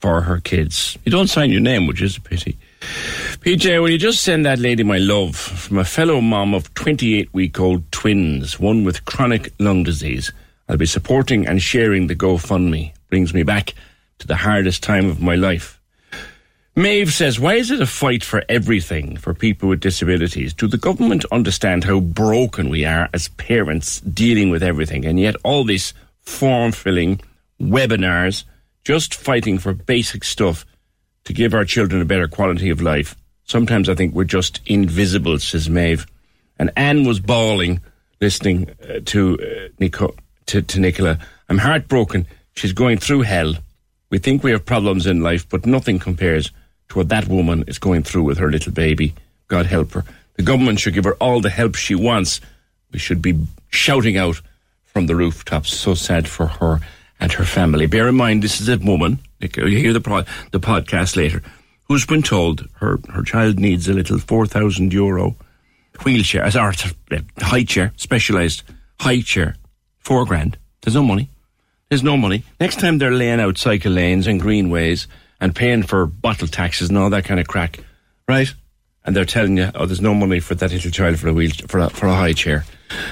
[0.00, 0.98] for her kids.
[1.06, 2.58] You don't sign your name, which is a pity.
[3.40, 7.32] PJ, will you just send that lady my love from a fellow mom of 28
[7.34, 10.32] week old twins, one with chronic lung disease?
[10.68, 12.92] I'll be supporting and sharing the GoFundMe.
[13.10, 13.74] Brings me back
[14.18, 15.78] to the hardest time of my life.
[16.76, 20.52] Maeve says, why is it a fight for everything for people with disabilities?
[20.52, 25.04] Do the government understand how broken we are as parents dealing with everything?
[25.04, 25.92] And yet all this
[26.22, 27.20] form filling,
[27.60, 28.44] webinars,
[28.82, 30.66] just fighting for basic stuff
[31.24, 33.16] to give our children a better quality of life.
[33.44, 36.06] Sometimes I think we're just invisible, says Maeve.
[36.58, 37.80] And Anne was bawling
[38.20, 40.14] listening uh, to, uh, Nico,
[40.46, 41.18] to, to Nicola.
[41.48, 42.26] I'm heartbroken.
[42.54, 43.54] She's going through hell.
[44.10, 46.50] We think we have problems in life, but nothing compares
[46.88, 49.14] to what that woman is going through with her little baby.
[49.48, 50.04] God help her.
[50.34, 52.40] The government should give her all the help she wants.
[52.92, 53.38] We should be
[53.70, 54.40] shouting out
[54.84, 55.74] from the rooftops.
[55.74, 56.80] So sad for her
[57.20, 57.86] and her family.
[57.86, 61.42] Bear in mind, this is a woman you hear the pro- the podcast later,
[61.88, 65.36] who's been told her her child needs a little four thousand euro
[66.04, 68.62] wheelchair, as art uh, high chair, specialised
[69.00, 69.56] high chair,
[69.98, 70.56] four grand.
[70.82, 71.28] There's no money.
[71.88, 72.42] There's no money.
[72.58, 75.06] Next time they're laying out cycle lanes and greenways
[75.40, 77.78] and paying for bottle taxes and all that kind of crack,
[78.26, 78.52] right?
[79.04, 81.50] And they're telling you, oh, there's no money for that little child for a wheel
[81.68, 82.64] for a, for a high chair.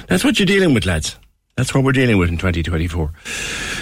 [0.08, 1.16] That's what you're dealing with, lads.
[1.56, 3.10] That's what we're dealing with in 2024.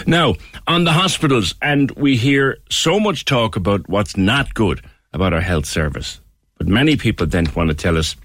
[0.07, 0.35] Now,
[0.67, 4.83] on the hospitals, and we hear so much talk about what's not good
[5.13, 6.21] about our health service.
[6.59, 8.17] But many people then want to tell us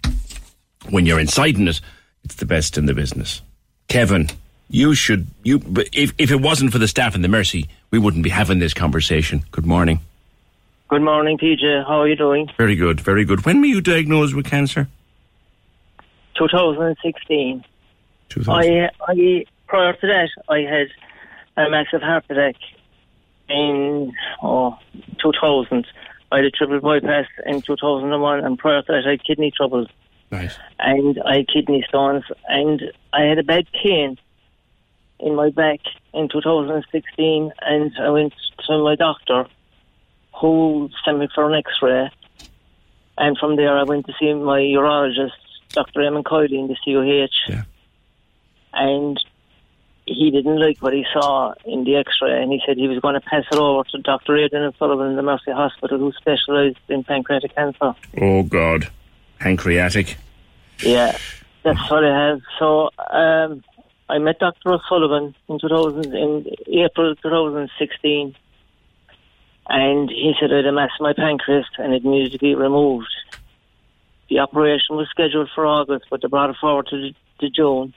[0.90, 1.80] when you're inside in it,
[2.24, 3.42] it's the best in the business.
[3.88, 4.30] Kevin,
[4.70, 5.62] you should, you,
[5.94, 8.74] if, if it wasn't for the staff in the Mercy, we wouldn't be having this
[8.74, 9.44] conversation.
[9.52, 10.00] Good morning.
[10.88, 11.86] Good morning, PJ.
[11.88, 12.50] How are you doing?
[12.58, 13.46] Very good, very good.
[13.46, 14.88] When were you diagnosed with cancer?
[16.38, 17.64] 2016.
[18.48, 20.88] I, I prior to that, I had
[21.58, 22.56] a massive heart attack
[23.50, 24.78] in oh,
[25.22, 25.88] 2000.
[26.32, 29.88] I had a triple bypass in 2001, and prior to that, I had kidney trouble.
[30.32, 30.58] Nice.
[30.80, 32.82] And I had kidney stones, and
[33.14, 34.18] I had a bad pain
[35.20, 35.80] in my back
[36.14, 38.34] in 2016, and I went
[38.68, 39.46] to my doctor,
[40.42, 42.10] who sent me for an X-ray,
[43.18, 45.32] and from there I went to see my urologist,
[45.70, 46.02] Dr.
[46.02, 47.50] Eamon Coyley in the CUH.
[47.50, 47.64] Yeah
[48.76, 49.18] and
[50.06, 53.16] he didn't like what he saw in the X-ray, and he said he was going
[53.16, 54.38] to pass it over to Dr.
[54.38, 57.96] Aidan Sullivan in the Mercy Hospital, who specialised in pancreatic cancer.
[58.22, 58.90] Oh God,
[59.40, 60.18] pancreatic.
[60.80, 61.18] Yeah,
[61.64, 62.42] that's what I have.
[62.60, 63.64] So um,
[64.08, 64.74] I met Dr.
[64.74, 68.36] O'Sullivan in 2000 in April 2016,
[69.68, 72.54] and he said I had a mass in my pancreas and it needed to be
[72.54, 73.08] removed.
[74.30, 77.94] The operation was scheduled for August, but they brought it forward to, to June.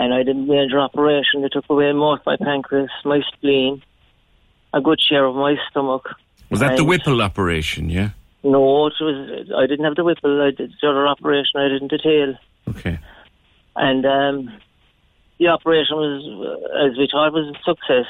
[0.00, 1.42] And I had a major operation.
[1.42, 3.82] They took away most of my pancreas, my spleen,
[4.72, 6.08] a good share of my stomach.
[6.48, 7.90] Was that the Whipple operation?
[7.90, 8.10] Yeah.
[8.42, 9.50] No, it was.
[9.54, 10.40] I didn't have the Whipple.
[10.40, 11.60] I did the other operation.
[11.60, 12.34] I didn't detail.
[12.70, 12.98] Okay.
[13.76, 14.58] And um,
[15.38, 18.06] the operation was, uh, as we thought, was a success.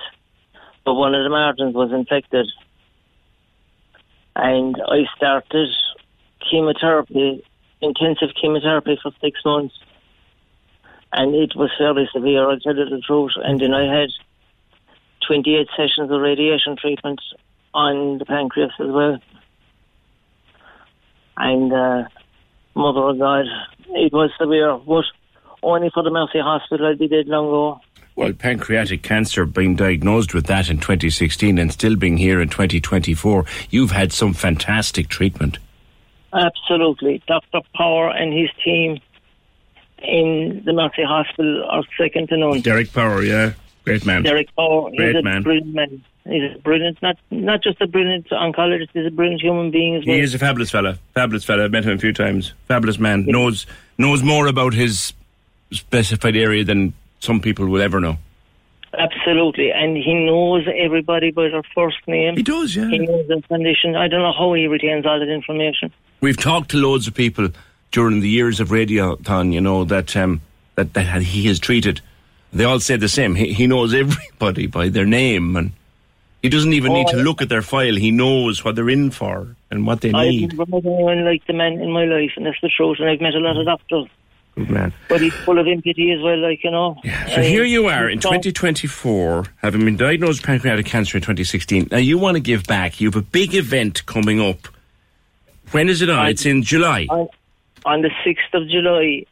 [0.85, 2.47] But one of the margins was infected.
[4.37, 5.71] And I started
[6.49, 7.43] chemotherapy,
[7.83, 9.75] intensive chemotherapy for six months.
[11.12, 13.32] And it was fairly severe, I'll tell you the truth.
[13.37, 14.11] And then I had
[15.27, 17.20] 28 sessions of radiation treatment
[17.74, 19.19] on the pancreas as well.
[21.37, 22.05] And uh,
[22.74, 23.47] Mother of God,
[23.89, 25.05] it was severe, but
[25.62, 27.81] only for the Mercy Hospital, I'd be dead long ago.
[28.16, 33.45] Well, pancreatic cancer being diagnosed with that in 2016 and still being here in 2024,
[33.70, 35.59] you've had some fantastic treatment.
[36.32, 37.23] Absolutely.
[37.27, 37.61] Dr.
[37.74, 39.01] Power and his team
[40.03, 42.61] in the Mercy Hospital are second to none.
[42.61, 43.53] Derek Power, yeah,
[43.85, 44.23] great man.
[44.23, 45.43] Derek Power Great a man.
[45.43, 46.05] brilliant man.
[46.25, 50.07] He's a brilliant, not not just a brilliant oncologist, he's a brilliant human being as
[50.07, 50.17] well.
[50.17, 51.65] He is a fabulous fella, fabulous fella.
[51.65, 52.53] I've met him a few times.
[52.69, 53.25] Fabulous man.
[53.27, 53.67] knows
[53.99, 55.13] knows more about his
[55.73, 58.19] specified area than some people will ever know.
[58.99, 62.37] Absolutely, and he knows everybody by their first name.
[62.37, 62.89] He does, yeah.
[62.89, 63.95] He knows their condition.
[63.95, 65.93] I don't know how he retains all that information.
[66.21, 67.51] We've talked to loads of people
[67.93, 70.41] during the years of Radiothon, you know, that um,
[70.77, 72.01] that, that he has treated.
[72.53, 73.35] They all say the same.
[73.35, 75.73] He, he knows everybody by their name and
[76.43, 77.23] he doesn't even need to Oh.
[77.23, 77.95] look at their file.
[77.97, 80.57] He knows what they're in for and what they I've need.
[80.57, 82.97] never met anyone like the man in my life, and that's the truth.
[82.99, 84.07] And I've met a lot of doctors,
[84.57, 84.93] Good man.
[85.11, 86.97] but he's full of empathy as well, like, you know.
[87.35, 91.89] So here you are in 2024, having been diagnosed with pancreatic cancer in 2016.
[91.91, 93.01] Now you want to give back.
[93.03, 94.67] You have a big event coming up.
[95.73, 96.27] When is it on?
[96.29, 97.07] It's in July.
[97.11, 97.29] On,
[97.85, 99.24] on the 6th of July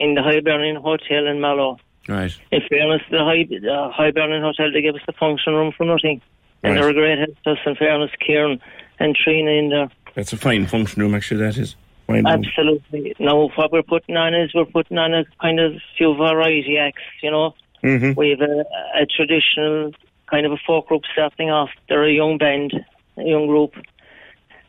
[0.00, 1.78] in the Hibernian Hotel in Mallow.
[2.08, 2.36] Right.
[2.50, 6.20] In fairness, the, Hi- the Hibernian Hotel, they gave us the function room for nothing.
[6.64, 6.80] And Right.
[6.80, 8.60] they were great help to us, in fairness, Kieran
[8.98, 9.88] and Trina in there.
[10.14, 11.76] That's a fine function room, actually, that is.
[12.06, 12.26] Fine.
[12.26, 13.14] Absolutely.
[13.18, 17.02] Now, what we're putting on is we're putting on a kind of few variety acts,
[17.22, 17.54] you know.
[17.82, 18.16] Mhm.
[18.16, 18.64] We have a,
[19.00, 19.92] a traditional
[20.30, 21.70] kind of a folk group starting off.
[21.88, 22.72] They're a young band,
[23.16, 23.74] a young group.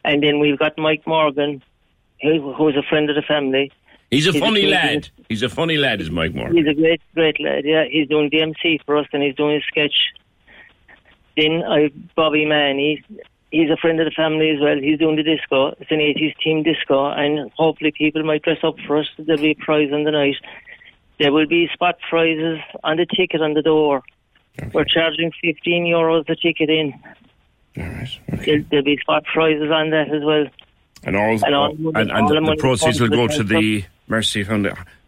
[0.06, 1.62] And then we've got Mike Morgan,
[2.24, 3.72] who's a friend of the family.
[4.12, 4.70] He's a He's funny kid.
[4.70, 5.10] lad.
[5.30, 6.50] He's a funny lad, is Mike Moore.
[6.52, 7.66] He's a great, great lad.
[7.66, 9.96] Yeah, he's doing the MC for us, and he's doing a sketch.
[11.36, 12.78] Then I Bobby Mann.
[12.78, 13.00] He's
[13.52, 14.78] he's a friend of the family as well.
[14.80, 15.70] He's doing the disco.
[15.80, 19.08] It's an '80s team disco, and hopefully people might dress up for us.
[19.18, 20.36] There'll be a prize on the night.
[21.20, 24.04] There will be spot prizes on the ticket on the door.
[24.74, 26.94] We're charging 15 euros a ticket in.
[27.78, 28.20] All right.
[28.46, 30.46] There'll, there'll be spot prizes on that as well.
[31.06, 34.46] And all, And all- and, and all the the, proceeds will go to the Mercy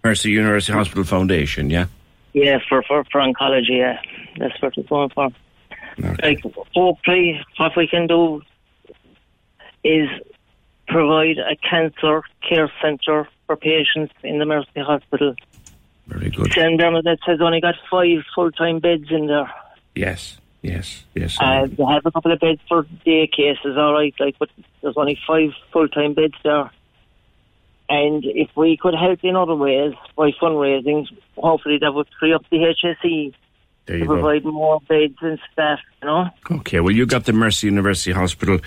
[0.03, 1.69] Mercy University Hospital Foundation.
[1.69, 1.87] Yeah.
[2.33, 3.99] Yeah, for, for, for oncology, yeah.
[4.37, 5.29] That's what it's going for.
[6.03, 6.35] Okay.
[6.43, 8.41] Like, hopefully, what we can do
[9.83, 10.09] is
[10.87, 15.33] provide a cancer care centre for patients in the Mercy Hospital.
[16.07, 16.51] Very good.
[16.51, 16.77] St.
[16.79, 19.49] Bernadette has only got five full-time beds in there.
[19.95, 20.37] Yes.
[20.65, 21.05] Yes.
[21.13, 21.37] Yes.
[21.39, 24.49] Uh, they have a couple of beds for day cases, all right, like, but
[24.81, 26.71] there's only five full-time beds there.
[27.87, 31.05] And if we could help in other ways by fundraising,
[31.37, 33.35] hopefully that would free up the HSE
[33.85, 34.13] There to you go.
[34.13, 36.29] provide more beds and staff, you know?
[36.49, 38.59] Okay, well, you got the Mercy University Hospital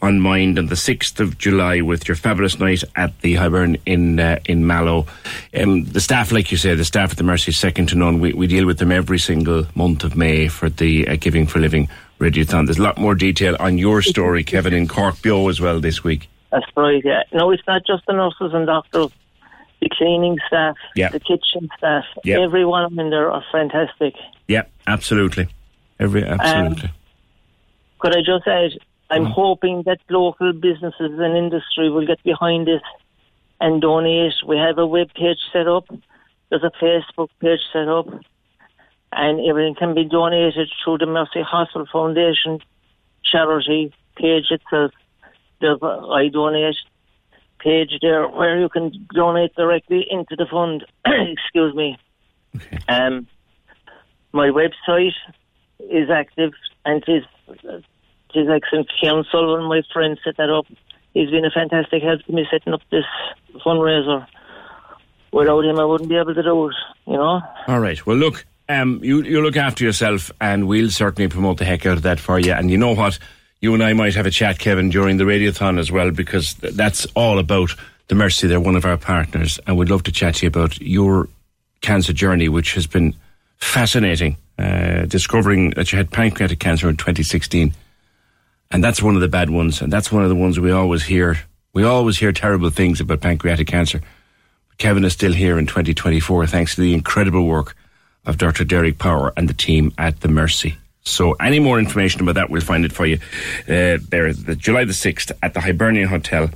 [0.00, 4.38] on mind on the 6th of July with your fabulous night at the Hibernian uh,
[4.46, 5.06] in Mallow.
[5.58, 8.20] Um, the staff, like you say, the staff at the Mercy is second to none.
[8.20, 11.58] We, we deal with them every single month of May for the uh, Giving for
[11.58, 11.88] Living
[12.18, 12.66] Radiothon.
[12.66, 16.28] There's a lot more detail on your story, Kevin, in CorkBeo as well this week.
[16.50, 17.24] That's right, yeah.
[17.32, 19.10] No, it's not just the nurses and doctors.
[19.84, 21.10] The cleaning staff, Yeah.
[21.10, 22.40] the kitchen staff, Yeah.
[22.40, 22.64] every
[22.98, 24.14] in there are fantastic.
[24.48, 25.48] Yeah, absolutely.
[26.00, 26.90] Every Absolutely.
[27.98, 28.70] Could I just add,
[29.10, 29.32] I'm Mm.
[29.32, 32.80] hoping that local businesses and industry will get behind this
[33.60, 34.32] and donate.
[34.50, 35.84] We have a web page set up.
[36.48, 38.08] There's a Facebook page set up.
[39.12, 42.58] And everything can be donated through the Mercy Hospital Foundation
[43.30, 44.92] charity page itself.
[45.62, 45.76] A
[46.20, 46.76] I donate
[47.64, 50.84] page there where you can donate directly into the fund.
[51.06, 51.96] Excuse me.
[52.88, 53.26] Um,
[54.32, 55.14] my website
[55.80, 56.52] is active
[56.84, 57.24] and is,
[58.34, 58.90] is excellent.
[59.00, 60.66] Kieran Sullivan, my friend, set that up.
[61.14, 63.04] He's been a fantastic help to me setting up this
[63.64, 64.26] fundraiser.
[65.32, 66.74] Without him, I wouldn't be able to do it,
[67.06, 67.40] you know?
[67.66, 68.04] All right.
[68.06, 71.96] Well, look, um, you you look after yourself, and we'll certainly promote the heck out
[71.96, 72.52] of that for you.
[72.52, 73.18] And you know what?
[73.60, 77.06] You and I might have a chat, Kevin, during the radiothon as well, because that's
[77.14, 77.70] all about
[78.08, 78.46] the Mercy.
[78.46, 81.28] They're one of our partners, and we'd love to chat to you about your
[81.80, 83.14] cancer journey, which has been
[83.58, 84.36] fascinating.
[84.56, 87.74] Uh, discovering that you had pancreatic cancer in 2016,
[88.70, 91.02] and that's one of the bad ones, and that's one of the ones we always
[91.02, 91.40] hear.
[91.72, 94.00] We always hear terrible things about pancreatic cancer.
[94.78, 97.76] Kevin is still here in 2024 thanks to the incredible work
[98.24, 98.64] of Dr.
[98.64, 100.76] Derek Power and the team at the Mercy.
[101.04, 103.18] So, any more information about that, we'll find it for you
[103.68, 106.50] uh, there, the July the 6th at the Hibernian Hotel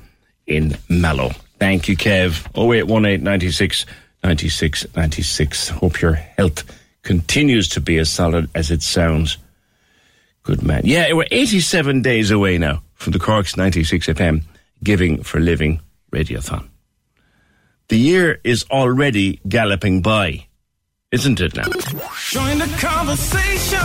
[0.46, 1.30] in Mallow.
[1.58, 2.46] Thank you, Kev.
[2.56, 3.86] 0818 96
[4.24, 5.68] 96 96.
[5.68, 6.64] Hope your health
[7.02, 9.38] continues to be as solid as it sounds.
[10.42, 10.82] Good man.
[10.84, 14.44] Yeah, we're 87 days away now from the Cork's 96 FM
[14.82, 15.80] Giving for Living
[16.10, 16.68] Radiothon.
[17.88, 20.46] The year is already galloping by,
[21.10, 21.62] isn't it now?
[22.28, 23.78] Join the conversation.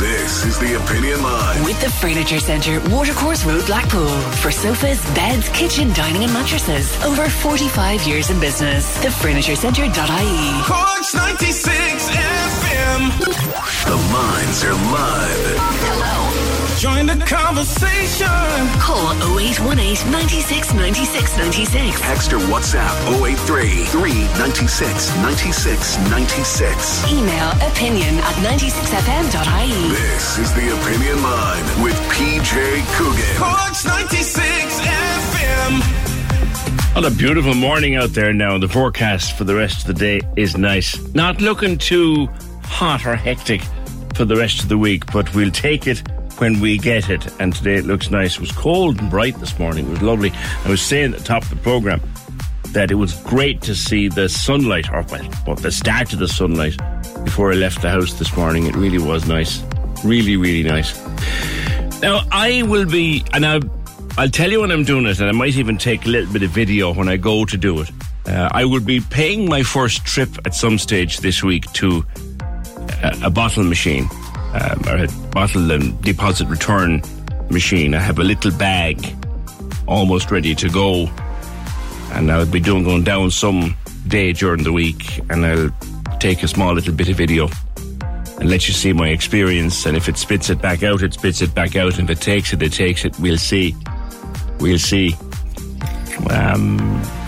[0.00, 1.62] This is the Opinion Line.
[1.64, 4.08] With the Furniture Centre, Watercourse Road, Blackpool.
[4.40, 6.90] For sofas, beds, kitchen, dining, and mattresses.
[7.04, 8.96] Over 45 years in business.
[9.04, 10.62] TheFurnitureCentre.ie.
[10.64, 13.18] Cork's 96 FM.
[13.84, 16.11] The lines are live.
[16.82, 16.96] Hello.
[16.96, 18.26] Join the conversation.
[18.80, 22.00] Call 0818 96 96 96.
[22.00, 22.90] Text or WhatsApp
[23.22, 27.12] 083 396 96 96.
[27.12, 29.88] Email opinion at 96fm.ie.
[29.90, 33.36] This is the Opinion Line with PJ Coogan.
[33.36, 35.82] Cork's 96 FM.
[36.94, 38.58] What a beautiful morning out there now.
[38.58, 40.98] The forecast for the rest of the day is nice.
[41.14, 42.26] Not looking too
[42.64, 43.62] hot or hectic
[44.14, 46.02] for the rest of the week, but we'll take it
[46.42, 47.24] when we get it.
[47.38, 48.34] And today it looks nice.
[48.34, 49.86] It was cold and bright this morning.
[49.86, 50.32] It was lovely.
[50.64, 52.00] I was saying at the top of the program
[52.70, 55.06] that it was great to see the sunlight, or
[55.46, 56.76] well, the start of the sunlight
[57.22, 58.66] before I left the house this morning.
[58.66, 59.62] It really was nice.
[60.04, 61.00] Really, really nice.
[62.02, 63.62] Now, I will be, and I'll,
[64.18, 66.42] I'll tell you when I'm doing it, and I might even take a little bit
[66.42, 67.90] of video when I go to do it.
[68.26, 72.04] Uh, I will be paying my first trip at some stage this week to
[73.04, 74.08] a, a bottle machine,
[74.52, 77.02] um, or a bottle and deposit return
[77.50, 77.94] machine.
[77.94, 79.16] I have a little bag
[79.86, 81.08] almost ready to go,
[82.12, 83.76] and I'll be doing going down some
[84.08, 85.70] day during the week, and I'll
[86.18, 87.48] take a small little bit of video
[88.38, 89.86] and let you see my experience.
[89.86, 91.98] And if it spits it back out, it spits it back out.
[91.98, 93.18] And if it takes it, it takes it.
[93.18, 93.74] We'll see.
[94.58, 95.14] We'll see.
[96.30, 96.78] Um,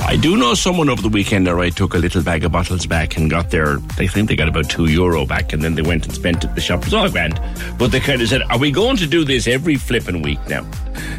[0.01, 2.87] I do know someone over the weekend, all right, took a little bag of bottles
[2.87, 5.83] back and got their, they think they got about two euro back and then they
[5.83, 6.81] went and spent it at the shop.
[6.81, 7.41] It was all grand.
[7.79, 10.67] But they kind of said, are we going to do this every flipping week now?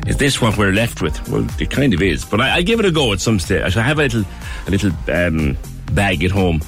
[0.08, 1.28] Is this what we're left with?
[1.30, 2.24] Well, it kind of is.
[2.24, 3.76] But I, I'll give it a go at some stage.
[3.76, 4.26] I have a little,
[4.68, 5.58] a little um,
[5.94, 6.62] bag at home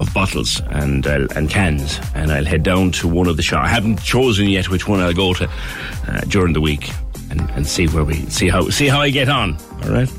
[0.00, 3.66] of bottles and uh, and cans, and I'll head down to one of the shops.
[3.66, 5.50] I haven't chosen yet which one I'll go to
[6.06, 6.90] uh, during the week,
[7.30, 9.56] and, and see where we see how see how I get on.
[9.84, 10.10] All right.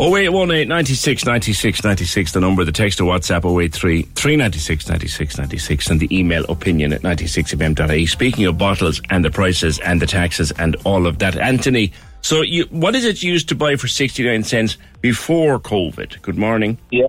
[0.00, 6.00] 0818 96 96 96, the number, the text or WhatsApp 083 396 96 96, and
[6.00, 8.06] the email opinion at 96fm.ie.
[8.06, 11.92] Speaking of bottles and the prices and the taxes and all of that, Anthony,
[12.22, 16.22] so you, what is it used to buy for 69 cents before COVID?
[16.22, 16.78] Good morning.
[16.90, 17.08] Yeah.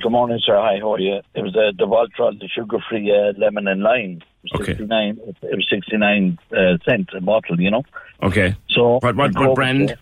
[0.00, 0.54] Good morning, sir.
[0.56, 1.20] Hi, how are you?
[1.34, 4.22] It was uh, the Voltron, the sugar-free uh, lemon and lime.
[4.54, 4.72] Okay.
[4.72, 7.82] 69, it was 69 uh, cent a bottle, you know.
[8.22, 8.56] Okay.
[8.70, 9.96] So What, what, what brand?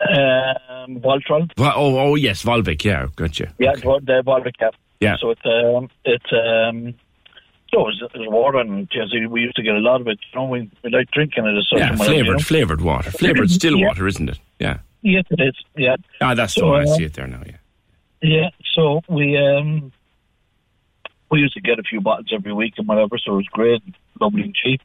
[0.00, 1.50] Um, Voltron.
[1.56, 3.52] Vo- Oh, oh, yes, Volvic, yeah, gotcha.
[3.58, 3.82] Yeah, okay.
[4.04, 4.74] the Volvic cap.
[5.00, 5.16] Yeah.
[5.20, 6.94] So it's um, it's um,
[7.72, 8.88] so it was, it was water and
[9.30, 10.18] we used to get a lot of it.
[10.32, 11.78] You know, we, we like drinking it as such.
[11.78, 12.42] Yeah, whatever, you flavoured, know.
[12.42, 13.10] flavoured water.
[13.10, 13.88] Flavoured still Yeah.
[13.88, 14.38] water, isn't it?
[14.58, 14.78] Yeah.
[15.02, 15.54] Yes, it is.
[15.76, 15.96] Yeah.
[16.20, 17.56] Ah, that's So, so, I uh, see it there now, yeah.
[18.22, 19.92] Yeah, so we um
[21.30, 23.82] we used to get a few bottles every week and whatever, so it was great,
[24.20, 24.80] lovely and cheap.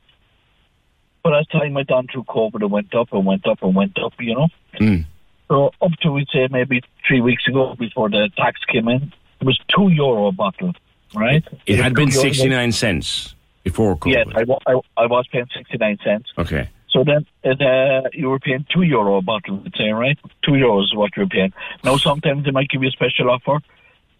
[1.23, 3.97] But as time went on through COVID, it went up and went up and went
[3.99, 4.47] up, you know.
[4.79, 5.05] Mm.
[5.47, 9.45] So up to we'd say maybe three weeks ago, before the tax came in, it
[9.45, 10.73] was two euro a bottle,
[11.13, 11.43] right?
[11.65, 14.13] It was had been 69 euro- 69 cents before COVID.
[14.13, 16.29] Yes, I, I, I was paying sixty nine cents.
[16.37, 16.69] Okay.
[16.89, 20.17] So then it, uh, you were paying two euro a bottle, let's say, right?
[20.43, 21.53] Two euros is what you were paying.
[21.83, 23.59] Now sometimes they might give you a special offer,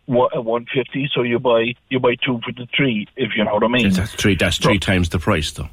[0.05, 1.09] one fifty.
[1.13, 3.89] So you buy you buy two for the three, if you know what I mean.
[3.91, 5.69] That's three, that's three times the price, though.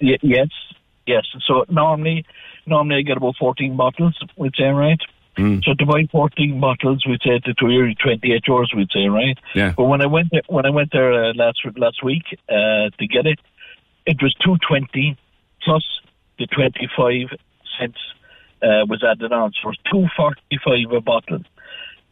[0.00, 0.48] Y- yes,
[1.06, 1.24] yes.
[1.46, 2.24] So normally,
[2.66, 4.18] normally I get about fourteen bottles.
[4.36, 5.00] We'd say, right?
[5.38, 5.64] Mm.
[5.64, 8.74] So to buy fourteen bottles, we'd say to two euro, twenty eight euros.
[8.76, 9.38] We'd say, right?
[9.54, 9.72] Yeah.
[9.76, 13.06] But when I went there, when I went there uh, last last week uh, to
[13.08, 13.40] get it,
[14.06, 15.16] it was two twenty
[15.62, 15.84] plus
[16.38, 17.36] the twenty five
[17.78, 17.98] cents
[18.62, 19.52] uh, was added on.
[19.52, 21.40] So it was two forty five a bottle.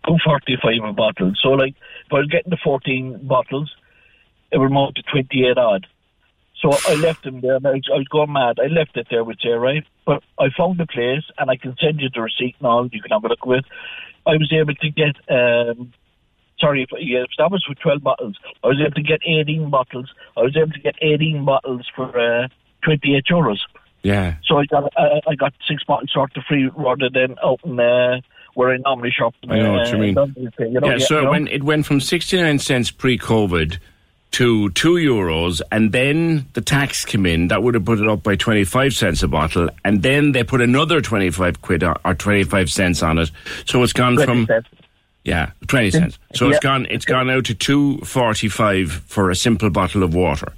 [0.07, 1.33] Two forty five a bottle.
[1.41, 1.75] So like
[2.07, 3.75] if I was getting the fourteen bottles,
[4.51, 5.87] it would amount to twenty eight odd.
[6.61, 8.59] So I left them there, and I was, I was going mad.
[8.63, 9.85] I left it there with you, right?
[10.07, 12.83] But I found the place, and I can send you the receipt now.
[12.85, 13.65] You can have a look with.
[14.27, 15.17] I was able to get.
[15.29, 15.93] Um,
[16.61, 18.37] sorry, if, yeah, that was for twelve bottles.
[18.63, 20.13] I was able to get eighteen bottles.
[20.37, 22.49] I was able to get eighteen bottles for uh,
[22.85, 23.59] twenty-eight euros.
[24.03, 24.35] Yeah.
[24.45, 27.79] So I got uh, I got six bottles sort of free rather than out in
[27.79, 28.21] uh,
[28.55, 29.35] where I normally shop.
[29.49, 30.35] I know what you uh, mean.
[30.59, 31.31] You know, yeah, so you it know?
[31.31, 33.79] went, it went from 69 cents pre COVID
[34.33, 37.49] to 2 euros, and then the tax came in.
[37.49, 40.61] That would have put it up by 25 cents a bottle, and then they put
[40.61, 43.31] another 25 quid or, or 25 cents on it.
[43.67, 44.47] So it's gone from.
[44.47, 44.69] cents.
[45.25, 46.19] Yeah, 20 cents.
[46.35, 46.61] So it's Yeah.
[46.71, 50.53] gone it's gone out to 2.45 for a simple bottle of water.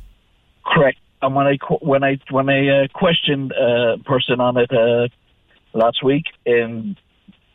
[0.64, 0.98] Correct.
[1.20, 5.08] And when I when I when I uh, questioned a person on it uh,
[5.74, 6.96] last week in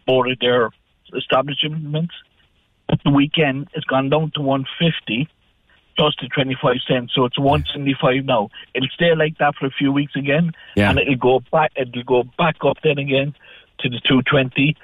[0.09, 0.71] of their
[1.15, 2.13] establishments,
[2.89, 5.27] at the weekend it's gone down to one fifty
[5.97, 8.49] plus the twenty five cents, so it's one seventy five now.
[8.73, 10.89] It'll stay like that for a few weeks again, Yeah.
[10.89, 11.71] and it'll go back.
[11.75, 13.35] It'll go back up then again
[13.79, 14.75] to the two twenty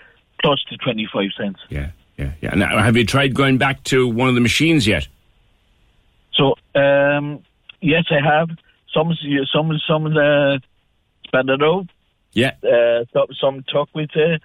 [0.41, 1.59] plus the twenty five cents.
[1.69, 2.53] Yeah, yeah, yeah.
[2.55, 5.07] Now, have you tried going back to one of the machines yet?
[6.33, 7.43] So um,
[7.81, 8.49] yes, I have.
[8.93, 9.13] Some
[9.53, 10.57] some some uh,
[11.27, 11.87] spend it out.
[12.33, 12.51] Yeah.
[12.63, 14.41] Uh, some, some took with it.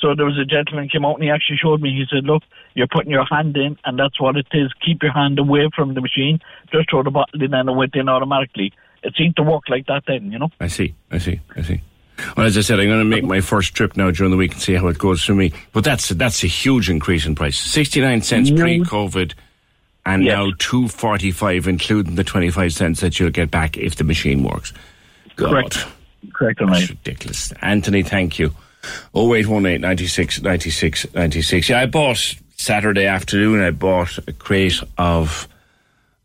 [0.00, 1.90] So there was a gentleman came out and he actually showed me.
[1.90, 2.42] He said, "Look,
[2.74, 4.72] you're putting your hand in, and that's what it is.
[4.84, 6.40] Keep your hand away from the machine.
[6.72, 8.72] Just throw the bottle in, and it went in automatically.
[9.02, 11.80] It seemed to work like that then, you know." I see, I see, I see.
[12.36, 14.52] Well, as I said, I'm going to make my first trip now during the week
[14.52, 15.52] and see how it goes for me.
[15.72, 17.58] But that's that's a huge increase in price.
[17.58, 18.60] Sixty nine cents mm-hmm.
[18.60, 19.34] pre-COVID,
[20.06, 20.32] and Yes.
[20.32, 24.04] now two forty five, including the twenty five cents that you'll get back if the
[24.04, 24.72] machine works.
[25.36, 25.86] God, Correct.
[26.32, 27.52] Correct, that's ridiculous.
[27.62, 28.52] Anthony, thank you.
[29.14, 31.68] Oh eight one eight ninety six ninety six ninety six.
[31.68, 33.62] Yeah, I bought Saturday afternoon.
[33.62, 35.48] I bought a crate of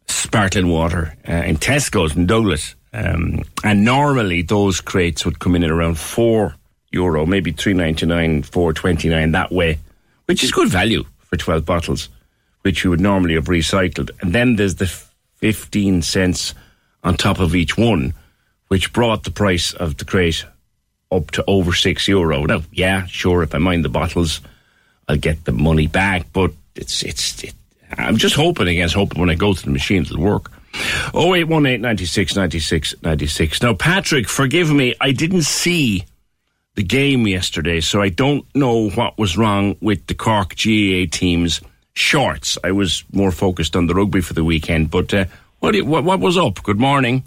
[0.07, 2.75] sparkling water uh, in Tesco's in Douglas.
[2.93, 6.55] Um, and normally those crates would come in at around four
[6.91, 9.79] euro, maybe three ninety nine, four twenty nine that way,
[10.25, 12.09] which is good value for twelve bottles,
[12.61, 14.11] which you would normally have recycled.
[14.21, 14.87] And then there's the
[15.37, 16.53] fifteen cents
[17.03, 18.13] on top of each one,
[18.67, 20.45] which brought the price of the crate
[21.13, 22.45] up to over six euro.
[22.45, 24.41] Now, yeah, sure, if I mind the bottles,
[25.07, 27.43] I'll get the money back, but it's it's.
[27.43, 27.53] It,
[27.97, 30.51] I'm just hoping against hoping when I go to the machine it'll work.
[31.13, 33.61] 0818 96 96 96.
[33.61, 36.05] Now, Patrick, forgive me, I didn't see
[36.75, 41.61] the game yesterday, so I don't know what was wrong with the Cork GAA team's
[41.93, 42.57] shorts.
[42.63, 45.25] I was more focused on the rugby for the weekend, but uh,
[45.59, 46.63] what, what what was up?
[46.63, 47.23] Good morning.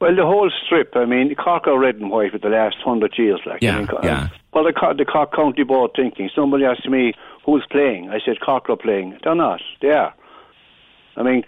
[0.00, 3.14] Well, the whole strip, I mean, Cork are red and white for the last hundred
[3.18, 3.40] years.
[3.44, 4.28] Like, Yeah, I mean, yeah.
[4.54, 6.30] Well, the, Cork- the Cork County Board thinking.
[6.34, 7.12] Somebody asked me
[7.44, 8.08] who's playing.
[8.08, 9.18] I said Cork are playing.
[9.22, 9.60] They're not.
[9.82, 10.14] They are.
[11.16, 11.44] I mean,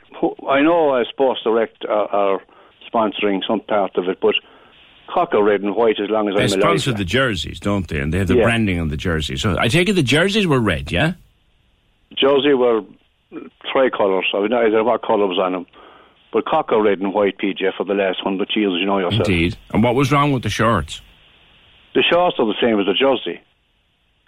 [0.48, 2.40] I know uh, Sports Direct are, are
[2.92, 4.34] sponsoring some part of it, but
[5.12, 6.50] Cork are red and white as long as They I'm alive.
[6.50, 8.00] They sponsor the jerseys, don't they?
[8.00, 8.44] And they have the Yeah.
[8.44, 9.40] branding on the jerseys.
[9.40, 11.14] So I take it the jerseys were red, yeah?
[12.16, 12.82] Jersey were
[13.72, 14.26] tricolours.
[14.34, 15.66] I mean, I don't know what colour was on them.
[16.32, 19.28] But Cork are red and white, PJ, for the last hundred years, you know yourself.
[19.28, 19.56] Indeed.
[19.72, 21.02] And what was wrong with the shorts?
[21.94, 23.40] The shorts are the same as the jersey.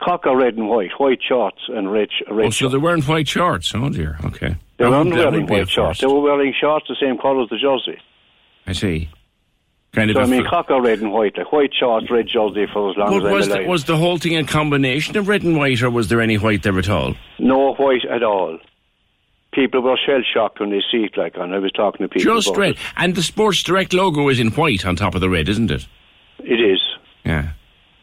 [0.05, 3.29] Cork are red and white, white shorts and red, red Oh, so they weren't white
[3.29, 3.75] shorts.
[3.75, 4.19] Oh dear.
[4.25, 4.57] Okay.
[4.77, 5.99] They weren't wearing would be a white shorts.
[5.99, 6.01] first.
[6.03, 7.99] They were wearing shorts the same colour as the jersey.
[8.67, 9.09] I see.
[9.93, 10.17] Kind of.
[10.17, 13.19] so, I mean, Cork red and white, like white shorts, red jersey for as long
[13.19, 15.89] But as was the, was the whole thing a combination of red and white, or
[15.89, 17.15] was there any white there at all?
[17.39, 18.59] No white at all.
[19.55, 22.35] People were shell shocked when they see it, like, and I was talking to people.
[22.35, 22.77] Just red.
[22.97, 25.87] And the Sports Direct logo is in white on top of the red, isn't it?
[26.39, 26.53] It.
[26.53, 26.81] it is.
[27.25, 27.53] Yeah.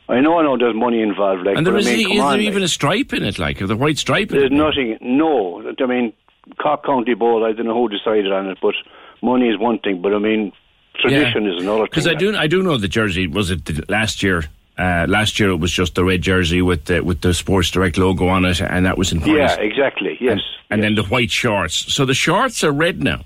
[0.08, 0.58] I know, I know.
[0.58, 2.42] There's money involved, like, and there is, is, I mean, is come there like.
[2.42, 4.32] even a stripe in it, like the white stripe?
[4.32, 4.56] in There's it?
[4.56, 4.98] nothing.
[5.02, 6.14] No, I mean,
[6.62, 7.50] Cork County Board.
[7.50, 8.76] I don't know who decided on it, but
[9.22, 10.02] money is one thing.
[10.02, 10.52] But I mean,
[11.00, 11.84] tradition is another.
[11.84, 13.28] Because I do, I do know the jersey.
[13.28, 14.46] Was it the, last year?
[14.78, 17.98] Uh, last year it was just the red jersey with the with the Sports Direct
[17.98, 19.36] logo on it, and that was in white.
[19.36, 20.18] Yeah, exactly.
[20.20, 20.40] Yes.
[20.70, 21.94] And then the white shorts.
[21.94, 23.26] So the shorts are red now.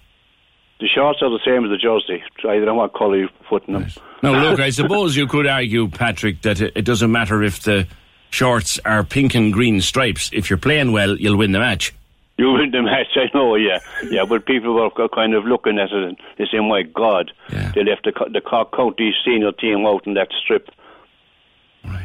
[0.80, 2.24] The shorts are the same as the jersey.
[2.40, 3.88] I don't know what colour you're putting them.
[4.22, 7.88] Now, look, I suppose you could argue, Patrick, that it, it doesn't matter if the
[8.32, 10.30] shorts are pink and green stripes.
[10.34, 11.94] If you're playing well, you'll win the match.
[12.38, 13.80] You win the match, I know, yeah.
[14.10, 17.84] Yeah, but people were kind of looking at it and they say, my God, they
[17.84, 20.70] left the, the Cork County senior team out in that strip.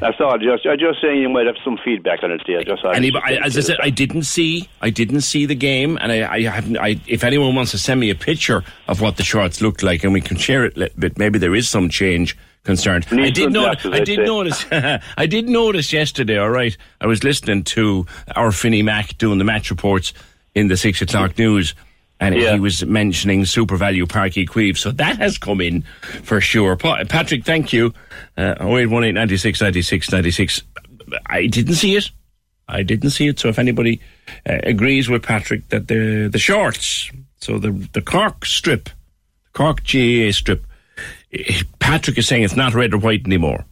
[0.01, 0.37] That's all.
[0.39, 2.63] Just, I'm just saying you might have some feedback on it there.
[2.63, 5.99] Just And he- I, as I said, I didn't see, I didn't see the game,
[6.01, 6.77] and I, I haven't.
[6.79, 10.05] I, if anyone wants to send me a picture of what the shorts looked like,
[10.05, 13.07] and we can share it a little bit, maybe there is some change concerned.
[13.11, 13.87] I did notice.
[13.87, 14.67] I I'd did notice.
[15.17, 16.39] I did notice yesterday.
[16.39, 20.13] All right, I was listening to our Finny Mac doing the match reports
[20.55, 21.75] in the six o'clock news,
[22.23, 22.53] And Yeah.
[22.55, 24.77] he was mentioning SuperValu Páirc Uí Chaoimh.
[24.77, 25.83] So that has come in
[26.23, 26.77] for sure.
[26.77, 27.95] Pa- Patrick, thank you.
[28.37, 30.63] Uh, 0818 96 96 96.
[31.27, 32.11] I didn't see it.
[32.69, 33.39] I didn't see it.
[33.41, 34.01] So if anybody
[34.49, 37.11] uh, agrees with Patrick that the the shorts,
[37.41, 38.91] so the the Cork strip,
[39.55, 40.65] Cork GAA strip,
[41.33, 43.65] eh, Patrick is saying it's not red or white anymore.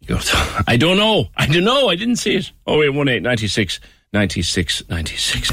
[0.00, 0.30] He goes,
[0.66, 1.26] I don't know.
[1.36, 1.88] I don't know.
[1.88, 2.52] I didn't see it.
[2.66, 3.80] Oh, wait, 18 96
[4.14, 5.50] 96 96.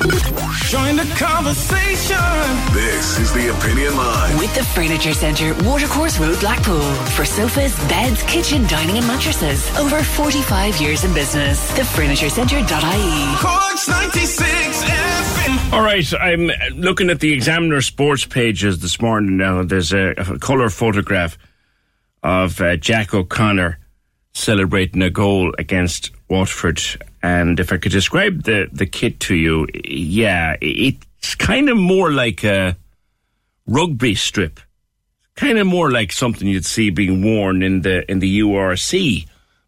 [0.69, 2.17] Join the conversation.
[2.73, 4.37] This is the Opinion Line.
[4.37, 6.81] With the Furniture Centre, Watercourse Road, Blackpool.
[7.15, 9.65] For sofas, beds, kitchen, dining, and mattresses.
[9.77, 11.71] Over 45 years in business.
[11.71, 13.37] TheFurnitureCentre.ie.
[13.37, 15.71] Corks 96 FM.
[15.71, 19.63] All right, I'm looking at the Examiner sports pages this morning now.
[19.63, 21.37] There's a, a colour photograph
[22.23, 23.79] of uh, Jack O'Connor
[24.33, 26.81] celebrating a goal against Waterford.
[27.21, 32.11] And if I could describe the, the kit to you, yeah, it's kind of more
[32.11, 32.77] like a
[33.67, 34.59] rugby strip.
[35.35, 39.25] Kind of more like something you'd see being worn in the in the URC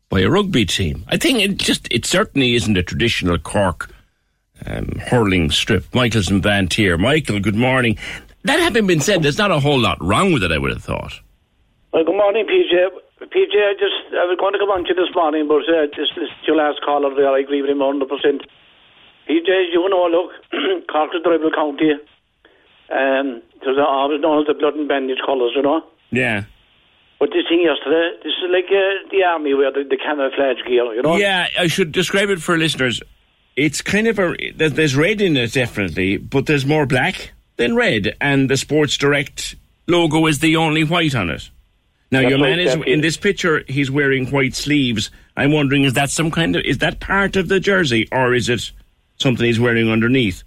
[0.10, 1.06] by a rugby team.
[1.08, 3.90] I think it just it certainly isn't a traditional Cork
[4.66, 5.94] um, hurling strip.
[5.96, 7.00] Michael's in Banteer.
[7.00, 7.98] Michael, good morning.
[8.44, 10.52] That having been said, there's not a whole lot wrong with it.
[10.52, 11.14] I would have thought.
[11.94, 12.90] Well, good morning, PJ.
[13.30, 15.86] PJ, I just I was going to come on to you this morning, but uh,
[15.94, 18.10] just this your last caller there, I agree with him 100.
[18.10, 18.42] percent
[19.30, 20.34] PJ, you know, look,
[20.92, 21.94] Cork is the rival county.
[22.90, 25.84] Um, there's always known as the blood and bandage colours, you know.
[26.10, 26.44] Yeah.
[27.20, 30.92] But this thing yesterday, this is like uh, the army where the, the camouflage gear,
[30.96, 31.16] you know.
[31.16, 33.02] Yeah, I should describe it for listeners.
[33.56, 38.16] It's kind of a there's red in it definitely, but there's more black than red,
[38.20, 39.56] and the Sports Direct
[39.88, 41.50] logo is the only white on it.
[42.12, 43.64] Now That's your man is in this picture.
[43.68, 45.12] He's wearing white sleeves.
[45.38, 48.50] I'm wondering is that some kind of is that part of the jersey or is
[48.50, 48.72] it
[49.18, 50.44] something he's wearing underneath?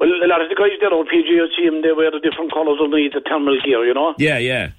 [0.00, 2.18] Well, a lot of the guys there on PJ, you see them, they wear the
[2.18, 4.14] different colours underneath the thermal gear, you know.
[4.18, 4.74] Yeah, yeah.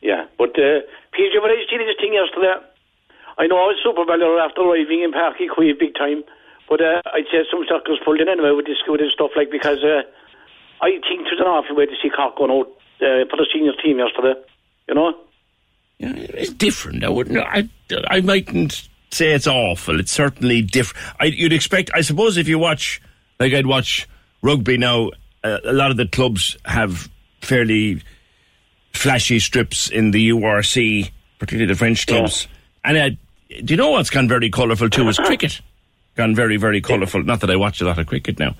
[0.00, 0.80] Yeah, but uh,
[1.12, 2.56] PJ, when I seen this thing yesterday,
[3.36, 6.24] I know I was SuperValu after arriving in Páirc Uí Chaoimh big time,
[6.70, 9.50] but uh, I'd say some circles pulled in anyway with this with this stuff like
[9.50, 10.08] because uh,
[10.80, 12.72] I think it was an awful way to see Cork going out
[13.04, 14.40] uh, for the senior team yesterday,
[14.88, 15.12] you know.
[15.98, 17.04] Yeah, it's different.
[17.04, 17.38] I wouldn't.
[17.38, 17.68] I
[18.08, 19.98] I mightn't say it's awful.
[19.98, 21.34] It's certainly different.
[21.34, 21.90] You'd expect.
[21.94, 23.00] I suppose if you watch,
[23.40, 24.08] like I'd watch
[24.42, 25.10] rugby now.
[25.42, 27.08] Uh, a lot of the clubs have
[27.40, 28.02] fairly
[28.92, 32.48] flashy strips in the URC, particularly the French clubs.
[32.84, 33.10] And uh,
[33.62, 35.08] do you know what's gone very colourful too?
[35.08, 35.60] Is cricket
[36.16, 37.22] gone very very colourful.
[37.22, 38.54] Not that I watch a lot of cricket now.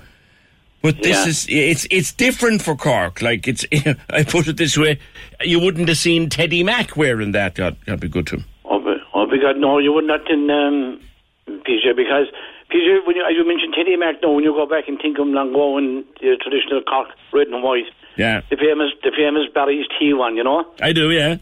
[0.81, 1.27] But this Yeah.
[1.29, 3.21] is it's it's different for Cork.
[3.21, 3.65] Like it's
[4.09, 4.99] I put it this way,
[5.41, 7.55] you wouldn't have seen Teddy Mack wearing that.
[7.55, 8.45] God, that'd be good to him.
[8.65, 10.99] Oh, but, oh, because no, you would not in um,
[11.47, 12.27] PJ because
[12.71, 15.17] PJ when you, as you mentioned Teddy Mac, no, when you go back and think
[15.19, 17.85] of long ago and the traditional Cork red and white,
[18.15, 20.65] Yeah, the famous the famous Barry's Tea one, you know.
[20.81, 21.09] I do.
[21.11, 21.37] Yeah,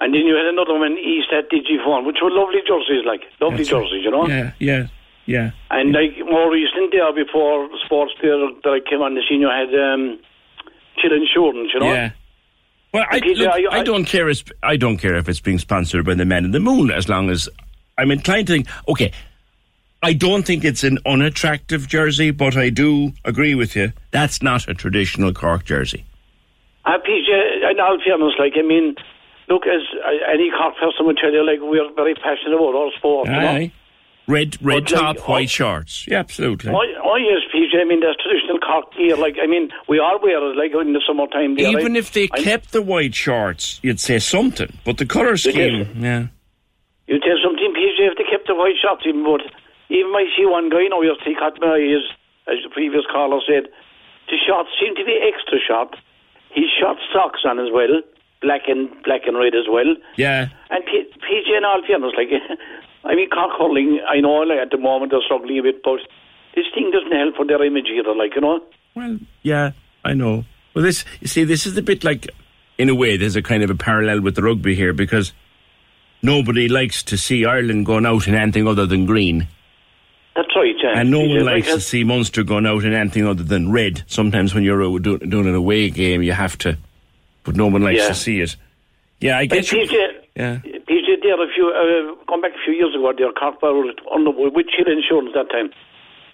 [0.00, 3.70] And then you had another one, Esat Digifone, which were lovely jerseys, like lovely That's
[3.70, 4.26] jerseys, you know.
[4.28, 4.86] yeah, yeah,
[5.26, 5.50] yeah.
[5.70, 9.48] And like more recent there, before sports there that I came on the scene, you
[9.48, 10.18] had um,
[10.98, 11.92] Chill Insurance, you know.
[11.92, 12.10] Yeah.
[12.94, 14.28] Well, I, look, I- I don't care.
[14.28, 17.08] If, I don't care if it's being sponsored by the Man in the Moon, as
[17.08, 17.48] long as
[17.98, 18.68] I'm inclined to think.
[18.88, 19.12] Okay,
[20.02, 23.92] I don't think it's an unattractive jersey, but I do agree with you.
[24.12, 26.04] That's not a traditional Cork jersey.
[26.86, 28.94] PJ, in all fairness, like, I mean,
[29.48, 32.90] look, as uh, any Cork person would tell you, like, we're very passionate about our
[32.96, 33.40] sport, you know.
[34.28, 36.06] Red, red But, like, top, white shorts.
[36.08, 36.70] Yeah, absolutely.
[36.70, 36.74] I,
[37.04, 37.80] oh yes, PJ.
[37.80, 39.16] I mean, there's traditional Cork gear.
[39.16, 41.58] Like, I mean, we all wear it, like, in the summertime.
[41.58, 44.72] Even like, if they I- kept the white shorts, you'd say something.
[44.84, 46.26] But the colour scheme, yeah.
[47.06, 49.04] You tell something, PJ, if they kept the white shorts.
[49.06, 49.42] even but
[49.88, 51.94] even I see one guy you now yesterday caught my eye,
[52.50, 53.70] as, the previous caller said,
[54.26, 55.94] the shorts seem to be extra short.
[56.50, 58.02] He's shot socks on as well,
[58.42, 59.94] black and black and red as well.
[60.16, 60.48] Yeah.
[60.70, 62.30] And P- PJ, in all fairness, like,
[63.04, 66.00] I mean, Cork hurling, I know like, at the moment they're struggling a bit, but
[66.54, 68.60] this thing doesn't help for their image either, like, you know.
[68.94, 69.72] Well, yeah,
[70.04, 70.44] I know.
[70.74, 72.28] Well, this, you see, this is a bit like,
[72.78, 75.32] in a way, there's a kind of a parallel with the rugby here because
[76.22, 79.48] nobody likes to see Ireland going out in anything other than green.
[80.34, 80.98] That's right, yeah.
[81.00, 84.02] And no one likes to see Munster going out in anything other than red.
[84.06, 86.76] Sometimes when you're uh, do, doing an away game, you have to,
[87.44, 88.08] but no one likes Yeah.
[88.08, 88.56] to see it.
[89.20, 89.88] Yeah, I get you.
[90.34, 90.58] Yeah.
[91.06, 94.30] PJ, there, if you uh, come back a few years ago, there, Cork borrowed under
[94.30, 95.70] with Chill Insurance that time.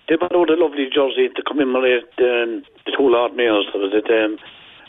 [0.09, 3.67] They borrowed a lovely jersey to commemorate um, the two Lord Mayors.
[3.73, 4.39] There was it um,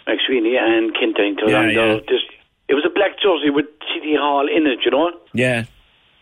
[0.08, 1.38] MacSwiney and Kintane.
[1.46, 2.00] Yeah, yeah.
[2.08, 2.24] this,
[2.68, 5.12] it was a black jersey with City Hall in it, you know.
[5.34, 5.66] Yeah.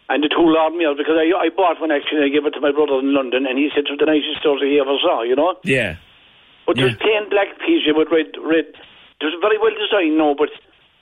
[0.10, 2.60] And the two Lord Mayors, because I, I bought one actually, I gave it to
[2.60, 5.24] my brother in London, and he said it was the nicest jersey he ever saw,
[5.24, 5.56] you know.
[5.64, 5.96] Yeah.
[6.68, 6.92] But But Yeah.
[6.92, 8.68] there's plain black PJ with red, red.
[9.22, 10.50] It was very well designed, no, but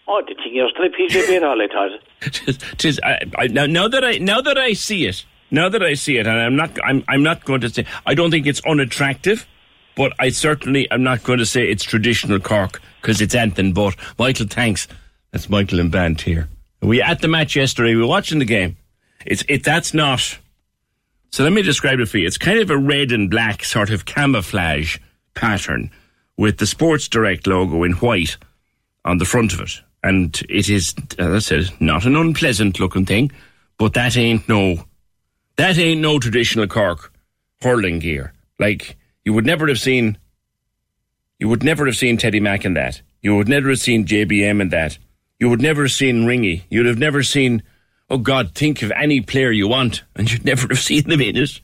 [0.10, 2.77] oh, the thing is, the PJ all I thought.
[2.77, 5.94] Tis, I, I, now, now that I now that I see it, now that I
[5.94, 8.61] see it, and I'm not I'm I'm not going to say I don't think it's
[8.65, 9.48] unattractive,
[9.95, 13.95] but I certainly am not going to say it's traditional Cork because it's Anthony but.
[14.18, 14.88] Michael, thanks.
[15.31, 16.48] That's Michael and Banteer.
[16.81, 17.95] We at the match yesterday.
[17.95, 18.77] We were watching the game.
[19.26, 20.40] It's it that's not.
[21.31, 22.26] So let me describe it for you.
[22.26, 24.98] It's kind of a red and black sort of camouflage
[25.36, 25.91] pattern
[26.38, 28.38] with the Sports Direct logo in white
[29.06, 29.81] on the front of it.
[30.03, 33.31] And it is, as I said, not an unpleasant looking thing,
[33.77, 34.85] but that ain't no,
[35.57, 37.13] that ain't no traditional Cork
[37.61, 38.34] hurling gear.
[38.59, 40.17] Like, you would never have seen,
[41.38, 43.01] you would never have seen Teddy Mack in that.
[43.21, 44.97] You would never have seen JBM in that.
[45.39, 46.63] You would never have seen Ringy.
[46.69, 47.63] You'd have never seen,
[48.09, 51.35] oh God, think of any player you want, and you'd never have seen them in
[51.35, 51.61] it.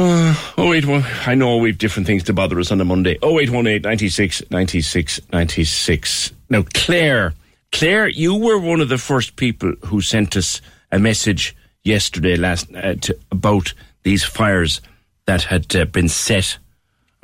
[0.00, 3.18] Uh, oh wait, well, I know we've different things to bother us on a Monday.
[3.20, 6.32] Oh eight one eight ninety six ninety six ninety six.
[6.48, 7.34] Now, Claire,
[7.72, 10.60] Claire, you were one of the first people who sent us
[10.92, 14.80] a message yesterday last uh, to, about these fires
[15.26, 16.58] that had uh, been set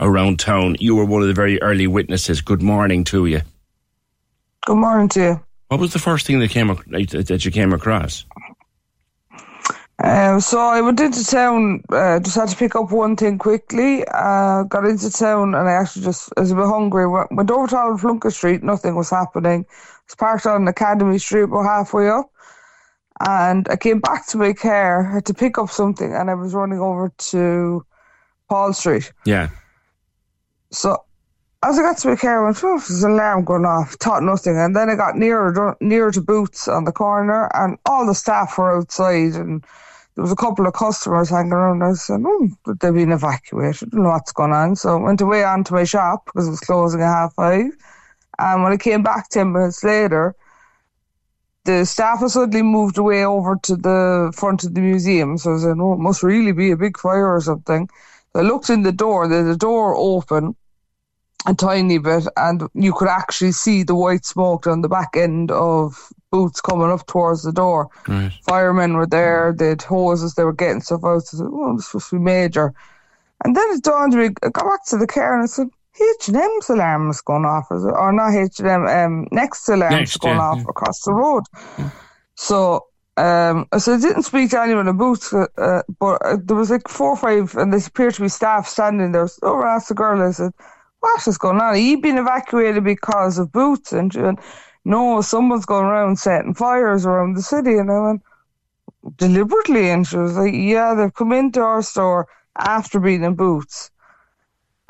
[0.00, 0.74] around town.
[0.80, 2.40] You were one of the very early witnesses.
[2.40, 3.42] Good morning to you.
[4.66, 5.40] Good morning to you.
[5.68, 8.24] What was the first thing that came that you came across?
[10.02, 14.04] Um, so I went into town, uh, just had to pick up one thing quickly.
[14.12, 17.50] Uh, got into town and I actually just, I was a bit hungry, went, went
[17.50, 19.64] over to Plunkett Street, nothing was happening.
[20.06, 22.30] was parked on Academy Street about halfway up.
[23.20, 26.52] And I came back to my car, had to pick up something, and I was
[26.52, 27.86] running over to
[28.48, 29.12] Paul Street.
[29.24, 29.50] Yeah.
[30.72, 31.04] So
[31.64, 33.94] as I got to my car, I went, oh, there's an alarm going off.
[33.94, 34.56] Thought nothing.
[34.56, 38.58] And then I got nearer nearer to Boots on the corner, and all the staff
[38.58, 39.64] were outside, and
[40.14, 41.82] there was a couple of customers hanging around.
[41.82, 43.88] I said, oh, they've been evacuated.
[43.88, 44.76] I don't know what's going on.
[44.76, 47.70] So I went away onto my shop because it was closing at half five.
[48.38, 50.34] And when I came back 10 minutes later,
[51.64, 55.38] the staff had suddenly moved away over to the front of the museum.
[55.38, 57.88] So I said, oh, it must really be a big fire or something.
[58.34, 60.56] I looked in the door, there's the door open
[61.46, 65.50] a tiny bit, and you could actually see the white smoke on the back end
[65.50, 67.88] of boots coming up towards the door.
[68.08, 68.32] Right.
[68.42, 71.22] Firemen were there, they had hoses, they were getting stuff out.
[71.22, 72.72] So I said, oh, this must be major.
[73.44, 75.68] And then it dawned on me, I got back to the car and I said,
[75.96, 77.88] H&M's alarm is going off, is it?
[77.88, 80.64] or not H&M, um, Next alarm is Next, going yeah, off yeah.
[80.68, 81.44] across the road.
[82.34, 86.56] So um, so I didn't speak to anyone in boots, uh, uh, but uh, there
[86.56, 89.28] was like four or five, and there appeared to be staff standing there.
[89.28, 90.52] So I asked the girl, I said,
[91.04, 91.80] what is going on?
[91.80, 93.92] You been evacuated because of boots?
[93.92, 94.40] And she went,
[94.86, 97.76] no, someone's going around setting fires around the city.
[97.76, 98.22] And I went,
[99.16, 99.90] deliberately?
[99.90, 102.26] And she was like, yeah, they've come into our store
[102.56, 103.90] after being in boots.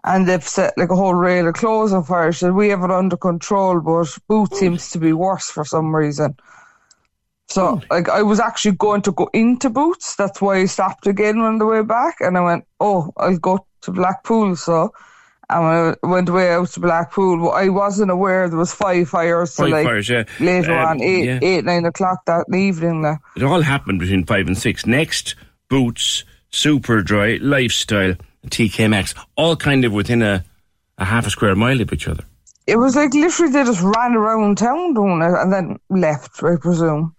[0.05, 2.31] And they've set like a whole rail of clothes on fire.
[2.31, 5.97] She said, we have it under control, but boots seems to be worse for some
[5.97, 6.37] reason.
[7.49, 10.17] So, like, I was actually going to go into Boots.
[10.17, 12.17] That's why I stopped again on the way back.
[12.21, 14.57] And I went, oh, I'll go to Blackpool.
[14.57, 14.93] So,
[15.51, 19.55] and when I went way out to Blackpool, I wasn't aware there was five fires.
[19.55, 20.25] Five till, like, fires, yeah.
[20.41, 21.39] Later Um, on, eight, yeah.
[21.43, 23.03] eight, nine o'clock that evening.
[23.03, 23.19] Now.
[23.37, 24.87] It all happened between five and six.
[24.87, 25.35] Next,
[25.69, 28.15] Boots, Super Dry, Lifestyle,
[28.49, 30.45] TK Maxx, all kind of within a,
[30.99, 32.25] a half a square mile of each other.
[32.67, 36.57] It was like literally they just ran around town doing it and then left, I
[36.57, 37.15] presume.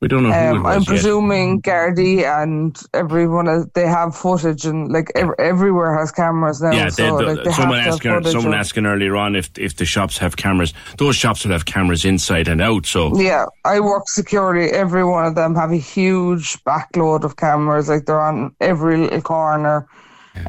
[0.00, 0.86] We don't know who Um, I'm yet.
[0.88, 6.70] presuming Gardaí and everyone uh, they have footage and like ev- everywhere has cameras now.
[6.72, 9.76] Yeah, so they- like they someone have asking someone of- asking earlier on if if
[9.76, 10.72] the shops have cameras.
[10.96, 12.86] Those shops will have cameras inside and out.
[12.86, 14.70] So Yeah, I work security.
[14.72, 17.90] Every one of them have a huge backload of cameras.
[17.90, 19.86] Like they're on every little corner.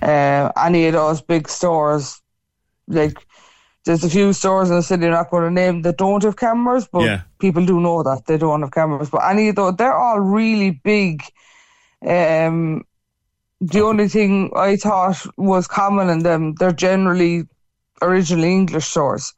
[0.01, 2.21] Uh, any of those big stores,
[2.87, 3.17] like
[3.85, 6.35] there's a few stores in the city I'm not going to name that don't have
[6.37, 7.21] cameras, but Yeah.
[7.39, 9.09] people do know that they don't have cameras.
[9.09, 11.23] But any of those, they're all really big.
[12.07, 12.83] Um,
[13.59, 17.47] the only thing I thought was common in them, they're generally
[18.01, 19.33] originally English stores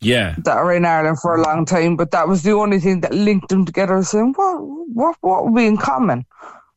[0.00, 3.00] yeah, that are in Ireland for a long time, but that was the only thing
[3.00, 4.02] that linked them together.
[4.02, 6.26] Saying what, what, what would be in common?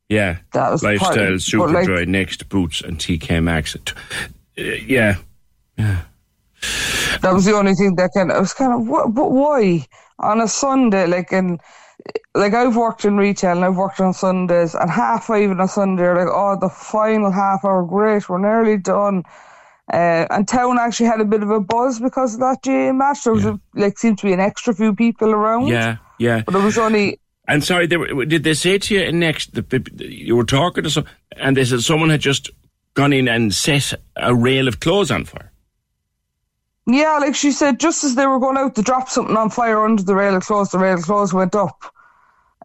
[0.07, 0.37] yeah.
[0.53, 3.75] That was Lifestyle, Super like- Dry, Next, Boots, and TK Maxx.
[3.75, 5.15] Uh, yeah,
[7.21, 9.85] That was the only thing that kind of, I was kind of, what, but why
[10.19, 11.07] on a Sunday?
[11.07, 11.59] Like, and
[12.35, 15.67] like I've worked in retail and I've worked on Sundays, and half five on a
[15.67, 19.23] Sunday, like, oh, the final half hour, great, we're nearly done.
[19.91, 23.23] Uh, and town actually had a bit of a buzz because of that GAA match.
[23.23, 25.67] There was a, like seemed to be an extra few people around.
[25.67, 26.43] yeah, yeah.
[26.45, 29.53] But it was only And sorry, they were, did they say to you next?
[29.53, 31.05] The, you were talking to some,
[31.37, 32.49] and they said someone had just
[32.95, 35.46] gone in and set a rail of clothes on fire.
[36.87, 39.83] Yeah, like she said, just as they were going out to drop something on fire
[39.83, 41.83] under the rail of clothes, the rail of clothes went up.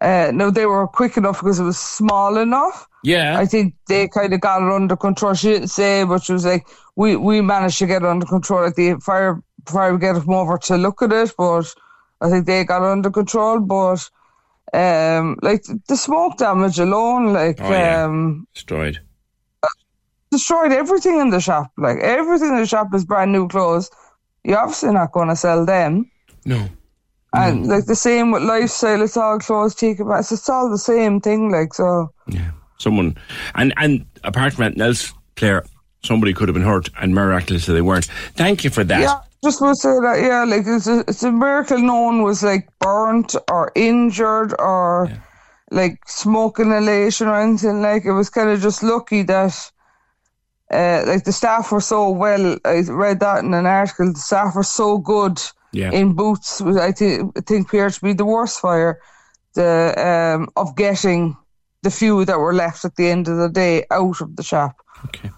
[0.00, 2.88] Uh, no, they were quick enough because it was small enough.
[3.04, 3.36] Yeah.
[3.38, 5.34] I think they kind of got it under control.
[5.34, 6.66] She didn't say, but she was like,
[6.96, 8.62] we, we managed to get it under control.
[8.64, 11.74] Like the fire, fire brigade come over to look at it, but
[12.20, 13.58] I think they got it under control.
[13.60, 14.08] But
[14.72, 18.04] um, like the smoke damage alone, like Oh, yeah.
[18.04, 19.00] um, Destroyed.
[20.30, 21.70] destroyed everything in the shop.
[21.76, 23.90] Like everything in the shop is brand new clothes.
[24.44, 26.10] You're obviously not going to sell them.
[26.44, 26.68] No.
[27.34, 30.20] And like the same with lifestyle, it's all clothes, take back.
[30.30, 31.50] It's all the same thing.
[31.50, 33.16] Like so, Yeah, Someone,
[33.54, 35.64] and and apart from anything else, Claire,
[36.02, 38.04] somebody could have been hurt, and miraculously they weren't.
[38.34, 39.00] Thank you for that.
[39.00, 39.20] yeah.
[39.42, 42.44] Just want to say that, yeah, like it's a, it's a miracle no one was
[42.44, 45.10] like burnt or injured or
[45.72, 47.82] like smoke inhalation or anything.
[47.82, 49.52] Like it was kind of just lucky that,
[50.72, 52.56] uh, like the staff were so well.
[52.64, 54.12] I read that in an article.
[54.12, 55.40] The staff were so good
[55.72, 55.90] Yeah.
[55.92, 56.60] in boots.
[56.60, 58.98] I think I think appeared to be the worst fire,
[59.54, 61.36] the um of getting
[61.82, 64.76] the few that were left at the end of the day out of the shop.
[65.06, 65.30] Okay.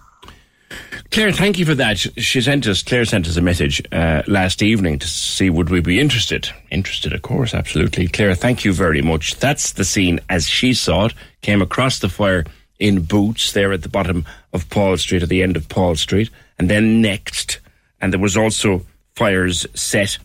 [1.11, 1.97] Claire, thank you for that.
[1.97, 5.69] She- She sent us, Claire sent us a message uh, last evening to see would
[5.69, 6.49] we be interested.
[6.71, 8.07] Interested, of course, absolutely.
[8.07, 9.35] Claire, thank you very much.
[9.39, 11.13] That's the scene as she saw it.
[11.41, 12.43] Came across the fire
[12.79, 16.29] in boots there at the bottom of Paul Street, at the end of Paul Street,
[16.57, 17.59] and then next.
[18.01, 18.85] And there was also
[19.15, 20.17] fires set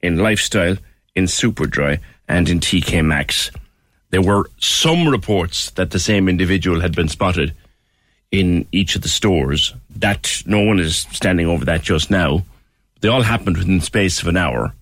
[0.00, 0.76] in Lifestyle,
[1.14, 3.50] in Superdry, and in TK Maxx.
[4.10, 7.54] There were some reports that the same individual had been spotted
[8.30, 9.74] in each of the stores.
[9.96, 12.44] That no one is standing over that just now.
[13.00, 14.74] They all happened within the space of an hour.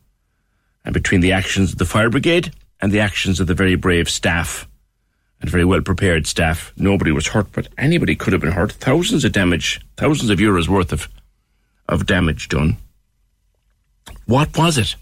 [0.85, 4.11] And between the actions of the fire brigade and the actions of the very brave
[4.11, 4.69] staff
[5.45, 8.73] and very well prepared staff, nobody was hurt, but anybody could have been hurt.
[8.73, 11.07] Thousands of damage, thousands of euros worth of
[11.87, 12.79] of damage done.
[14.25, 14.97] What was it?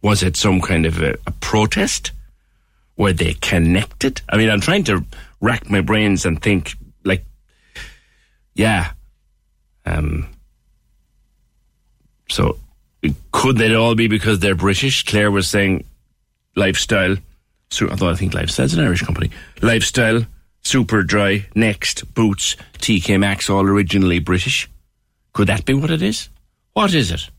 [0.00, 2.12] Was it some kind of a, a protest?
[2.96, 4.22] Were they connected?
[4.28, 5.04] I mean, I'm trying to
[5.40, 7.24] rack my brains and think, like,
[8.54, 8.92] yeah.
[9.84, 10.28] Um,
[12.28, 12.60] so,
[13.32, 15.04] could they all be because they're British?
[15.04, 15.84] Claire was saying
[16.54, 17.16] lifestyle.
[17.70, 19.30] So, although I think Lifestyle's an Irish company.
[19.62, 20.26] Lifestyle,
[20.62, 24.68] Super Dry, Next, Boots, TK Maxx, all originally British.
[25.32, 26.28] Could that be what it is?
[26.72, 27.30] What is it?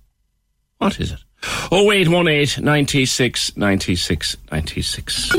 [0.78, 1.20] What is it?
[1.44, 5.30] 0818 96 96 96.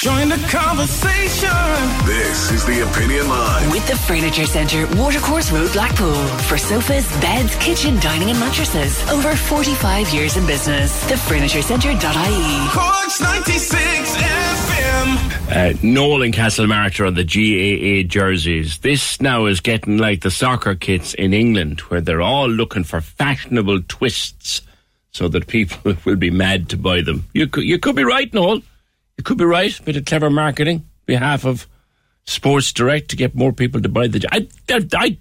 [0.00, 1.50] Join the conversation.
[2.06, 3.70] This is the Opinion Line.
[3.70, 6.14] With the Furniture Centre, Watercourse Road, Blackpool.
[6.48, 8.98] For sofas, beds, kitchen, dining, and mattresses.
[9.10, 11.04] Over 45 years in business.
[11.10, 12.68] TheFurnitureCentre.ie.
[12.70, 15.44] Corks 96 FM.
[15.50, 18.78] Uh, Noel and Castlemartyr on the GAA jerseys.
[18.78, 23.02] This now is getting like the soccer kits in England, where they're all looking for
[23.02, 24.62] fashionable twists
[25.14, 27.26] so that people will be mad to buy them.
[27.32, 28.56] You could, you could be right, Noel.
[29.16, 29.78] You could be right.
[29.84, 31.66] Bit of clever marketing behalf of
[32.24, 34.26] Sports Direct to get more people to buy the.
[34.30, 34.48] I,
[34.94, 35.18] I,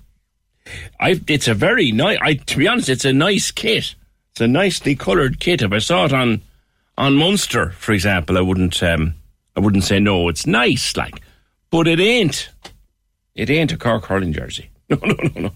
[1.00, 2.18] I, it's a very nice.
[2.22, 3.96] I, to be honest, it's a nice kit.
[4.32, 5.62] It's a nicely coloured kit.
[5.62, 6.42] If I saw it on
[6.98, 8.82] on Munster, for example, I wouldn't.
[8.82, 9.14] Um,
[9.56, 10.30] I wouldn't say no.
[10.30, 11.22] It's nice, like,
[11.70, 12.50] but it ain't.
[13.36, 14.70] It ain't a Cork hurling jersey.
[14.90, 15.52] No, no, no, no.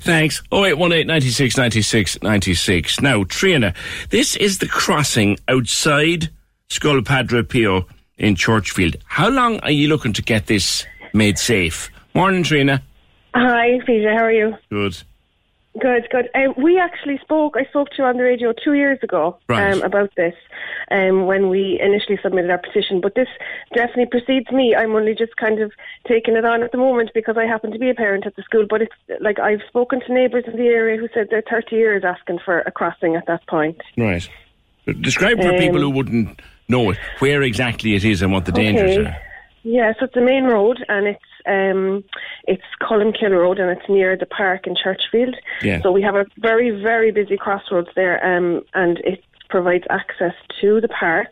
[0.00, 0.42] Thanks.
[0.52, 3.00] 0818 96 96 96.
[3.00, 3.74] Now, Trina,
[4.10, 6.28] this is the crossing outside
[6.68, 7.86] Scoil Padre Pio
[8.18, 8.96] in Churchfield.
[9.06, 10.84] How long are you looking to get this
[11.14, 11.90] made safe?
[12.14, 12.82] Morning, Trina.
[13.34, 14.04] Hi, PJ.
[14.16, 14.56] How are you?
[14.70, 15.02] Good.
[15.80, 16.30] Good, good.
[16.34, 17.54] Um, we actually spoke.
[17.58, 19.74] I spoke to you on the radio two years ago Right.
[19.74, 20.34] um, about this
[20.90, 23.00] um, when we initially submitted our petition.
[23.00, 23.28] But this
[23.74, 24.74] definitely precedes me.
[24.74, 25.72] I'm only just kind of
[26.06, 28.42] taking it on at the moment because I happen to be a parent at the
[28.42, 28.66] school.
[28.68, 32.04] But it's like I've spoken to neighbours in the area who said they're 30 years
[32.04, 33.80] asking for a crossing at that point.
[33.96, 34.28] Right.
[35.00, 38.52] Describe for Um, people who wouldn't know it where exactly it is and what the
[38.52, 39.08] dangers Okay.
[39.08, 39.16] are.
[39.62, 42.04] Yeah, so it's the main road, and it's um,
[42.46, 45.34] it's Cullenkill Road, and it's near the park in Churchfield.
[45.60, 45.82] Yeah.
[45.82, 50.80] So we have a very very busy crossroads there, um, and it provides access to
[50.80, 51.28] the park,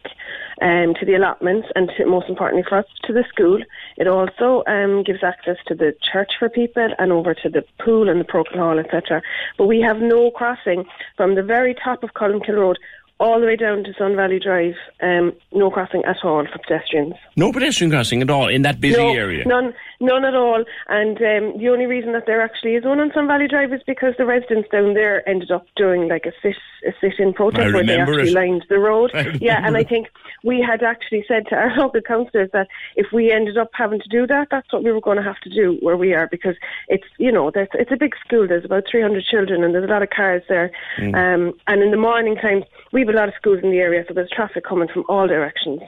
[0.62, 3.59] um, to the allotments, and to, most importantly for us, to the school.
[3.97, 8.09] It also um, gives access to the church for people and over to the pool
[8.09, 9.23] and the Procon Hall, etc.
[9.59, 10.85] But we have no crossing
[11.16, 12.78] from the very top of Cullenkill Road
[13.20, 17.15] all the way down to Sun Valley Drive, um, no crossing at all for pedestrians.
[17.36, 19.45] No pedestrian crossing at all in that busy no, area.
[19.47, 20.65] None, none at all.
[20.89, 23.82] And um, the only reason that there actually is one on Sun Valley Drive is
[23.86, 27.86] because the residents down there ended up doing like a sit, a sit-in protest where
[27.86, 28.35] they actually it.
[28.35, 29.12] lined the road.
[29.45, 30.09] Yeah, and I think
[30.43, 34.09] we had actually said to our local councillors that if we ended up having to
[34.09, 36.57] do that, that's what we were going to have to do where we are because
[36.89, 38.47] it's you know there's, it's a big school.
[38.47, 40.70] There's about 300 children and there's a lot of cars there.
[40.99, 41.15] Mm.
[41.15, 44.05] Um, and in the morning times we have a lot of schools in the area,
[44.07, 45.81] so there's traffic coming from all directions.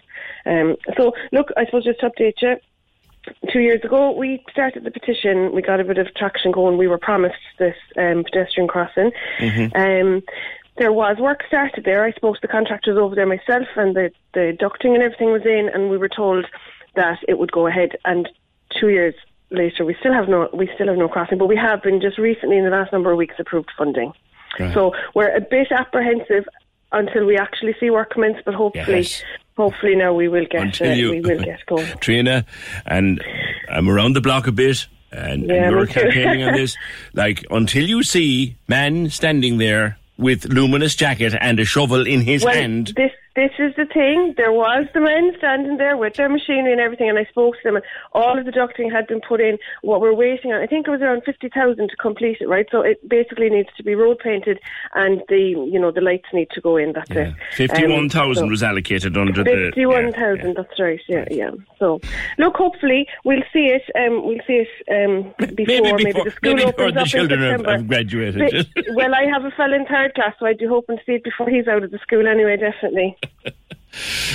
[0.45, 2.57] Um, so look, I suppose just to update you
[3.53, 5.53] two years ago, we started the petition.
[5.53, 6.79] We got a bit of traction going.
[6.79, 9.13] We were promised this um, pedestrian crossing.
[9.75, 10.23] Um,
[10.79, 12.05] there was work started there.
[12.05, 15.47] I spoke to the contractors over there myself, and the, the ducting and everything was
[15.47, 16.47] in, and we were told
[16.95, 17.97] that it would go ahead.
[18.05, 18.29] And
[18.79, 19.15] two years
[19.51, 22.19] later, we still have no we still have no crossing, but we have been just
[22.19, 24.13] recently in the last number of weeks approved funding.
[24.59, 24.73] Right.
[24.75, 26.47] So we're a bit apprehensive
[26.97, 29.23] until we actually see work commence, but hopefully, Yes.
[29.57, 31.87] hopefully now we will get uh, you- we will get going.
[32.01, 32.45] Trina,
[32.87, 33.23] and
[33.69, 36.77] I'm around the block a bit, and, and you're campaigning on this.
[37.15, 42.43] Like until you see man standing there with luminous jacket and a shovel in his
[42.45, 42.93] well, hand.
[42.97, 44.35] This this is the thing.
[44.37, 47.61] There was the men standing there with their machinery and everything, and I spoke to
[47.63, 49.59] them, and all of the ducting had been put in.
[49.83, 52.67] What we're waiting on, I think it was around fifty thousand to complete it, right?
[52.73, 54.59] So it basically needs to be road painted,
[54.95, 55.39] and the
[55.71, 56.93] you know the lights need to go in.
[56.95, 57.35] That's it.
[57.57, 59.51] Fifty-one thousand Um, so- was allocated under the.
[59.51, 60.57] Fifty-one thousand.
[60.57, 61.01] That's right.
[61.09, 61.51] Yeah, yeah.
[61.79, 62.01] So,
[62.39, 63.83] look, hopefully we'll see it.
[63.95, 67.43] Um, we'll see it um, before maybe, before- the school maybe opens the up children
[67.43, 67.79] in have- September.
[67.79, 68.69] have graduated.
[68.95, 71.25] Well, I have a fella in third class, so I'd be hoping to see it
[71.25, 72.57] before he's out of the school anyway.
[72.57, 73.17] Definitely.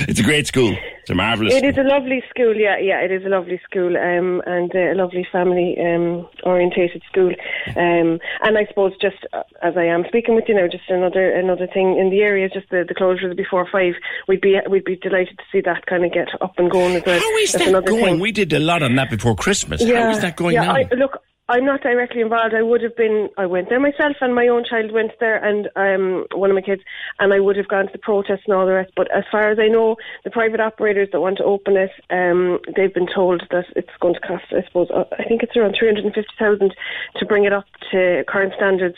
[0.08, 0.76] It's a great school.
[1.00, 1.54] It's a marvelous.
[1.54, 3.00] It is a lovely school, yeah, yeah.
[3.00, 7.32] It is a lovely school, um, and uh, a lovely family um, orientated school.
[7.76, 11.30] Um, and I suppose just uh, as I am speaking with you now, just another
[11.32, 13.94] another thing in the area, just the, the closure of the before five.
[14.28, 17.02] We'd be we'd be delighted to see that kind of get up and going as
[17.04, 17.18] well.
[17.18, 18.04] How is That's that going?
[18.04, 18.20] thing.
[18.20, 19.82] We did a lot on that before Christmas.
[19.82, 20.74] How is that going yeah, now?
[20.74, 21.22] I, look,
[21.52, 22.54] I'm not directly involved.
[22.54, 23.28] I would have been.
[23.36, 26.62] I went there myself, and my own child went there, and um, one of my
[26.62, 26.80] kids,
[27.18, 28.92] and I would have gone to the protest and all the rest.
[28.96, 32.58] But as far as I know, the private operators that want to open it, um,
[32.74, 34.44] they've been told that it's going to cost.
[34.50, 36.74] I suppose uh, I think it's around three hundred and fifty thousand
[37.16, 38.96] to bring it up to current standards.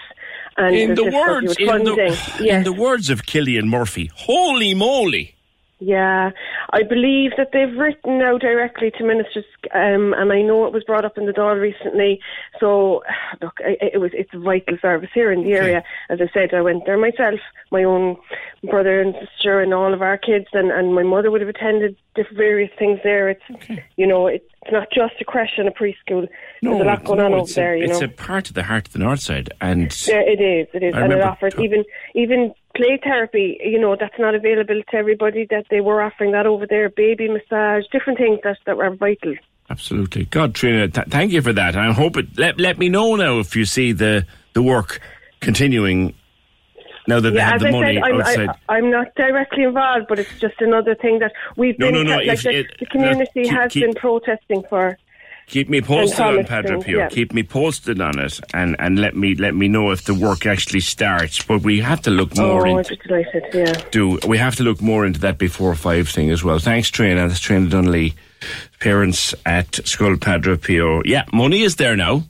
[0.57, 2.49] And in the words, in the, funding.
[2.49, 5.34] in the words of Cillian Murphy, holy moly!
[5.85, 6.31] Yeah,
[6.73, 9.45] I believe that they've written now directly to ministers,
[9.75, 12.21] um, and I know it was brought up in the Dáil recently.
[12.59, 13.03] So,
[13.43, 15.85] look, I, it was it's a vital service here in the area.
[16.09, 17.39] As I said, I went there myself,
[17.71, 18.17] my own
[18.63, 21.97] brother and sister, and all of our kids, and, and my mother would have attended
[22.15, 23.29] different various things there.
[23.29, 23.43] It's
[23.97, 26.27] you know, it's not just a creche and a preschool.
[26.63, 27.75] There's a lot going no, on over it's there.
[27.75, 30.21] A, You it's know, a part of the heart of the north side, and yeah,
[30.21, 30.67] it is.
[30.73, 31.85] It is, I and it offers even
[32.15, 33.59] even play therapy.
[33.65, 35.47] You know, that's not available to everybody.
[35.51, 39.35] That they were offering that over there, baby massage, different things that that were vital.
[39.71, 40.27] Absolutely.
[40.27, 41.75] God, Trina, th- thank you for that.
[41.75, 42.39] I hope it.
[42.39, 45.01] Let, let me know now if you see the, the work
[45.41, 46.15] continuing
[47.09, 48.49] now that they have the I money said, I'm, outside.
[48.69, 52.03] I, I'm not directly involved, but it's just another thing that we've No, been no,
[52.03, 54.99] no, like if the, it- the community keep- has keep- been protesting for.
[55.47, 56.99] Keep me posted on Padre Pio.
[56.99, 57.09] yeah.
[57.09, 60.47] Keep me posted on it, and, and let me let me know if the work
[60.47, 61.43] actually starts.
[61.43, 63.45] But we have to look more oh, into delighted.
[63.53, 63.73] Yeah.
[63.91, 66.59] do we have to look more into that before five thing as well.
[66.59, 67.29] Thanks, Trina.
[67.29, 68.15] That's Trina Dunley,
[68.81, 71.03] parents at Scoil Padre Pio.
[71.05, 72.25] Yeah, money is there now.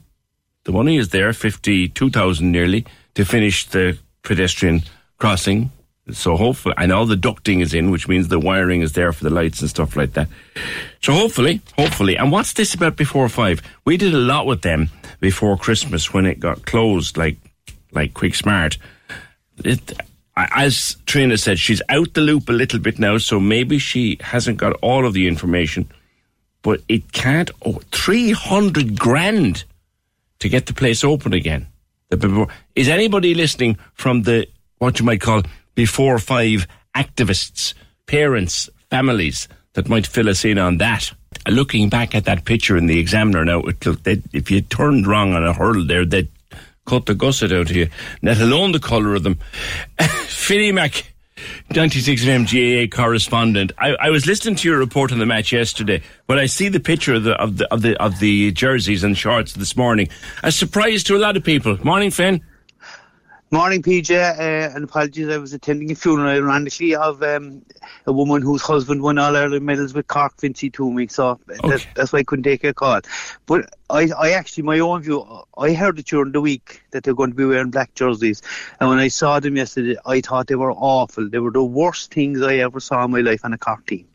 [0.65, 4.83] The money is there, fifty-two thousand nearly to finish the pedestrian
[5.17, 5.71] crossing.
[6.11, 9.23] So hopefully, and all the ducting is in, which means the wiring is there for
[9.23, 10.27] the lights and stuff like that.
[11.01, 13.61] So hopefully, hopefully, and what's this about before five?
[13.85, 17.37] We did a lot with them before Christmas when it got closed, like
[17.91, 18.77] like Quick Smart.
[19.63, 19.93] It,
[20.37, 24.57] as Trina said, she's out the loop a little bit now, so maybe she hasn't
[24.57, 25.89] got all of the information.
[26.61, 27.49] But it can't.
[27.65, 29.63] Oh, 300 grand
[30.39, 31.67] to get the place open again.
[32.75, 35.43] Is anybody listening from the, what you might call,
[35.75, 37.73] before five activists,
[38.07, 41.11] parents, families that might fill us in on that?
[41.45, 44.61] Uh, looking back at that picture in the examiner now, it looked, they'd- if you
[44.61, 46.29] turned wrong on a hurdle there, they'd
[46.85, 47.89] cut the gusset out of you,
[48.21, 49.37] let alone the colour of them.
[50.27, 51.11] Finny Mac,
[51.75, 53.71] 96 FM GAA correspondent.
[53.77, 56.01] I, I was listening to your report on the match yesterday.
[56.27, 59.17] When I see the picture of the of the of the of the jerseys and
[59.17, 60.07] shorts this morning,
[60.43, 61.77] a surprise to a lot of people.
[61.83, 62.41] Morning, Finn.
[63.51, 65.29] Morning, PJ, uh, and apologies.
[65.29, 67.63] I was attending a funeral, ironically, of um,
[68.07, 71.11] a woman whose husband won all Ireland medals with Cork, Vincie Twomey.
[71.11, 73.01] So that, that's why I couldn't take a call.
[73.45, 75.23] But I, I actually, my own view,
[75.55, 78.41] I heard it during the week that they're going to be wearing black jerseys.
[78.79, 81.29] And when I saw them yesterday, I thought they were awful.
[81.29, 84.07] They were the worst things I ever saw in my life on a Cork team.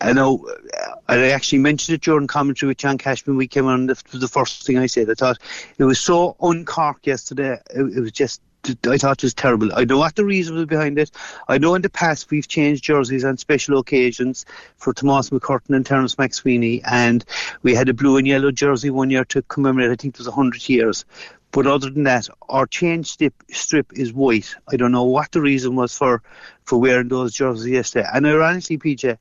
[0.00, 0.48] I know,
[0.78, 3.36] uh, I actually mentioned it during commentary with John Cashman.
[3.36, 5.10] We came on, It was the first thing I said.
[5.10, 5.38] I thought
[5.76, 7.58] it was so uncork yesterday.
[7.70, 8.40] It, it was just,
[8.86, 9.70] I thought it was terrible.
[9.74, 11.10] I know what the reason was behind it.
[11.48, 14.44] I know in the past we've changed jerseys on special occasions
[14.76, 17.24] for Tomas McCurtain and Terence MacSwiney, and
[17.62, 20.28] we had a blue and yellow jersey one year to commemorate, I think it was
[20.28, 21.04] 100 years.
[21.50, 24.54] But other than that, our change strip, strip is white.
[24.70, 26.22] I don't know what the reason was for,
[26.64, 28.06] for wearing those jerseys yesterday.
[28.12, 29.16] And ironically, PJ,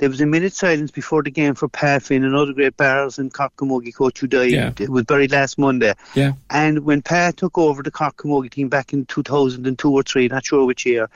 [0.00, 3.32] there was a minute silence before the game for Pat Finn, another great Barrows and
[3.32, 4.50] Cork Camogie coach who died.
[4.50, 4.72] Yeah.
[4.80, 5.92] It was buried last Monday.
[6.14, 6.32] Yeah.
[6.48, 10.46] And when Pat took over the Cork Camogie team back in 2002 or 3, not
[10.46, 11.10] sure which year,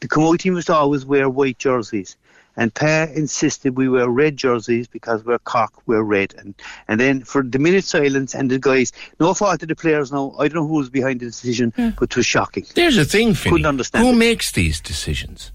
[0.00, 2.16] the Camogie team to always wear white jerseys.
[2.56, 6.34] And Pat insisted we wear red jerseys because we're Cork, we're red.
[6.36, 6.54] And
[6.88, 10.34] and then for the minute silence and the guys, no fault to the players now.
[10.38, 12.66] I don't know who was behind the decision, but it was shocking.
[12.74, 13.52] There's a thing, Finney.
[13.54, 14.16] Couldn't understand Who it.
[14.16, 15.52] makes these decisions?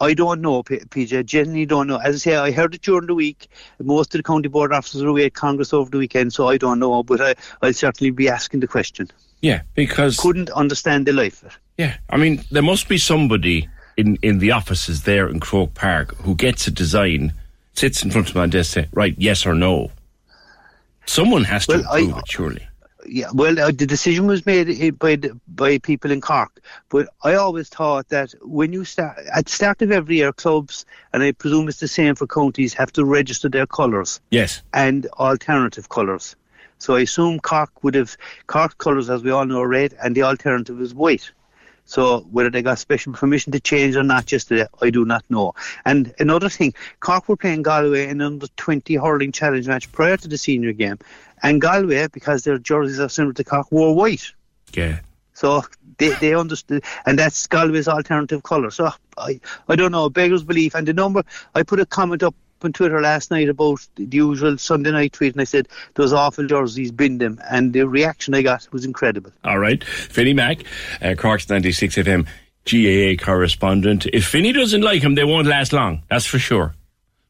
[0.00, 1.24] I don't know, PJ.
[1.24, 1.96] Genuinely don't know.
[1.96, 3.48] As I say, I heard it during the week.
[3.82, 6.58] Most of the county board officers were away at Congress over the weekend, so I
[6.58, 7.02] don't know.
[7.02, 9.10] But I, I'll certainly be asking the question.
[9.40, 11.58] Yeah, because couldn't understand the life of it.
[11.78, 16.14] Yeah, I mean, there must be somebody in, in the offices there in Croke Park
[16.16, 17.32] who gets a design,
[17.72, 19.90] sits in front of my desk, say, right, yes or no.
[21.06, 22.65] Someone has to Well, I- approve it, surely.
[23.08, 27.08] Yeah, well, uh, the decision was made uh, by the, by people in Cork, but
[27.22, 31.22] I always thought that when you start at the start of every year, clubs and
[31.22, 34.62] I presume it's the same for counties have to register their colours Yes.
[34.72, 36.36] and alternative colours.
[36.78, 38.16] So I assume Cork would have
[38.48, 41.30] Cork colours, as we all know, are red, and the alternative is white.
[41.86, 45.54] So whether they got special permission to change or not yesterday, I do not know.
[45.84, 50.16] And another thing, Cork were playing Galway in an under 20 hurling challenge match prior
[50.16, 50.98] to the senior game,
[51.42, 54.32] and Galway, because their jerseys are similar to Cork, wore white.
[54.74, 54.98] Yeah.
[55.32, 55.62] So
[55.98, 58.70] they, they understood, and that's Galway's alternative colour.
[58.70, 60.74] So I, I don't know, beggars belief.
[60.74, 61.22] And the number,
[61.54, 62.34] I put a comment up
[62.66, 66.46] on Twitter last night about the usual Sunday night tweet, and I said, those awful
[66.46, 67.40] jerseys, bin them.
[67.50, 69.32] And the reaction I got was incredible.
[69.44, 69.82] All right.
[69.82, 70.64] Finny Mac,
[71.00, 72.26] uh, Cork's 96 FM
[72.66, 74.06] GAA correspondent.
[74.06, 76.02] If Finny doesn't like him, they won't last long.
[76.10, 76.74] That's for sure.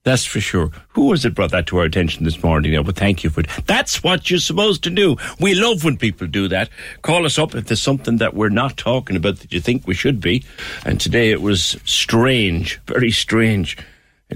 [0.03, 0.71] That's for sure.
[0.91, 2.73] Who was it brought that to our attention this morning?
[2.73, 3.49] Yeah, but thank you for it.
[3.67, 5.17] That's what you're supposed to do.
[5.41, 6.71] We love when people do that.
[7.03, 9.95] Call us up if there's something that we're not talking about that you think we
[9.95, 10.45] should be.
[10.85, 13.77] And today it was strange, very strange.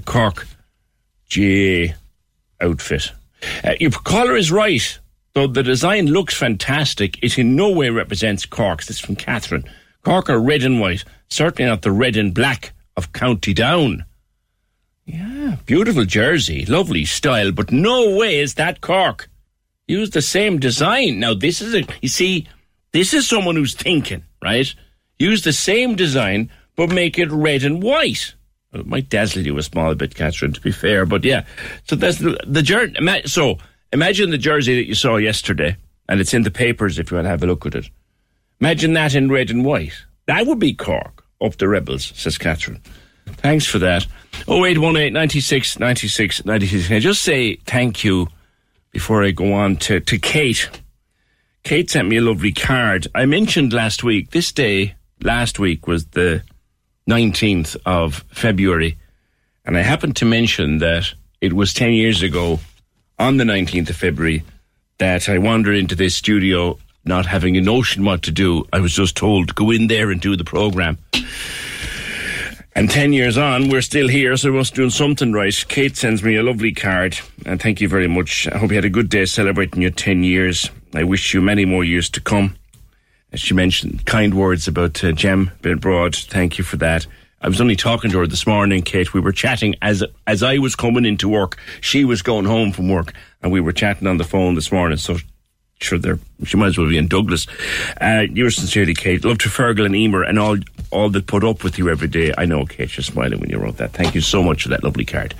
[0.05, 0.45] Cork
[1.33, 1.93] GAA
[2.59, 3.11] outfit.
[3.63, 4.99] Uh, your caller is right.
[5.33, 8.87] Though the design looks fantastic, it in no way represents Cork's.
[8.87, 9.63] This is from Catherine.
[10.03, 14.03] Cork are red and white, certainly not the red and black of County Down.
[15.05, 19.29] Yeah, beautiful jersey, lovely style, but no way is that Cork.
[19.87, 21.19] Use the same design.
[21.19, 22.47] Now, this is a, you see,
[22.91, 24.73] this is someone who's thinking, right?
[25.17, 28.35] Use the same design, but make it red and white.
[28.73, 31.45] It might dazzle you a small bit, Catherine, to be fair, but yeah.
[31.85, 32.95] So that's the, the jersey.
[33.25, 33.57] So
[33.91, 35.75] imagine the jersey that you saw yesterday,
[36.07, 37.89] and it's in the papers if you want to have a look at it.
[38.61, 40.05] Imagine that in red and white.
[40.27, 42.81] That would be Cork, up the Rebels, says Catherine.
[43.25, 44.05] Thanks for that.
[44.47, 46.87] 0818 96 96 96.
[46.87, 48.27] Can I just say thank you
[48.91, 50.69] before I go on to, to Kate?
[51.63, 53.07] Kate sent me a lovely card.
[53.13, 56.43] I mentioned last week, this day last week was the
[57.09, 58.97] 19th of February,
[59.65, 62.59] and I happened to mention that it was 10 years ago
[63.17, 64.43] on the 19th of February
[64.97, 68.65] that I wandered into this studio not having a notion what to do.
[68.71, 70.99] I was just told go in there and do the program.
[72.73, 75.53] And 10 years on, we're still here, so we must doing something right.
[75.67, 78.47] Kate sends me a lovely card, and thank you very much.
[78.47, 80.69] I hope you had a good day celebrating your 10 years.
[80.93, 82.55] I wish you many more years to come.
[83.31, 86.15] As she mentioned, kind words about uh, Jem being abroad.
[86.15, 87.07] Thank you for that.
[87.41, 89.13] I was only talking to her this morning, Kate.
[89.13, 91.57] We were chatting as as I was coming into work.
[91.79, 94.97] She was going home from work, and we were chatting on the phone this morning.
[94.97, 95.17] So
[95.81, 97.45] sure there she might as well be in Douglas.
[97.99, 99.23] Uh, yours sincerely, Kate.
[99.23, 100.57] Love to Fergal and Emer and all
[100.91, 102.33] all that put up with you every day.
[102.37, 103.93] I know, Kate, you're smiling when you wrote that.
[103.93, 105.33] Thank you so much for that lovely card.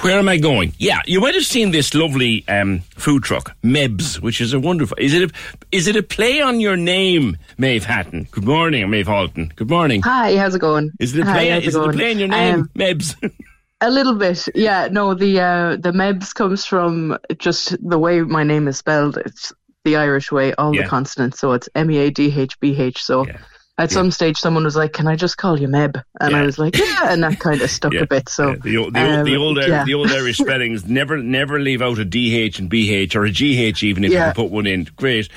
[0.00, 0.72] Where am I going?
[0.78, 4.96] Yeah, you might have seen this lovely um, food truck, Mebs, which is a wonderful.
[4.98, 5.34] Is it a,
[5.70, 8.26] is it a play on your name, Maeve Hatton?
[8.32, 9.52] Good morning, or Maeve Halton.
[9.54, 10.02] Good morning.
[10.02, 10.90] Hi, how's it going?
[10.98, 11.50] Is it a play?
[11.50, 13.14] how's is it a play on your name, Um, Mebs?
[13.80, 14.88] a little bit, yeah.
[14.90, 19.16] No, the uh, the Mebs comes from just the way my name is spelled.
[19.18, 19.52] It's
[19.84, 20.82] the Irish way, all Yeah.
[20.82, 21.38] the consonants.
[21.40, 23.02] So it's M E A D H B H.
[23.02, 23.26] So
[23.78, 26.58] at some stage, someone was like, "Can I just call you Meb?" And I was
[26.58, 28.28] like, "Yeah," and that kind of stuck a bit.
[28.28, 29.84] So The, old- the, old, the, um, old, yeah.
[29.84, 33.82] the old Irish spellings never never leave out a DH and BH or a GH
[33.82, 34.28] even if Yeah.
[34.28, 34.88] you can put one in.
[34.96, 35.28] Great.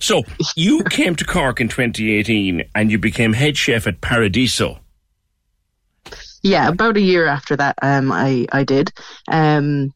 [0.00, 0.24] So
[0.56, 4.80] you came to Cork in 2018 and you became head chef at Paradiso.
[6.42, 8.92] Yeah, about a year after that, um, I I did
[9.30, 9.94] um,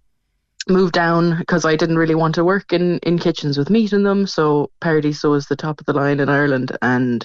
[0.69, 4.03] move down because I didn't really want to work in in kitchens with meat in
[4.03, 4.27] them.
[4.27, 7.25] So Paradiso was the top of the line in Ireland, and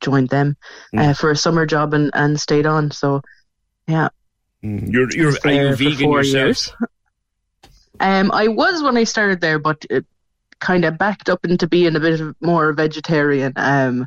[0.00, 0.56] joined them
[0.96, 2.90] uh, for a summer job and and stayed on.
[2.90, 3.22] So
[3.86, 4.08] yeah,
[4.62, 6.46] You're you're are you vegan four yourself?
[6.46, 6.72] years.
[8.00, 10.04] Um, I was when I started there, but it
[10.58, 14.06] kind of backed up into being a bit of more vegetarian um,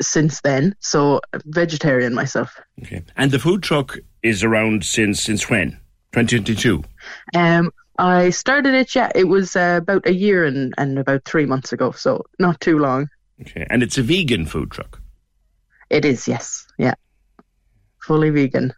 [0.00, 0.74] since then.
[0.80, 2.58] So vegetarian myself.
[2.82, 3.02] Okay.
[3.16, 5.78] And the food truck is around since since when?
[6.12, 6.82] 2022.
[7.34, 8.94] Um, I started it.
[8.94, 12.60] Yeah, it was uh, about a year and, and about three months ago, so not
[12.60, 13.08] too long.
[13.40, 13.66] Okay.
[13.70, 15.00] And it's a vegan food truck.
[15.90, 16.94] It is, yes, yeah,
[18.00, 18.72] fully vegan.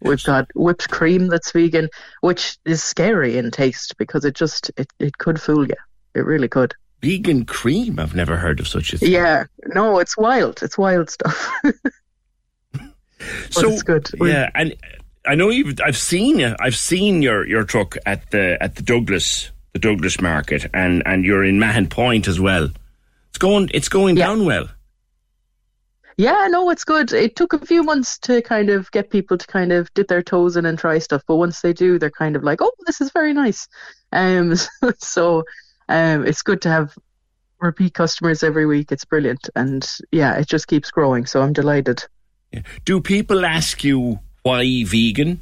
[0.00, 1.88] We've got whipped cream that's vegan,
[2.20, 5.74] which is scary in taste because it just it, it could fool you.
[6.14, 6.74] It really could.
[7.00, 7.98] Vegan cream?
[7.98, 9.12] I've never heard of such a thing.
[9.12, 10.62] Yeah, no, it's wild.
[10.62, 11.50] It's wild stuff.
[13.50, 14.08] so it's good.
[14.20, 14.74] Yeah, and
[15.26, 15.80] I know you've.
[15.84, 16.54] I've seen you.
[16.60, 21.24] I've seen your your truck at the at the Douglas the Douglas Market, and and
[21.24, 22.70] you're in Mahon Point as well.
[23.30, 23.70] It's going.
[23.72, 24.68] It's going down well.
[26.16, 27.12] Yeah, no, it's good.
[27.12, 30.22] It took a few months to kind of get people to kind of dip their
[30.22, 33.00] toes in and try stuff, but once they do, they're kind of like, "Oh, this
[33.00, 33.66] is very nice."
[34.12, 34.54] Um,
[34.98, 35.42] so
[35.88, 36.96] um, it's good to have
[37.60, 38.92] repeat customers every week.
[38.92, 41.26] It's brilliant, and yeah, it just keeps growing.
[41.26, 42.04] So I'm delighted.
[42.84, 45.40] Do people ask you why vegan?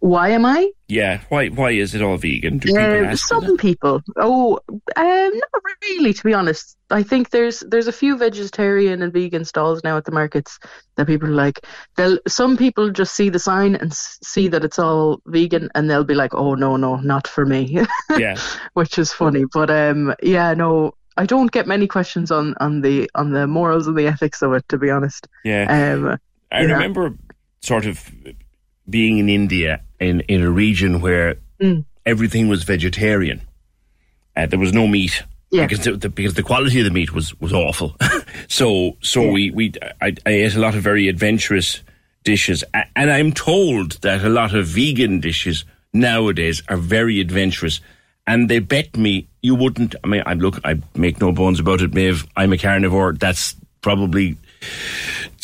[0.00, 0.70] Why am I?
[0.88, 2.58] Yeah, why why is it all vegan?
[2.58, 4.02] Do people Uh, some people.
[4.16, 4.58] Oh,
[4.94, 6.12] um, not really.
[6.12, 10.04] To be honest, I think there's there's a few vegetarian and vegan stalls now at
[10.04, 10.58] the markets
[10.96, 11.64] that people like.
[11.96, 16.04] They'll some people just see the sign and see that it's all vegan, and they'll
[16.04, 17.80] be like, "Oh no, no, not for me,"
[18.16, 18.36] Yeah.
[18.74, 19.44] which is funny.
[19.52, 23.86] But um, yeah, no, I don't get many questions on on the on the morals
[23.86, 24.68] and the ethics of it.
[24.68, 25.26] To be honest.
[25.44, 25.94] Yeah.
[25.94, 26.18] Um,
[26.52, 26.72] I yeah.
[26.72, 27.14] remember
[27.60, 28.10] sort of
[28.88, 31.84] being in India in, in a region where Mm.
[32.04, 33.40] everything was vegetarian.
[34.36, 35.22] Uh, there was no meat.
[35.50, 35.66] Yeah.
[35.66, 37.96] Because the, the, because the quality of the meat was, was awful.
[38.48, 41.82] so so we, we I, I ate a lot of very adventurous
[42.24, 42.62] dishes.
[42.94, 45.64] And I'm told that a lot of vegan dishes
[45.94, 47.80] nowadays are very adventurous.
[48.26, 49.94] And they bet me you wouldn't.
[50.04, 50.60] I mean, I look.
[50.62, 52.26] I make no bones about it, Maeve.
[52.36, 53.14] I'm a carnivore.
[53.14, 54.36] That's probably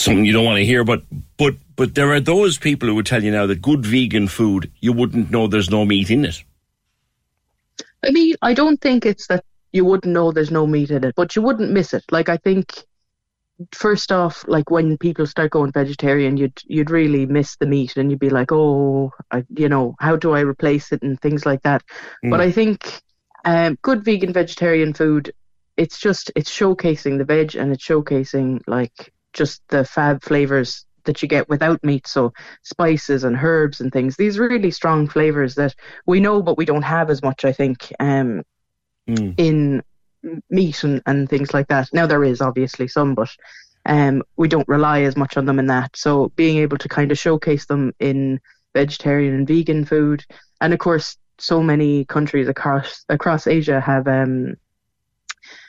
[0.03, 1.03] something you don't want to hear, but
[1.39, 4.71] but but there are those people who would tell you now that good vegan food
[4.81, 6.43] you wouldn't know there's no meat in it.
[8.05, 11.15] I mean, I don't think it's that you wouldn't know there's no meat in it,
[11.15, 12.05] but you wouldn't miss it.
[12.11, 12.85] Like I think
[13.73, 18.11] first off, like when people start going vegetarian, you'd you'd really miss the meat, and
[18.11, 21.63] you'd be like, oh, I, you know, how do I replace it and things like
[21.63, 21.83] that.
[22.23, 22.41] But Mm.
[22.41, 23.03] I think
[23.45, 25.33] um, good vegan vegetarian food,
[25.77, 31.21] it's just it's showcasing the veg and it's showcasing like just the fab flavors that
[31.21, 32.07] you get without meat.
[32.07, 32.33] So
[32.63, 34.17] spices and herbs and things.
[34.17, 35.75] These really strong flavors that
[36.07, 37.45] we know, but we don't have as much.
[37.45, 37.93] I think.
[38.01, 38.43] Um,
[39.37, 39.83] in
[40.51, 41.89] meat and, and things like that.
[41.93, 43.31] Now there is obviously some, but
[43.87, 45.97] um, we don't rely as much on them in that.
[45.97, 48.41] So being able to kind of showcase them in
[48.75, 50.25] vegetarian and vegan food,
[50.61, 54.55] and of course, so many countries across across Asia have um,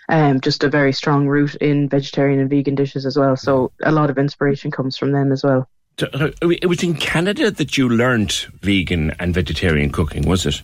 [0.09, 3.35] um, just a very strong root in vegetarian and vegan dishes as well.
[3.35, 5.67] So a lot of inspiration comes from them as well.
[5.97, 10.61] It was in Canada that you learnt vegan and vegetarian cooking, was it?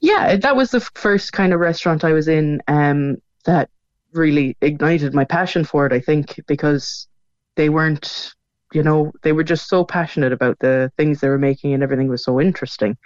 [0.00, 3.16] Yeah, that was the first kind of restaurant I was in um,
[3.46, 3.70] that
[4.12, 7.08] really ignited my passion for it, I think, because
[7.56, 8.34] they weren't,
[8.72, 12.08] you know, they were just so passionate about the things they were making and everything
[12.08, 12.98] was so interesting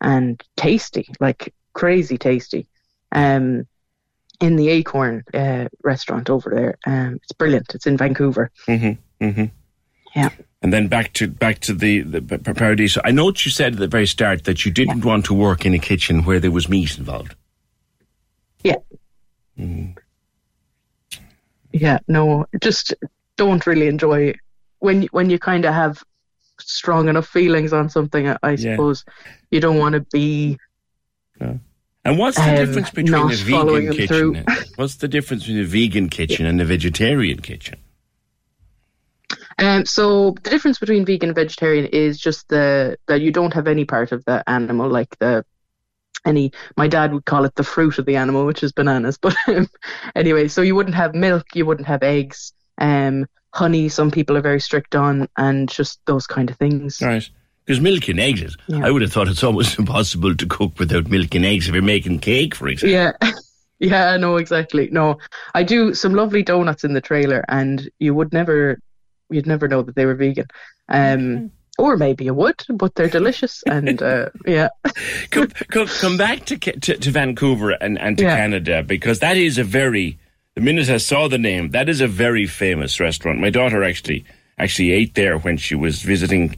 [0.00, 2.66] and tasty, like crazy tasty.
[3.12, 3.66] Um,
[4.40, 6.78] in the Acorn uh, restaurant over there.
[6.86, 7.74] Um, it's brilliant.
[7.74, 8.50] It's in Vancouver.
[8.66, 9.24] Mm-hmm.
[9.24, 9.44] Mm-hmm.
[10.14, 10.30] Yeah.
[10.62, 13.00] And then back to back to the, the Paradiso.
[13.04, 15.64] I know what you said at the very start that you didn't want to work
[15.64, 17.34] in a kitchen where there was meat involved.
[18.64, 18.76] Yeah.
[19.58, 19.96] Mm.
[21.72, 22.94] Yeah, no, just
[23.36, 24.34] don't really enjoy
[24.80, 26.02] when when you kind of have
[26.58, 28.28] strong enough feelings on something.
[28.28, 28.74] I, I Yeah.
[28.74, 29.04] suppose
[29.50, 30.58] you don't want to be.
[32.04, 34.44] And what's the Um, difference between a vegan kitchen?
[34.76, 37.78] what's the difference between a vegan kitchen and a vegetarian kitchen?
[39.58, 43.66] Um, so the difference between vegan and vegetarian is just the that you don't have
[43.66, 45.44] any part of the animal, like the
[46.24, 49.34] any my dad would call it the fruit of the animal which is bananas but
[49.48, 49.68] um,
[50.16, 54.40] anyway so you wouldn't have milk you wouldn't have eggs um honey some people are
[54.42, 57.30] very strict on and just those kind of things Right.
[57.68, 58.84] Because milk and eggs, Yeah.
[58.86, 61.82] I would have thought it's almost impossible to cook without milk and eggs if you're
[61.82, 62.90] making cake, for example.
[62.90, 63.12] yeah
[63.80, 65.16] yeah no exactly no
[65.54, 68.80] i do some lovely donuts in the trailer and you would never
[69.30, 70.46] you'd never know that they were vegan
[70.88, 74.68] um or maybe you would but they're delicious and uh yeah
[75.30, 78.36] come, come, come back to, to to Vancouver and, and to Yeah.
[78.36, 80.18] Canada because that is a very.
[80.56, 83.38] The minute I saw the name, that is a very famous restaurant.
[83.38, 84.24] My daughter actually
[84.58, 86.56] actually ate there when she was visiting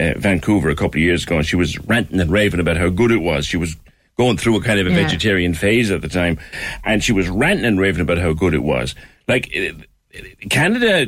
[0.00, 2.88] uh, Vancouver a couple of years ago, and she was ranting and raving about how
[2.88, 3.46] good it was.
[3.46, 3.76] She was
[4.16, 4.96] going through a kind of a Yeah.
[4.96, 6.38] vegetarian phase at the time,
[6.84, 8.94] and she was ranting and raving about how good it was.
[9.28, 10.18] Like uh,
[10.48, 11.06] Canada.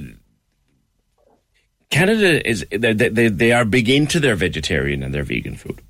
[1.91, 5.83] Canada is they, they, they are big into their vegetarian and their vegan food.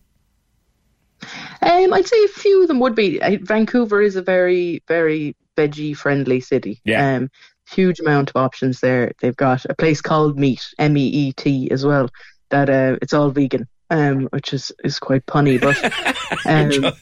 [1.62, 3.22] Um, I'd say a few of them would be.
[3.22, 6.80] I, Vancouver is a very, very veggie friendly city.
[6.84, 7.14] Yeah.
[7.14, 7.30] Um,
[7.70, 9.12] huge amount of options there.
[9.20, 12.10] They've got a place called Meat, M E E T, as well.
[12.52, 15.76] That uh, it's all vegan, um, which is is quite punny, but
[16.46, 16.94] um,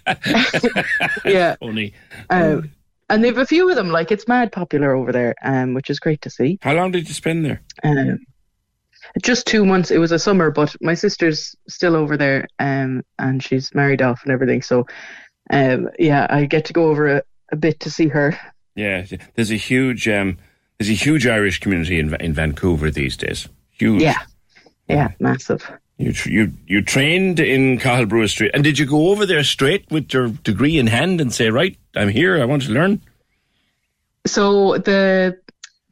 [1.24, 1.56] yeah.
[1.56, 1.92] Funny.
[2.30, 2.70] Um,
[3.08, 3.90] and they've a few of them.
[3.90, 6.58] Like it's mad popular over there, um, which is great to see.
[6.62, 7.60] How long did you spend there?
[7.82, 8.20] Um,
[9.22, 9.90] just two months.
[9.90, 14.22] It was a summer, but my sister's still over there, um, and she's married off
[14.22, 14.62] and everything.
[14.62, 14.86] So,
[15.50, 18.38] um, yeah, I get to go over a, a bit to see her.
[18.76, 19.04] Yeah,
[19.34, 20.38] there's a huge um,
[20.78, 23.48] there's a huge Irish community in in Vancouver these days.
[23.70, 24.02] Huge.
[24.02, 24.18] Yeah,
[24.90, 25.70] yeah, massive.
[25.98, 29.90] You tr- you you trained in Cahill Street, and did you go over there straight
[29.90, 33.02] with your degree in hand and say, right, I'm here, I want to learn?
[34.26, 35.38] So the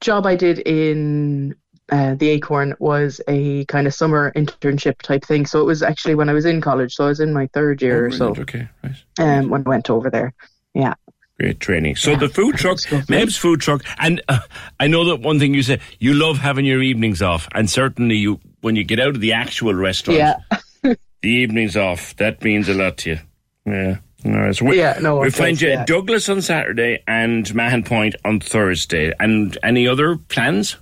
[0.01, 1.55] job I did in
[1.91, 5.47] uh, the Acorn was a kind of summer internship type thing.
[5.47, 6.95] So it was actually when I was in college.
[6.95, 8.35] So I was in my third year or so.
[8.39, 8.95] Okay, right.
[9.19, 10.35] Um, when I went over there.
[10.75, 10.95] Yeah.
[11.39, 11.97] Great training.
[11.97, 14.41] So the food truck, Meb's food truck, and uh,
[14.81, 18.17] I know that one thing you said you love having your evenings off, and certainly
[18.17, 20.37] you when you get out of the actual restaurant, Yeah.
[21.23, 23.19] the evenings off that means a lot to you.
[23.67, 23.97] Yeah.
[24.25, 24.57] All right.
[24.57, 28.41] So we, Yeah, no, we find you at Douglas on Saturday and Mahon Point on
[28.41, 29.13] Thursday.
[29.21, 30.77] And any other plans?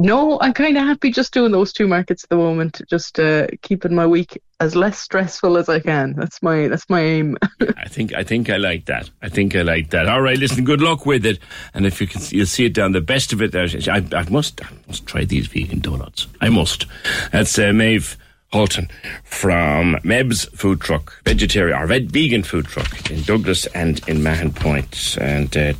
[0.00, 2.80] No, I'm kind of happy just doing those two markets at the moment.
[2.88, 6.14] Just uh, keeping my week as less stressful as I can.
[6.14, 7.36] That's my that's my aim.
[7.76, 9.10] I think I think I like that.
[9.22, 10.08] I think I like that.
[10.08, 10.64] All right, listen.
[10.64, 11.40] Good luck with it.
[11.74, 12.92] And if you can, you'll see it down.
[12.92, 13.56] The best of it.
[13.56, 16.28] I, I must I must try these vegan donuts.
[16.40, 16.86] I must.
[17.32, 18.16] That's uh, Maeve
[18.52, 18.88] Halton
[19.24, 24.52] from Meb's Food Truck, vegetarian or veg, vegan food truck in Douglas and in Mahon
[24.52, 25.74] Point, and uh,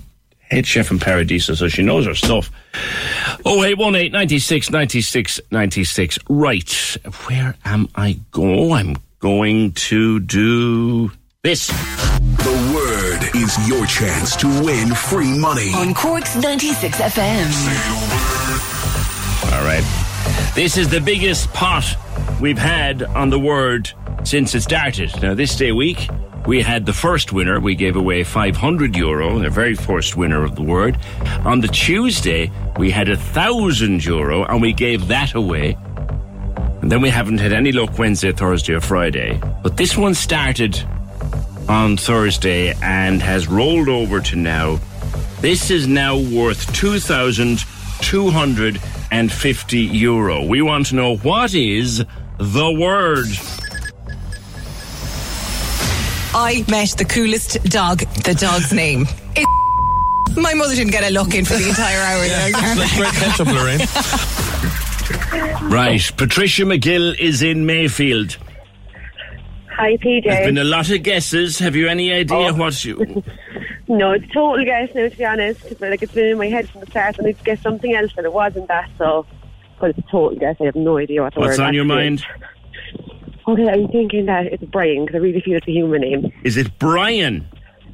[0.50, 2.50] head chef in Paradiso, so she knows her stuff.
[3.44, 6.18] Oh eight one eight ninety six ninety six ninety six.
[6.28, 6.70] Right,
[7.26, 8.96] where am I going?
[8.96, 11.10] I'm going to do
[11.42, 11.66] this.
[11.68, 15.72] The word is your chance to win free money.
[15.74, 17.46] On Cork's 96 FM.
[19.52, 20.07] All right.
[20.54, 21.84] This is the biggest pot
[22.40, 23.90] we've had on the word
[24.24, 25.10] since it started.
[25.22, 26.08] Now, this day week,
[26.46, 27.60] we had the first winner.
[27.60, 30.98] We gave away 500 euro, the very first winner of the word.
[31.44, 35.76] On the Tuesday, we had a thousand euro, and we gave that away.
[36.80, 39.40] And then we haven't had any luck Wednesday, Thursday, or Friday.
[39.62, 40.82] But this one started
[41.68, 44.80] on Thursday and has rolled over to now.
[45.40, 46.72] This is now worth
[48.00, 50.44] 2,250 euro.
[50.44, 52.04] We want to know what is
[52.38, 53.26] the word?
[56.34, 58.00] I met the coolest dog.
[58.22, 59.06] The dog's name.
[59.34, 59.46] It
[60.36, 62.24] my mother didn't get a look in for the entire hour.
[63.12, 63.80] catch up, Lorraine.
[65.70, 68.36] Right, Patricia McGill is in Mayfield.
[69.78, 70.24] Hi, PJ.
[70.24, 71.58] There's been a lot of guesses.
[71.60, 72.54] Have you any idea Oh.
[72.54, 73.22] what you?
[73.86, 75.60] No, it's total guess now, to be honest.
[75.62, 78.10] 'cause, like it's been in my head from the start, and I'd guessed something else,
[78.14, 78.90] but it wasn't that.
[78.98, 79.24] So,
[79.80, 80.56] but it's a total guess.
[80.60, 82.24] I have no idea what the What's on your actually mind?
[83.46, 86.32] Okay, I'm thinking that it's Brian because I really feel it's a human name.
[86.44, 87.46] Is it Brian?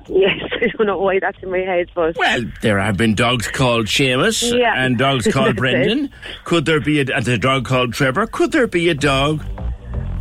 [0.09, 3.47] Yes, I don't know why that's in my head, but Well, there have been dogs
[3.48, 4.73] called Seamus Yeah.
[4.77, 5.56] and dogs called it.
[5.56, 6.11] Brendan.
[6.44, 8.27] Could there be a, and a dog called Trevor?
[8.27, 9.44] Could there be a dog?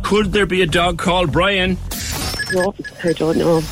[0.04, 1.76] Could there be a dog called Brian?
[2.52, 3.62] no, I don't know.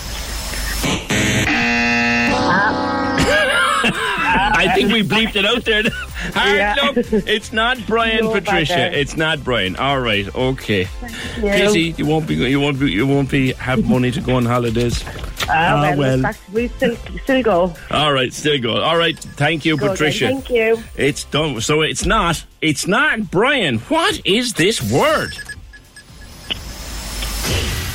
[4.55, 5.83] I think we bleeped it out there.
[6.35, 6.75] Hard Yeah.
[6.83, 6.97] luck.
[7.29, 8.75] It's not Brian, No Patricia.
[8.75, 8.97] bother.
[8.97, 9.77] It's not Brian.
[9.77, 10.89] All right, okay.
[11.37, 11.43] you.
[11.43, 12.35] Pity you won't be.
[12.37, 12.91] You won't be.
[12.91, 15.05] You won't be have money to go on holidays.
[15.49, 16.23] Ah, Ah, well.
[16.23, 17.75] back- we still still go.
[17.91, 18.81] All right, still go.
[18.81, 19.95] All right, thank you, Go then.
[19.97, 20.27] Patricia.
[20.29, 20.79] Thank you.
[20.97, 21.61] It's done.
[21.61, 22.45] So it's not.
[22.61, 23.79] It's not Brian.
[23.91, 25.35] What is this word?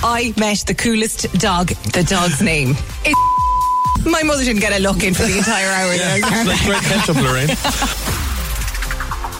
[0.03, 1.67] I met the coolest dog.
[1.67, 2.71] The dog's name.
[3.05, 3.15] Is
[4.05, 5.97] my mother didn't get a look in for the entire hour.
[5.97, 6.17] there.
[6.17, 7.49] It's like great catch up, Lorraine.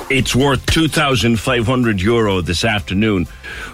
[0.10, 3.28] It's worth 2,500 euro this afternoon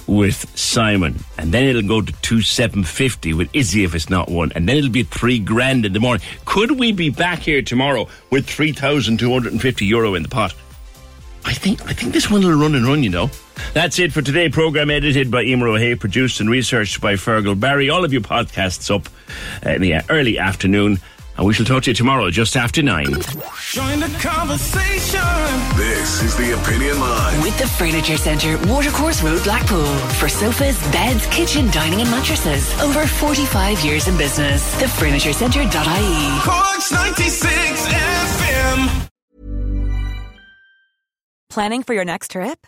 [0.07, 1.23] with Simon.
[1.37, 4.51] And then it'll go to 2,750 with Izzy if it's not one.
[4.55, 6.25] And then it'll be three grand in the morning.
[6.45, 10.55] Could we be back here tomorrow with 3,250 euro in the pot?
[11.45, 13.29] I think I think this one will run and run, you know.
[13.73, 14.49] That's it for today.
[14.49, 17.89] Program edited by Emer O'Hay, produced and researched by Fergal Barry.
[17.89, 19.09] All of your podcasts up
[19.65, 20.99] uh, in the uh, early afternoon.
[21.35, 23.05] And we shall talk to you tomorrow just after nine.
[23.71, 25.19] Join the conversation.
[25.75, 27.41] This is the Opinion Line.
[27.41, 29.85] With the Furniture Centre, Watercourse Road, Blackpool.
[30.19, 32.71] For sofas, beds, kitchen, dining, and mattresses.
[32.81, 34.75] Over 45 years in business.
[34.75, 36.41] TheFurnitureCentre.ie.
[36.43, 39.09] Corks 96 FM.
[41.49, 42.67] Planning for your next trip?